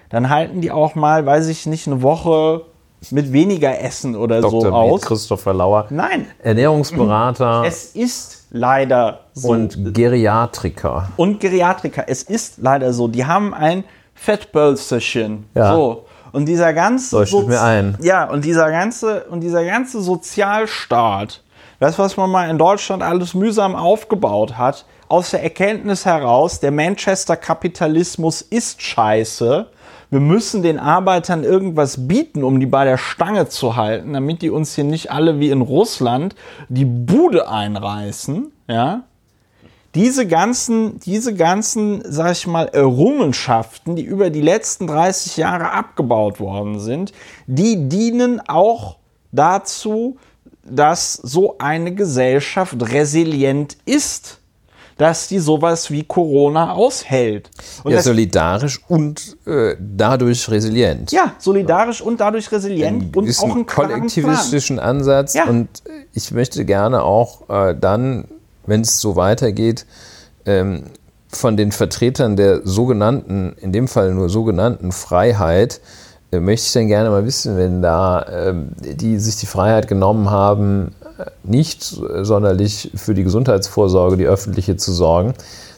dann 0.08 0.30
halten 0.30 0.60
die 0.60 0.72
auch 0.72 0.96
mal, 0.96 1.24
weiß 1.24 1.46
ich 1.46 1.66
nicht, 1.66 1.86
eine 1.86 2.02
Woche 2.02 2.62
mit 3.10 3.32
weniger 3.32 3.80
Essen 3.80 4.14
oder 4.14 4.40
Dr. 4.40 4.60
so 4.60 4.68
aus. 4.68 5.02
Christopher 5.02 5.54
Lauer. 5.54 5.86
Nein. 5.90 6.26
Ernährungsberater. 6.42 7.64
Es 7.66 7.96
ist 7.96 8.46
leider 8.50 9.20
so. 9.32 9.48
Und 9.48 9.94
Geriatriker. 9.94 11.08
Und 11.16 11.40
Geriatriker. 11.40 12.04
Es 12.06 12.22
ist 12.22 12.58
leider 12.58 12.92
so. 12.92 13.08
Die 13.08 13.24
haben 13.24 13.54
ein 13.54 13.84
Fettbölzerchen. 14.14 15.46
Ja. 15.54 15.74
So. 15.74 16.06
Und 16.32 16.46
dieser 16.46 16.72
ganze 16.72 17.16
Leuchtet 17.16 17.48
mir 17.48 17.60
ein. 17.60 17.98
Ja, 18.00 18.24
und 18.28 18.44
dieser 18.44 18.70
ganze 18.70 19.24
und 19.24 19.40
dieser 19.40 19.64
ganze 19.64 20.00
Sozialstaat, 20.00 21.42
das 21.78 21.98
was 21.98 22.16
man 22.16 22.30
mal 22.30 22.48
in 22.48 22.56
Deutschland 22.56 23.02
alles 23.02 23.34
mühsam 23.34 23.74
aufgebaut 23.74 24.56
hat, 24.56 24.86
aus 25.08 25.30
der 25.30 25.42
Erkenntnis 25.42 26.06
heraus, 26.06 26.60
der 26.60 26.70
Manchester 26.70 27.36
Kapitalismus 27.36 28.40
ist 28.40 28.80
scheiße 28.80 29.66
wir 30.12 30.20
müssen 30.20 30.62
den 30.62 30.78
Arbeitern 30.78 31.42
irgendwas 31.42 32.06
bieten, 32.06 32.44
um 32.44 32.60
die 32.60 32.66
bei 32.66 32.84
der 32.84 32.98
Stange 32.98 33.48
zu 33.48 33.76
halten, 33.76 34.12
damit 34.12 34.42
die 34.42 34.50
uns 34.50 34.74
hier 34.74 34.84
nicht 34.84 35.10
alle 35.10 35.40
wie 35.40 35.48
in 35.48 35.62
Russland 35.62 36.34
die 36.68 36.84
Bude 36.84 37.48
einreißen, 37.48 38.52
ja. 38.68 39.04
Diese 39.94 40.26
ganzen, 40.26 41.00
diese 41.00 41.34
ganzen, 41.34 42.02
sag 42.04 42.32
ich 42.32 42.46
mal, 42.46 42.68
Errungenschaften, 42.68 43.96
die 43.96 44.02
über 44.02 44.28
die 44.28 44.42
letzten 44.42 44.86
30 44.86 45.38
Jahre 45.38 45.70
abgebaut 45.70 46.40
worden 46.40 46.78
sind, 46.78 47.14
die 47.46 47.88
dienen 47.88 48.42
auch 48.46 48.96
dazu, 49.32 50.18
dass 50.62 51.14
so 51.14 51.56
eine 51.56 51.94
Gesellschaft 51.94 52.76
resilient 52.92 53.78
ist 53.86 54.41
dass 54.98 55.28
die 55.28 55.38
sowas 55.38 55.90
wie 55.90 56.04
Corona 56.04 56.72
aushält. 56.72 57.50
Und 57.84 57.92
ja, 57.92 58.02
solidarisch 58.02 58.80
und 58.88 59.36
äh, 59.46 59.76
dadurch 59.80 60.48
resilient. 60.50 61.12
Ja, 61.12 61.34
solidarisch 61.38 62.00
und 62.00 62.20
dadurch 62.20 62.50
resilient 62.52 63.16
und 63.16 63.38
auch 63.38 63.54
einen 63.54 63.66
kollektivistischen 63.66 64.76
Plan. 64.76 64.88
Ansatz. 64.96 65.34
Ja. 65.34 65.44
Und 65.44 65.68
ich 66.12 66.30
möchte 66.30 66.64
gerne 66.64 67.02
auch 67.02 67.48
äh, 67.48 67.74
dann, 67.78 68.26
wenn 68.66 68.82
es 68.82 69.00
so 69.00 69.16
weitergeht, 69.16 69.86
ähm, 70.46 70.84
von 71.28 71.56
den 71.56 71.72
Vertretern 71.72 72.36
der 72.36 72.60
sogenannten, 72.66 73.54
in 73.60 73.72
dem 73.72 73.88
Fall 73.88 74.12
nur 74.12 74.28
sogenannten 74.28 74.92
Freiheit, 74.92 75.80
äh, 76.30 76.40
möchte 76.40 76.66
ich 76.66 76.72
dann 76.72 76.88
gerne 76.88 77.10
mal 77.10 77.24
wissen, 77.24 77.56
wenn 77.56 77.82
da 77.82 78.26
ähm, 78.30 78.72
die 78.80 79.18
sich 79.18 79.36
die 79.36 79.46
Freiheit 79.46 79.88
genommen 79.88 80.30
haben, 80.30 80.94
nicht 81.42 81.82
sonderlich 81.82 82.90
für 82.94 83.14
die 83.14 83.24
Gesundheitsvorsorge, 83.24 84.16
die 84.16 84.26
öffentliche, 84.26 84.76
zu 84.76 84.92
sorgen, 84.92 85.34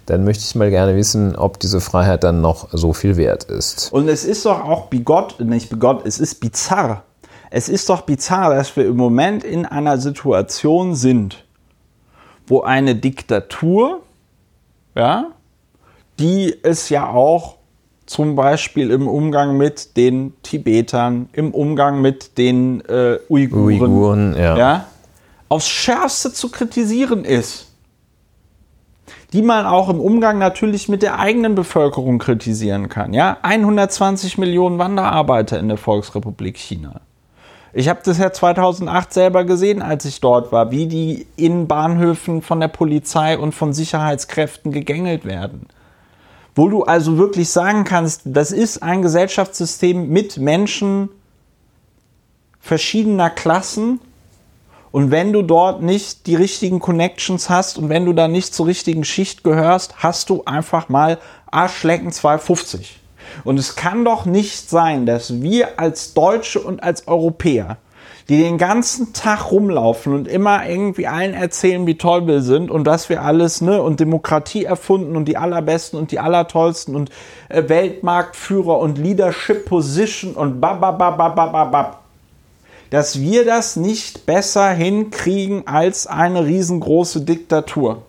dann 0.06 0.24
möchte 0.24 0.44
ich 0.44 0.54
mal 0.54 0.70
gerne 0.70 0.96
wissen, 0.96 1.36
ob 1.36 1.58
diese 1.60 1.80
Freiheit 1.80 2.24
dann 2.24 2.40
noch 2.40 2.68
so 2.72 2.92
viel 2.92 3.16
wert 3.16 3.44
ist. 3.44 3.92
Und 3.92 4.08
es 4.08 4.24
ist 4.24 4.44
doch 4.44 4.62
auch 4.64 4.86
bigott, 4.86 5.40
nicht 5.40 5.70
bigott, 5.70 6.06
es 6.06 6.18
ist 6.20 6.40
bizarr. 6.40 7.02
Es 7.50 7.68
ist 7.68 7.88
doch 7.88 8.02
bizarr, 8.02 8.54
dass 8.54 8.76
wir 8.76 8.86
im 8.86 8.96
Moment 8.96 9.44
in 9.44 9.64
einer 9.64 9.98
Situation 9.98 10.94
sind, 10.94 11.44
wo 12.46 12.62
eine 12.62 12.94
Diktatur, 12.96 14.00
ja, 14.94 15.26
die 16.18 16.54
es 16.62 16.88
ja 16.88 17.08
auch 17.08 17.56
zum 18.06 18.36
Beispiel 18.36 18.90
im 18.90 19.08
Umgang 19.08 19.56
mit 19.56 19.96
den 19.96 20.34
Tibetern, 20.42 21.28
im 21.32 21.52
Umgang 21.52 22.02
mit 22.02 22.36
den 22.36 22.82
äh, 22.82 23.18
Uiguren, 23.28 23.80
Uiguren 23.80 24.36
ja. 24.36 24.56
ja 24.56 24.86
aufs 25.54 25.68
Schärfste 25.68 26.32
zu 26.32 26.50
kritisieren 26.50 27.24
ist, 27.24 27.68
die 29.32 29.40
man 29.40 29.66
auch 29.66 29.88
im 29.88 30.00
Umgang 30.00 30.38
natürlich 30.38 30.88
mit 30.88 31.00
der 31.00 31.20
eigenen 31.20 31.54
Bevölkerung 31.54 32.18
kritisieren 32.18 32.88
kann. 32.88 33.12
Ja, 33.12 33.36
120 33.42 34.36
Millionen 34.36 34.78
Wanderarbeiter 34.80 35.60
in 35.60 35.68
der 35.68 35.76
Volksrepublik 35.76 36.58
China. 36.58 37.02
Ich 37.72 37.88
habe 37.88 38.00
das 38.04 38.18
ja 38.18 38.32
2008 38.32 39.12
selber 39.12 39.44
gesehen, 39.44 39.80
als 39.80 40.04
ich 40.04 40.20
dort 40.20 40.50
war, 40.50 40.72
wie 40.72 40.88
die 40.88 41.28
in 41.36 41.68
Bahnhöfen 41.68 42.42
von 42.42 42.58
der 42.58 42.68
Polizei 42.68 43.38
und 43.38 43.52
von 43.52 43.72
Sicherheitskräften 43.72 44.72
gegängelt 44.72 45.24
werden. 45.24 45.68
Wo 46.56 46.68
du 46.68 46.82
also 46.82 47.16
wirklich 47.16 47.48
sagen 47.50 47.84
kannst, 47.84 48.22
das 48.24 48.50
ist 48.50 48.82
ein 48.82 49.02
Gesellschaftssystem 49.02 50.08
mit 50.08 50.36
Menschen 50.36 51.10
verschiedener 52.58 53.30
Klassen, 53.30 54.00
und 54.94 55.10
wenn 55.10 55.32
du 55.32 55.42
dort 55.42 55.82
nicht 55.82 56.28
die 56.28 56.36
richtigen 56.36 56.78
Connections 56.78 57.50
hast 57.50 57.78
und 57.78 57.88
wenn 57.88 58.04
du 58.04 58.12
da 58.12 58.28
nicht 58.28 58.54
zur 58.54 58.68
richtigen 58.68 59.02
Schicht 59.02 59.42
gehörst, 59.42 60.04
hast 60.04 60.30
du 60.30 60.44
einfach 60.46 60.88
mal 60.88 61.18
Arschlecken 61.50 62.12
250. 62.12 63.00
Und 63.42 63.58
es 63.58 63.74
kann 63.74 64.04
doch 64.04 64.24
nicht 64.24 64.70
sein, 64.70 65.04
dass 65.04 65.42
wir 65.42 65.80
als 65.80 66.14
Deutsche 66.14 66.60
und 66.60 66.84
als 66.84 67.08
Europäer, 67.08 67.78
die 68.28 68.38
den 68.38 68.56
ganzen 68.56 69.12
Tag 69.12 69.50
rumlaufen 69.50 70.14
und 70.14 70.28
immer 70.28 70.64
irgendwie 70.64 71.08
allen 71.08 71.34
erzählen, 71.34 71.88
wie 71.88 71.98
toll 71.98 72.28
wir 72.28 72.40
sind 72.40 72.70
und 72.70 72.84
dass 72.84 73.08
wir 73.08 73.22
alles, 73.22 73.62
ne, 73.62 73.82
und 73.82 73.98
Demokratie 73.98 74.64
erfunden 74.64 75.16
und 75.16 75.24
die 75.24 75.36
allerbesten 75.36 75.98
und 75.98 76.12
die 76.12 76.20
allertollsten 76.20 76.94
und 76.94 77.10
äh, 77.48 77.68
Weltmarktführer 77.68 78.78
und 78.78 78.96
Leadership 78.98 79.64
Position 79.64 80.34
und 80.34 80.60
babababababab 80.60 82.03
dass 82.94 83.18
wir 83.18 83.44
das 83.44 83.74
nicht 83.74 84.24
besser 84.24 84.70
hinkriegen 84.70 85.66
als 85.66 86.06
eine 86.06 86.46
riesengroße 86.46 87.22
Diktatur, 87.22 88.02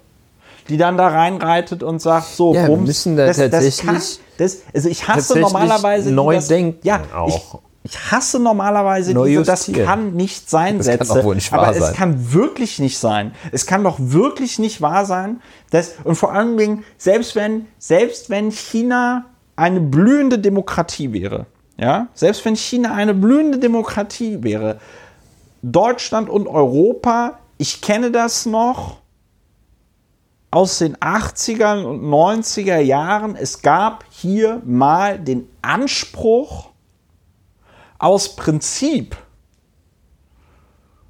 die 0.70 0.78
dann 0.78 0.96
da 0.96 1.08
reinreitet 1.08 1.82
und 1.82 2.04
sagt, 2.04 2.28
so, 2.28 2.54
ja, 2.54 2.68
Bums, 2.68 2.82
wir 2.82 2.86
müssen 2.86 3.18
da 3.18 3.26
das, 3.26 3.38
tatsächlich 3.38 3.78
das 3.78 3.86
kann, 3.86 4.02
das, 4.38 4.58
also 4.76 4.90
ich 4.90 5.08
hasse 5.08 5.40
normalerweise 5.40 6.12
neu 6.12 6.36
das, 6.36 6.50
denken 6.50 6.78
ja, 6.84 7.02
auch. 7.16 7.62
Ich, 7.84 7.96
ich 7.96 8.12
hasse 8.12 8.38
normalerweise 8.38 9.14
Neu 9.14 9.30
diese, 9.30 9.44
das 9.44 9.72
kann 9.74 10.14
nicht 10.14 10.52
sein 10.52 10.78
das 10.78 10.86
Sätze. 10.86 11.14
Kann 11.16 11.24
wohl 11.24 11.34
nicht 11.34 11.52
wahr 11.52 11.62
aber 11.62 11.74
sein. 11.74 11.92
es 11.92 11.98
kann 11.98 12.34
wirklich 12.34 12.78
nicht 12.78 13.00
sein. 13.00 13.32
Es 13.52 13.66
kann 13.66 13.84
doch 13.84 13.96
wirklich 13.98 14.60
nicht 14.60 14.84
wahr 14.84 15.08
sein, 15.08 15.42
dass, 15.72 15.94
und 16.04 16.14
vor 16.14 16.32
allen 16.32 16.58
Dingen, 16.58 16.84
selbst 17.00 17.36
wenn, 17.36 17.66
selbst 17.80 18.30
wenn 18.30 18.52
China 18.52 19.26
eine 19.56 19.80
blühende 19.80 20.38
Demokratie 20.38 21.12
wäre, 21.12 21.48
ja, 21.78 22.08
selbst 22.14 22.46
wenn 22.46 22.56
China 22.56 22.94
eine 22.94 23.14
blühende 23.14 23.60
Demokratie 23.60 24.44
wäre, 24.44 24.80
Deutschland 25.62 26.30
und 26.30 26.48
Europa, 26.48 27.40
ich 27.58 27.82
kenne 27.82 28.12
das 28.12 28.46
noch 28.46 28.98
aus 30.52 30.78
den 30.78 30.96
80er 30.98 31.84
und 31.84 32.02
90er 32.02 32.80
Jahren. 32.80 33.36
Es 33.36 33.62
gab 33.62 34.06
hier 34.10 34.62
mal 34.64 35.20
den 35.20 35.50
Anspruch, 35.62 36.70
aus 37.98 38.36
Prinzip 38.36 39.18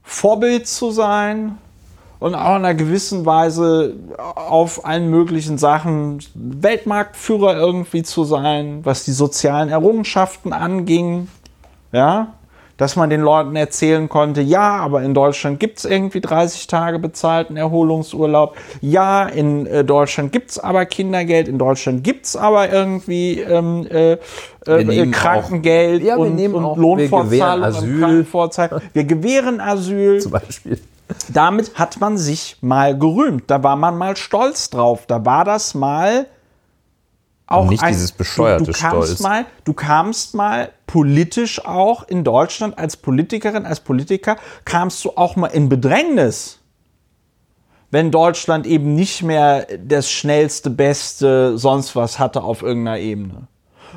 Vorbild 0.01 0.67
zu 0.67 0.91
sein, 0.91 1.57
und 2.25 2.33
auch 2.33 2.55
in 2.55 2.65
einer 2.65 2.73
gewissen 2.73 3.23
Weise 3.27 3.93
auf 4.17 4.83
allen 4.83 5.11
möglichen 5.11 5.59
Sachen 5.59 6.17
Weltmarktführer 6.33 7.55
irgendwie 7.55 8.01
zu 8.01 8.23
sein, 8.23 8.79
was 8.81 9.03
die 9.03 9.11
sozialen 9.11 9.69
Errungenschaften 9.69 10.51
anging. 10.51 11.27
Ja, 11.91 12.33
dass 12.77 12.95
man 12.95 13.11
den 13.11 13.21
Leuten 13.21 13.55
erzählen 13.55 14.09
konnte, 14.09 14.41
ja, 14.41 14.75
aber 14.77 15.03
in 15.03 15.13
Deutschland 15.13 15.59
gibt 15.59 15.77
es 15.77 15.85
irgendwie 15.85 16.19
30 16.19 16.65
Tage 16.65 16.97
bezahlten 16.97 17.57
Erholungsurlaub. 17.57 18.57
Ja, 18.81 19.27
in 19.27 19.67
äh, 19.67 19.85
Deutschland 19.85 20.31
gibt 20.31 20.49
es 20.49 20.57
aber 20.57 20.87
Kindergeld, 20.87 21.47
in 21.47 21.59
Deutschland 21.59 22.03
gibt 22.03 22.25
es 22.25 22.35
aber 22.35 22.73
irgendwie 22.73 23.39
ähm, 23.39 23.85
äh, 23.87 24.13
äh, 24.65 25.11
Krankengeld 25.11 26.01
auch, 26.01 26.07
ja, 26.07 26.15
und, 26.15 26.39
und 26.39 26.79
Lohnfortzahlung. 26.79 27.83
Wir, 27.83 28.81
wir 28.93 29.03
gewähren 29.03 29.61
Asyl. 29.61 30.19
Zum 30.19 30.31
Beispiel. 30.31 30.79
Damit 31.29 31.75
hat 31.75 31.99
man 31.99 32.17
sich 32.17 32.57
mal 32.61 32.97
gerühmt. 32.97 33.43
Da 33.47 33.63
war 33.63 33.75
man 33.75 33.97
mal 33.97 34.17
stolz 34.17 34.69
drauf. 34.69 35.05
Da 35.05 35.25
war 35.25 35.45
das 35.45 35.73
mal 35.73 36.27
auch 37.47 37.69
nicht 37.69 37.83
ein, 37.83 37.93
dieses 37.93 38.11
bescheuerte 38.11 38.65
du, 38.65 38.71
du 38.71 38.77
kamst 38.77 39.07
Stolz. 39.07 39.19
Mal, 39.19 39.45
du 39.65 39.73
kamst 39.73 40.33
mal 40.33 40.71
politisch 40.87 41.63
auch 41.63 42.07
in 42.07 42.23
Deutschland 42.23 42.77
als 42.77 42.97
Politikerin, 42.97 43.65
als 43.65 43.81
Politiker, 43.81 44.37
kamst 44.65 45.05
du 45.05 45.11
auch 45.15 45.35
mal 45.35 45.47
in 45.47 45.69
Bedrängnis. 45.69 46.59
Wenn 47.91 48.09
Deutschland 48.09 48.65
eben 48.65 48.95
nicht 48.95 49.21
mehr 49.21 49.67
das 49.77 50.09
schnellste, 50.09 50.71
beste, 50.71 51.57
sonst 51.57 51.95
was 51.95 52.17
hatte 52.17 52.41
auf 52.41 52.63
irgendeiner 52.63 52.97
Ebene. 52.97 53.47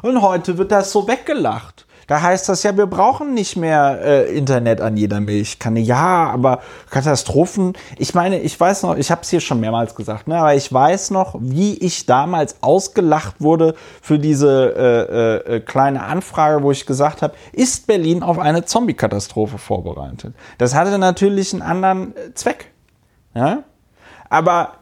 Und 0.02 0.20
heute 0.20 0.58
wird 0.58 0.70
das 0.70 0.92
so 0.92 1.08
weggelacht. 1.08 1.86
Da 2.08 2.22
heißt 2.22 2.48
das 2.48 2.62
ja, 2.62 2.76
wir 2.76 2.86
brauchen 2.86 3.34
nicht 3.34 3.56
mehr 3.56 4.00
äh, 4.02 4.36
Internet 4.36 4.80
an 4.80 4.96
jeder 4.96 5.20
Milchkanne. 5.20 5.78
Ja, 5.78 6.30
aber 6.30 6.60
Katastrophen. 6.90 7.74
Ich 7.98 8.14
meine, 8.14 8.40
ich 8.40 8.58
weiß 8.58 8.82
noch, 8.82 8.96
ich 8.96 9.10
habe 9.10 9.20
es 9.20 9.28
hier 9.28 9.40
schon 9.40 9.60
mehrmals 9.60 9.94
gesagt, 9.94 10.26
ne, 10.26 10.38
aber 10.38 10.54
ich 10.54 10.72
weiß 10.72 11.10
noch, 11.10 11.36
wie 11.38 11.74
ich 11.74 12.06
damals 12.06 12.56
ausgelacht 12.62 13.36
wurde 13.40 13.74
für 14.00 14.18
diese 14.18 15.44
äh, 15.46 15.56
äh, 15.56 15.60
kleine 15.60 16.02
Anfrage, 16.02 16.62
wo 16.62 16.70
ich 16.70 16.86
gesagt 16.86 17.20
habe, 17.20 17.34
ist 17.52 17.86
Berlin 17.86 18.22
auf 18.22 18.38
eine 18.38 18.64
Zombie-Katastrophe 18.64 19.58
vorbereitet? 19.58 20.34
Das 20.56 20.74
hatte 20.74 20.98
natürlich 20.98 21.52
einen 21.52 21.62
anderen 21.62 22.16
äh, 22.16 22.32
Zweck. 22.32 22.72
Ja? 23.34 23.64
Aber 24.30 24.72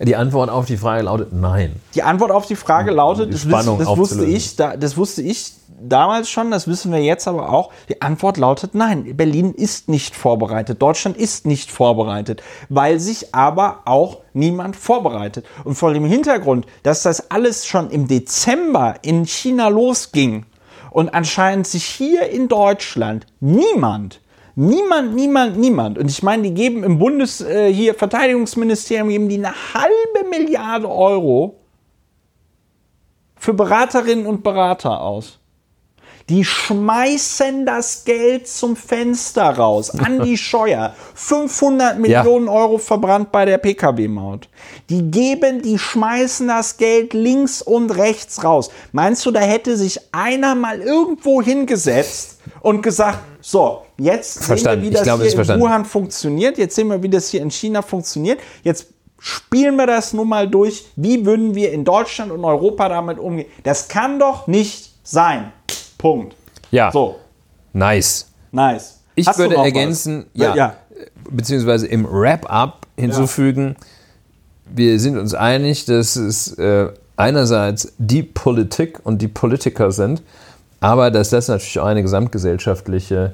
Die 0.00 0.16
Antwort 0.16 0.50
auf 0.50 0.66
die 0.66 0.76
Frage 0.76 1.02
lautet 1.02 1.32
nein. 1.32 1.76
Die 1.94 2.02
Antwort 2.02 2.30
auf 2.30 2.46
die 2.46 2.56
Frage 2.56 2.90
lautet, 2.90 3.28
die 3.28 3.48
das, 3.48 3.66
das 3.66 3.88
wusste 3.88 4.24
ich, 4.24 4.56
da, 4.56 4.76
das 4.76 4.96
wusste 4.96 5.22
ich 5.22 5.52
damals 5.80 6.30
schon, 6.30 6.50
das 6.50 6.66
wissen 6.66 6.92
wir 6.92 7.02
jetzt 7.02 7.28
aber 7.28 7.50
auch. 7.50 7.70
Die 7.88 8.02
Antwort 8.02 8.36
lautet 8.36 8.74
nein. 8.74 9.16
Berlin 9.16 9.52
ist 9.52 9.88
nicht 9.88 10.14
vorbereitet. 10.14 10.80
Deutschland 10.80 11.16
ist 11.16 11.46
nicht 11.46 11.70
vorbereitet, 11.70 12.42
weil 12.68 13.00
sich 13.00 13.34
aber 13.34 13.80
auch 13.84 14.18
niemand 14.32 14.76
vorbereitet. 14.76 15.46
Und 15.64 15.74
vor 15.74 15.92
dem 15.92 16.04
Hintergrund, 16.04 16.66
dass 16.82 17.02
das 17.02 17.30
alles 17.30 17.66
schon 17.66 17.90
im 17.90 18.08
Dezember 18.08 18.96
in 19.02 19.26
China 19.26 19.68
losging 19.68 20.46
und 20.90 21.14
anscheinend 21.14 21.66
sich 21.66 21.84
hier 21.84 22.28
in 22.30 22.48
Deutschland 22.48 23.26
niemand 23.40 24.20
Niemand, 24.58 25.14
niemand, 25.14 25.58
niemand. 25.58 25.98
Und 25.98 26.10
ich 26.10 26.22
meine, 26.22 26.44
die 26.44 26.54
geben 26.54 26.82
im 26.82 26.98
Bundes, 26.98 27.42
äh, 27.42 27.70
hier 27.70 27.94
Verteidigungsministerium, 27.94 29.10
geben 29.10 29.28
die 29.28 29.36
eine 29.36 29.52
halbe 29.74 30.30
Milliarde 30.30 30.90
Euro 30.90 31.56
für 33.36 33.52
Beraterinnen 33.52 34.24
und 34.26 34.42
Berater 34.42 35.02
aus. 35.02 35.38
Die 36.30 36.42
schmeißen 36.42 37.66
das 37.66 38.04
Geld 38.06 38.48
zum 38.48 38.76
Fenster 38.76 39.50
raus. 39.50 39.90
Andi 39.90 40.36
Scheuer, 40.38 40.94
500 41.14 41.98
Millionen 41.98 42.48
Euro 42.48 42.78
verbrannt 42.78 43.30
bei 43.30 43.44
der 43.44 43.58
Pkw-Maut. 43.58 44.48
Die 44.88 45.02
geben, 45.02 45.60
die 45.60 45.78
schmeißen 45.78 46.48
das 46.48 46.78
Geld 46.78 47.12
links 47.12 47.60
und 47.60 47.90
rechts 47.90 48.42
raus. 48.42 48.70
Meinst 48.92 49.26
du, 49.26 49.32
da 49.32 49.40
hätte 49.40 49.76
sich 49.76 50.00
einer 50.12 50.54
mal 50.54 50.80
irgendwo 50.80 51.42
hingesetzt 51.42 52.35
und 52.66 52.82
gesagt, 52.82 53.20
so, 53.40 53.84
jetzt 53.96 54.42
Verstanden. 54.42 54.82
sehen 54.82 54.82
wir, 54.82 54.90
wie 54.90 54.92
das 54.92 55.02
glaube, 55.04 55.22
hier 55.22 55.30
in 55.30 55.36
verstanden. 55.36 55.64
Wuhan 55.64 55.84
funktioniert. 55.84 56.58
Jetzt 56.58 56.74
sehen 56.74 56.88
wir, 56.88 57.00
wie 57.00 57.08
das 57.08 57.28
hier 57.28 57.40
in 57.40 57.50
China 57.52 57.80
funktioniert. 57.80 58.40
Jetzt 58.64 58.88
spielen 59.20 59.76
wir 59.76 59.86
das 59.86 60.12
nun 60.12 60.28
mal 60.28 60.50
durch. 60.50 60.84
Wie 60.96 61.24
würden 61.24 61.54
wir 61.54 61.70
in 61.70 61.84
Deutschland 61.84 62.32
und 62.32 62.44
Europa 62.44 62.88
damit 62.88 63.20
umgehen? 63.20 63.46
Das 63.62 63.86
kann 63.86 64.18
doch 64.18 64.48
nicht 64.48 64.94
sein. 65.04 65.52
Punkt. 65.96 66.34
Ja, 66.72 66.90
So, 66.90 67.20
nice. 67.72 68.26
nice. 68.50 68.98
Ich 69.14 69.28
Hast 69.28 69.38
würde 69.38 69.54
ergänzen, 69.54 70.26
ja, 70.34 70.56
ja. 70.56 70.76
beziehungsweise 71.30 71.86
im 71.86 72.04
Wrap-up 72.04 72.88
hinzufügen, 72.96 73.76
wir 74.74 74.98
sind 74.98 75.18
uns 75.18 75.34
einig, 75.34 75.84
dass 75.84 76.16
es 76.16 76.52
äh, 76.58 76.88
einerseits 77.16 77.92
die 77.98 78.24
Politik 78.24 78.98
und 79.04 79.22
die 79.22 79.28
Politiker 79.28 79.92
sind, 79.92 80.24
aber 80.86 81.10
dass 81.10 81.30
das 81.30 81.48
natürlich 81.48 81.80
auch 81.80 81.86
eine 81.86 82.02
gesamtgesellschaftliche 82.02 83.32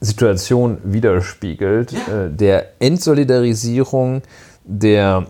Situation 0.00 0.78
widerspiegelt, 0.82 1.92
äh, 1.92 2.30
der 2.30 2.66
Entsolidarisierung, 2.80 4.22
der 4.64 5.26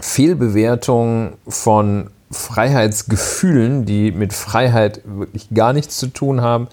Fehlbewertung 0.00 1.34
von 1.46 2.10
Freiheitsgefühlen, 2.32 3.84
die 3.84 4.10
mit 4.10 4.32
Freiheit 4.32 5.00
wirklich 5.04 5.48
gar 5.54 5.72
nichts 5.72 5.98
zu 5.98 6.08
tun 6.08 6.40
haben, 6.40 6.66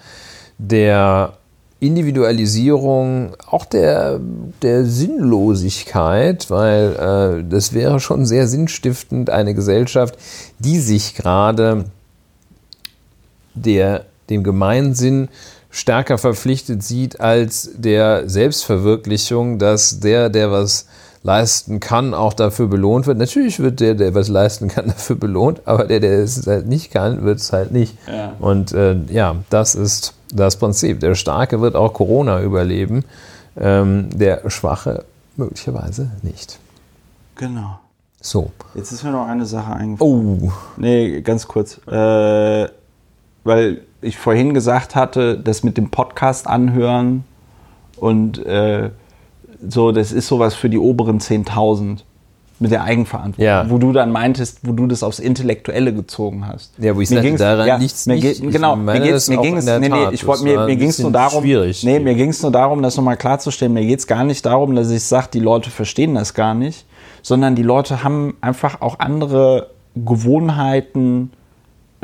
der 0.58 1.34
Individualisierung, 1.78 3.36
auch 3.48 3.66
der, 3.66 4.18
der 4.62 4.84
Sinnlosigkeit, 4.84 6.50
weil 6.50 7.44
äh, 7.44 7.48
das 7.48 7.72
wäre 7.72 8.00
schon 8.00 8.26
sehr 8.26 8.48
sinnstiftend, 8.48 9.30
eine 9.30 9.54
Gesellschaft, 9.54 10.18
die 10.58 10.80
sich 10.80 11.14
gerade 11.14 11.84
der, 13.56 14.04
dem 14.30 14.42
Gemeinsinn 14.42 15.28
stärker 15.70 16.18
verpflichtet 16.18 16.82
sieht 16.82 17.20
als 17.20 17.70
der 17.76 18.28
Selbstverwirklichung, 18.28 19.58
dass 19.58 20.00
der, 20.00 20.30
der 20.30 20.50
was 20.50 20.86
leisten 21.22 21.80
kann, 21.80 22.14
auch 22.14 22.32
dafür 22.32 22.68
belohnt 22.68 23.06
wird. 23.06 23.18
Natürlich 23.18 23.58
wird 23.60 23.80
der, 23.80 23.94
der 23.94 24.14
was 24.14 24.28
leisten 24.28 24.68
kann, 24.68 24.86
dafür 24.86 25.16
belohnt, 25.16 25.62
aber 25.66 25.84
der, 25.84 26.00
der 26.00 26.20
es 26.20 26.46
halt 26.46 26.66
nicht 26.66 26.92
kann, 26.92 27.24
wird 27.24 27.40
es 27.40 27.52
halt 27.52 27.72
nicht. 27.72 27.98
Ja. 28.06 28.34
Und 28.38 28.72
äh, 28.72 28.96
ja, 29.10 29.36
das 29.50 29.74
ist 29.74 30.14
das 30.32 30.56
Prinzip. 30.56 31.00
Der 31.00 31.14
Starke 31.14 31.60
wird 31.60 31.76
auch 31.76 31.92
Corona 31.92 32.40
überleben, 32.42 33.04
ähm, 33.58 34.08
der 34.16 34.48
Schwache 34.48 35.04
möglicherweise 35.36 36.10
nicht. 36.22 36.58
Genau. 37.34 37.78
So. 38.20 38.50
Jetzt 38.74 38.92
ist 38.92 39.04
mir 39.04 39.10
noch 39.10 39.26
eine 39.26 39.46
Sache 39.46 39.72
eingefallen. 39.72 40.40
Oh. 40.42 40.52
Nee, 40.76 41.20
ganz 41.20 41.46
kurz. 41.46 41.78
Äh, 41.86 42.68
weil 43.46 43.82
ich 44.02 44.16
vorhin 44.16 44.54
gesagt 44.54 44.94
hatte, 44.94 45.38
das 45.38 45.62
mit 45.62 45.76
dem 45.76 45.90
Podcast 45.90 46.46
anhören 46.46 47.24
und 47.96 48.44
äh, 48.44 48.90
so, 49.66 49.92
das 49.92 50.12
ist 50.12 50.26
sowas 50.26 50.54
für 50.54 50.68
die 50.68 50.78
oberen 50.78 51.18
10.000 51.18 52.00
mit 52.58 52.70
der 52.70 52.84
Eigenverantwortung. 52.84 53.44
Ja. 53.44 53.68
Wo 53.68 53.78
du 53.78 53.92
dann 53.92 54.10
meintest, 54.10 54.60
wo 54.62 54.72
du 54.72 54.86
das 54.86 55.02
aufs 55.02 55.18
Intellektuelle 55.18 55.92
gezogen 55.92 56.46
hast. 56.46 56.72
Ja, 56.78 56.96
wo 56.96 57.00
ich 57.00 57.10
Mir 57.10 57.22
sagte, 57.22 57.36
daran 57.36 57.66
ja, 57.66 57.76
liegt's 57.76 58.06
mir 58.06 58.14
nicht. 58.14 58.40
Genau, 58.40 58.76
mir 58.76 58.84
meine 58.84 59.04
geht's, 59.04 59.28
mir 59.28 59.38
ging 59.38 59.52
in 59.52 59.58
es, 59.58 59.66
nee, 59.66 59.88
nee, 59.88 60.08
ich 60.12 60.26
wollte, 60.26 60.44
mir, 60.44 60.66
mir 60.66 60.76
ging 60.76 60.88
es 60.88 60.98
nur 60.98 61.12
darum, 61.12 61.42
schwierig. 61.42 61.84
nee, 61.84 62.00
mir 62.00 62.14
ging 62.14 62.30
es 62.30 62.42
nur 62.42 62.52
darum, 62.52 62.82
das 62.82 62.96
nochmal 62.96 63.16
klarzustellen. 63.16 63.74
Mir 63.74 63.84
geht 63.84 63.98
es 63.98 64.06
gar 64.06 64.24
nicht 64.24 64.44
darum, 64.46 64.74
dass 64.74 64.90
ich 64.90 65.02
sage, 65.04 65.28
die 65.34 65.40
Leute 65.40 65.70
verstehen 65.70 66.14
das 66.14 66.32
gar 66.32 66.54
nicht, 66.54 66.86
sondern 67.22 67.56
die 67.56 67.62
Leute 67.62 68.02
haben 68.02 68.36
einfach 68.40 68.80
auch 68.80 69.00
andere 69.00 69.70
Gewohnheiten, 69.94 71.32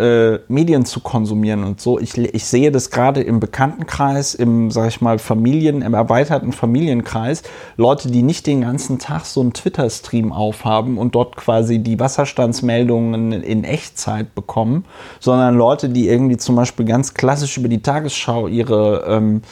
äh, 0.02 0.40
Medien 0.48 0.84
zu 0.84 1.00
konsumieren 1.00 1.62
und 1.62 1.80
so. 1.80 2.00
Ich, 2.00 2.18
ich 2.18 2.44
sehe 2.44 2.72
das 2.72 2.90
gerade 2.90 3.22
im 3.22 3.38
Bekanntenkreis, 3.38 4.34
im, 4.34 4.70
sag 4.72 4.88
ich 4.88 5.00
mal, 5.00 5.20
Familien, 5.20 5.80
im 5.80 5.94
erweiterten 5.94 6.52
Familienkreis. 6.52 7.42
Leute, 7.76 8.10
die 8.10 8.22
nicht 8.22 8.48
den 8.48 8.62
ganzen 8.62 8.98
Tag 8.98 9.24
so 9.24 9.40
einen 9.40 9.52
Twitter-Stream 9.52 10.32
aufhaben 10.32 10.98
und 10.98 11.14
dort 11.14 11.36
quasi 11.36 11.78
die 11.78 12.00
Wasserstandsmeldungen 12.00 13.32
in 13.32 13.62
Echtzeit 13.62 14.34
bekommen, 14.34 14.84
sondern 15.20 15.54
Leute, 15.54 15.88
die 15.88 16.08
irgendwie 16.08 16.36
zum 16.36 16.56
Beispiel 16.56 16.84
ganz 16.84 17.14
klassisch 17.14 17.56
über 17.56 17.68
die 17.68 17.82
Tagesschau 17.82 18.48
ihre 18.48 19.04
ähm, 19.06 19.42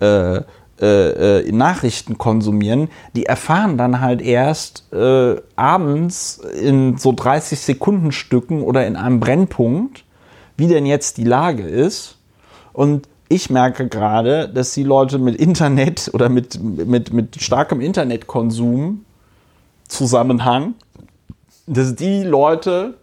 äh, 0.00 0.42
äh, 0.80 1.40
äh, 1.40 1.52
Nachrichten 1.52 2.18
konsumieren, 2.18 2.88
die 3.14 3.26
erfahren 3.26 3.76
dann 3.76 4.00
halt 4.00 4.22
erst 4.22 4.92
äh, 4.92 5.36
abends 5.56 6.38
in 6.38 6.98
so 6.98 7.12
30 7.12 7.58
Sekunden 7.58 8.12
Stücken 8.12 8.62
oder 8.62 8.86
in 8.86 8.96
einem 8.96 9.20
Brennpunkt, 9.20 10.04
wie 10.56 10.68
denn 10.68 10.86
jetzt 10.86 11.18
die 11.18 11.24
Lage 11.24 11.64
ist. 11.64 12.18
Und 12.72 13.08
ich 13.28 13.50
merke 13.50 13.88
gerade, 13.88 14.48
dass 14.48 14.72
die 14.72 14.84
Leute 14.84 15.18
mit 15.18 15.36
Internet 15.36 16.10
oder 16.14 16.28
mit, 16.28 16.62
mit, 16.62 17.12
mit 17.12 17.42
starkem 17.42 17.80
Internetkonsum 17.80 19.04
Zusammenhang, 19.88 20.74
dass 21.66 21.94
die 21.94 22.22
Leute 22.22 22.94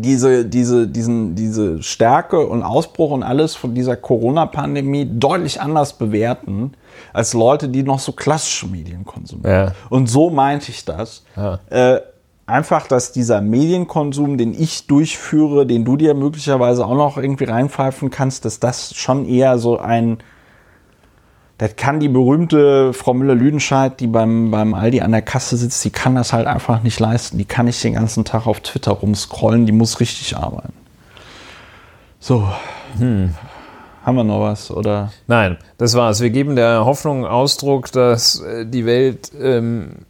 diese, 0.00 0.44
diese, 0.44 0.86
diesen, 0.86 1.34
diese 1.34 1.82
Stärke 1.82 2.46
und 2.46 2.62
Ausbruch 2.62 3.10
und 3.10 3.22
alles 3.22 3.54
von 3.54 3.74
dieser 3.74 3.96
Corona-Pandemie 3.96 5.08
deutlich 5.12 5.60
anders 5.60 5.94
bewerten 5.94 6.72
als 7.12 7.34
Leute, 7.34 7.68
die 7.68 7.82
noch 7.82 7.98
so 7.98 8.12
klassische 8.12 8.66
Medien 8.66 9.04
konsumieren. 9.04 9.68
Ja. 9.68 9.72
Und 9.88 10.08
so 10.08 10.30
meinte 10.30 10.70
ich 10.70 10.84
das. 10.84 11.24
Ja. 11.36 11.60
Äh, 11.70 12.00
einfach, 12.46 12.86
dass 12.86 13.12
dieser 13.12 13.40
Medienkonsum, 13.40 14.36
den 14.36 14.52
ich 14.52 14.86
durchführe, 14.86 15.66
den 15.66 15.84
du 15.84 15.96
dir 15.96 16.14
möglicherweise 16.14 16.84
auch 16.84 16.94
noch 16.94 17.16
irgendwie 17.16 17.44
reinpfeifen 17.44 18.10
kannst, 18.10 18.44
dass 18.44 18.60
das 18.60 18.94
schon 18.94 19.26
eher 19.26 19.58
so 19.58 19.78
ein 19.78 20.18
das 21.60 21.76
kann 21.76 22.00
die 22.00 22.08
berühmte 22.08 22.94
Frau 22.94 23.12
Müller-Lüdenscheid, 23.12 24.00
die 24.00 24.06
beim, 24.06 24.50
beim 24.50 24.72
Aldi 24.72 25.02
an 25.02 25.12
der 25.12 25.20
Kasse 25.20 25.58
sitzt, 25.58 25.84
die 25.84 25.90
kann 25.90 26.14
das 26.14 26.32
halt 26.32 26.46
einfach 26.46 26.82
nicht 26.82 26.98
leisten. 26.98 27.36
Die 27.36 27.44
kann 27.44 27.66
nicht 27.66 27.84
den 27.84 27.92
ganzen 27.92 28.24
Tag 28.24 28.46
auf 28.46 28.60
Twitter 28.60 28.92
rumscrollen, 28.92 29.66
die 29.66 29.72
muss 29.72 30.00
richtig 30.00 30.38
arbeiten. 30.38 30.72
So. 32.18 32.48
Haben 32.98 34.16
wir 34.16 34.24
noch 34.24 34.40
was? 34.40 34.70
Oder? 34.70 35.12
Nein, 35.26 35.58
das 35.76 35.94
war's. 35.94 36.22
Wir 36.22 36.30
geben 36.30 36.56
der 36.56 36.86
Hoffnung 36.86 37.26
Ausdruck, 37.26 37.92
dass 37.92 38.40
äh, 38.40 38.64
die 38.64 38.86
Welt 38.86 39.30
ähm, 39.38 40.06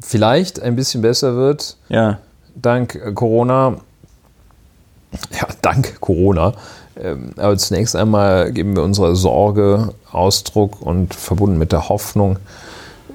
vielleicht 0.00 0.60
ein 0.60 0.76
bisschen 0.76 1.00
besser 1.00 1.34
wird. 1.34 1.78
Ja. 1.88 2.18
Dank 2.56 3.14
Corona. 3.14 3.78
Ja, 5.30 5.48
dank 5.62 5.98
Corona. 6.02 6.52
Ähm, 7.00 7.30
aber 7.36 7.56
zunächst 7.56 7.96
einmal 7.96 8.52
geben 8.52 8.76
wir 8.76 8.82
unserer 8.82 9.16
Sorge 9.16 9.92
Ausdruck 10.12 10.80
und 10.80 11.14
verbunden 11.14 11.58
mit 11.58 11.72
der 11.72 11.88
Hoffnung 11.88 12.38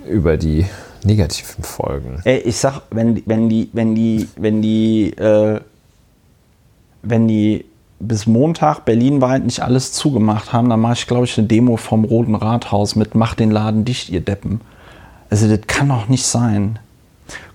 über 0.07 0.37
die 0.37 0.65
negativen 1.03 1.63
Folgen. 1.63 2.19
Ey, 2.25 2.39
ich 2.39 2.57
sag, 2.57 2.81
wenn, 2.91 3.21
wenn 3.25 3.47
die, 3.47 3.69
wenn 3.73 3.95
die, 3.95 4.27
wenn 4.35 4.61
die, 4.61 5.11
äh, 5.17 5.59
wenn 7.03 7.27
die 7.27 7.65
bis 8.01 8.27
Montag 8.27 8.85
berlinweit 8.85 9.43
nicht 9.43 9.61
alles 9.61 9.91
zugemacht 9.93 10.53
haben, 10.53 10.69
dann 10.69 10.79
mache 10.79 10.93
ich, 10.93 11.07
glaube 11.07 11.25
ich, 11.25 11.37
eine 11.37 11.47
Demo 11.47 11.77
vom 11.77 12.05
Roten 12.05 12.35
Rathaus 12.35 12.95
mit 12.95 13.13
Mach 13.15 13.33
den 13.35 13.51
Laden 13.51 13.85
dicht, 13.85 14.09
ihr 14.09 14.21
Deppen. 14.21 14.61
Also 15.29 15.47
das 15.47 15.59
kann 15.67 15.89
doch 15.89 16.07
nicht 16.07 16.25
sein. 16.25 16.79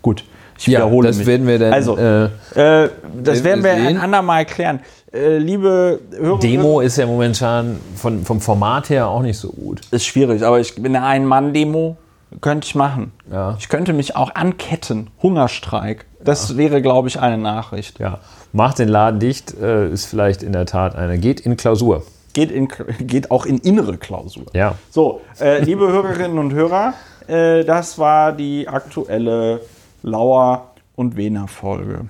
Gut, 0.03 0.25
ich 0.59 0.67
Ja, 0.67 0.81
wiederhole 0.81 1.09
das 1.09 1.19
mich. 1.19 1.27
werden 1.27 1.47
wir 1.47 1.59
dann. 1.59 1.73
Also, 1.73 1.97
äh, 1.99 2.25
äh, 2.25 2.91
das 3.23 3.43
werden 3.43 3.65
wir 3.65 3.71
wir 3.71 3.73
ein 3.73 3.87
sehen. 3.89 3.99
andermal 3.99 4.45
klären. 4.45 4.81
Äh, 5.15 5.39
liebe 5.39 6.01
Hörer, 6.17 6.41
Demo 6.41 6.81
ist 6.81 6.97
ja 6.97 7.07
momentan 7.07 7.79
von, 7.95 8.25
vom 8.25 8.41
Format 8.41 8.91
her 8.91 9.07
auch 9.09 9.23
nicht 9.23 9.39
so 9.39 9.51
gut. 9.51 9.81
ist 9.93 10.07
schwierig, 10.07 10.45
aber 10.45 10.59
ich 10.59 10.75
bin 10.75 10.97
eine 10.97 11.07
Ein-Mann-Demo, 11.07 11.97
könnte 12.41 12.67
ich 12.67 12.75
machen. 12.75 13.13
Ja. 13.31 13.57
Ich 13.61 13.69
könnte 13.69 13.93
mich 13.93 14.17
auch 14.17 14.35
anketten. 14.35 15.11
Hungerstreik. 15.23 16.07
Das 16.25 16.57
wäre, 16.57 16.83
glaube 16.83 17.07
ich, 17.07 17.21
eine 17.21 17.39
Nachricht. 17.39 18.01
Ja. 18.01 18.19
Macht 18.53 18.81
den 18.81 18.89
Laden 18.89 19.21
dicht, 19.21 19.55
äh, 19.61 19.89
ist 19.89 20.07
vielleicht 20.07 20.43
in 20.43 20.53
der 20.53 20.67
Tat 20.67 20.97
eine. 20.97 21.19
Geht 21.19 21.41
in 21.41 21.57
Klausur. 21.57 22.03
Geht, 22.33 22.51
in, 22.51 22.67
geht 22.99 23.31
auch 23.31 23.47
in 23.47 23.59
innere 23.59 23.99
Klausur. 23.99 24.47
Ja. 24.53 24.75
So, 24.91 25.21
äh, 25.41 25.63
liebe 25.63 25.87
Hörerinnen 25.87 26.39
und 26.39 26.53
Hörer, 26.53 26.95
äh, 27.29 27.63
das 27.65 28.01
war 28.01 28.33
die 28.33 28.67
aktuelle 28.67 29.61
Lauer- 30.03 30.73
und 30.97 31.17
Wiener-Folge. 31.17 32.07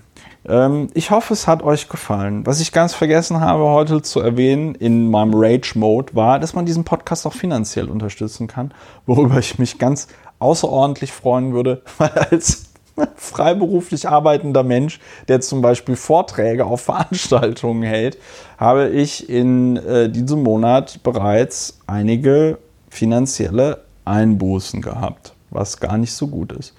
Ähm, 0.46 0.88
ich 0.94 1.10
hoffe, 1.10 1.32
es 1.32 1.46
hat 1.46 1.62
euch 1.62 1.88
gefallen. 1.88 2.46
Was 2.46 2.60
ich 2.60 2.72
ganz 2.72 2.94
vergessen 2.94 3.40
habe 3.40 3.64
heute 3.64 4.02
zu 4.02 4.20
erwähnen 4.20 4.74
in 4.74 5.10
meinem 5.10 5.32
Rage-Mode 5.34 6.14
war, 6.14 6.38
dass 6.38 6.54
man 6.54 6.66
diesen 6.66 6.84
Podcast 6.84 7.26
auch 7.26 7.32
finanziell 7.32 7.88
unterstützen 7.88 8.46
kann, 8.46 8.72
worüber 9.06 9.38
ich 9.38 9.58
mich 9.58 9.78
ganz 9.78 10.08
außerordentlich 10.38 11.12
freuen 11.12 11.54
würde, 11.54 11.82
weil 11.98 12.10
als 12.10 12.70
freiberuflich 13.16 14.08
arbeitender 14.08 14.62
Mensch, 14.62 15.00
der 15.26 15.40
zum 15.40 15.62
Beispiel 15.62 15.96
Vorträge 15.96 16.64
auf 16.64 16.82
Veranstaltungen 16.82 17.82
hält, 17.82 18.18
habe 18.56 18.88
ich 18.88 19.28
in 19.28 19.76
äh, 19.76 20.08
diesem 20.08 20.42
Monat 20.42 21.02
bereits 21.02 21.78
einige 21.86 22.58
finanzielle 22.90 23.82
Einbußen 24.04 24.80
gehabt, 24.80 25.34
was 25.50 25.80
gar 25.80 25.98
nicht 25.98 26.12
so 26.12 26.28
gut 26.28 26.52
ist. 26.52 26.74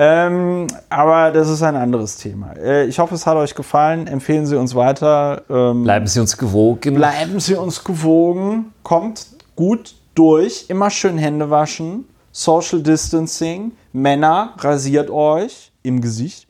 Ähm, 0.00 0.68
aber 0.88 1.32
das 1.32 1.48
ist 1.48 1.60
ein 1.60 1.74
anderes 1.74 2.16
Thema. 2.18 2.52
Äh, 2.52 2.86
ich 2.86 3.00
hoffe, 3.00 3.16
es 3.16 3.26
hat 3.26 3.36
euch 3.36 3.56
gefallen. 3.56 4.06
Empfehlen 4.06 4.46
Sie 4.46 4.56
uns 4.56 4.76
weiter. 4.76 5.42
Ähm, 5.50 5.82
Bleiben 5.82 6.06
Sie 6.06 6.20
uns 6.20 6.36
gewogen. 6.36 6.94
Bleiben 6.94 7.40
Sie 7.40 7.56
uns 7.56 7.82
gewogen. 7.82 8.72
Kommt 8.84 9.26
gut 9.56 9.96
durch. 10.14 10.66
Immer 10.68 10.90
schön 10.90 11.18
Hände 11.18 11.50
waschen. 11.50 12.04
Social 12.30 12.80
Distancing. 12.80 13.72
Männer, 13.92 14.54
rasiert 14.58 15.10
euch 15.10 15.72
im 15.82 16.00
Gesicht. 16.00 16.46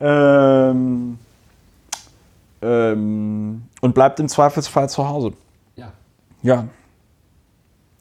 Ähm, 0.00 1.18
ähm, 2.62 3.62
und 3.82 3.94
bleibt 3.94 4.20
im 4.20 4.28
Zweifelsfall 4.28 4.88
zu 4.88 5.06
Hause. 5.06 5.32
Ja. 5.76 5.92
Ja. 6.42 6.64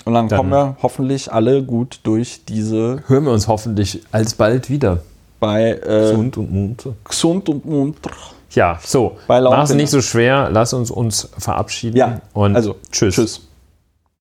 Und 0.06 0.14
dann, 0.14 0.28
Dann- 0.28 0.38
kommen 0.38 0.52
wir 0.52 0.78
hoffentlich 0.84 1.32
alle 1.34 1.64
gut 1.64 2.00
durch 2.04 2.46
diese 2.48 3.04
Hören 3.08 3.26
wir 3.26 3.32
uns 3.32 3.48
hoffentlich 3.48 4.02
alsbald 4.12 4.70
wieder. 4.70 5.00
bei 5.40 5.72
äh, 5.72 6.12
Gesund 6.12 6.38
und 6.38 6.52
munter. 6.52 6.94
gesund 7.04 7.50
und 7.50 7.66
munter. 7.66 8.12
Ja, 8.52 8.80
so. 8.84 9.18
Mach 9.28 9.64
es 9.64 9.74
nicht 9.74 9.90
so 9.90 10.02
schwer. 10.02 10.50
Lass 10.52 10.74
uns 10.74 10.90
uns 10.92 11.28
verabschieden. 11.38 11.98
Ja, 11.98 12.22
Und 12.34 12.56
also 12.56 12.76
tschüss. 12.92 13.16
Tschüss. 13.16 13.42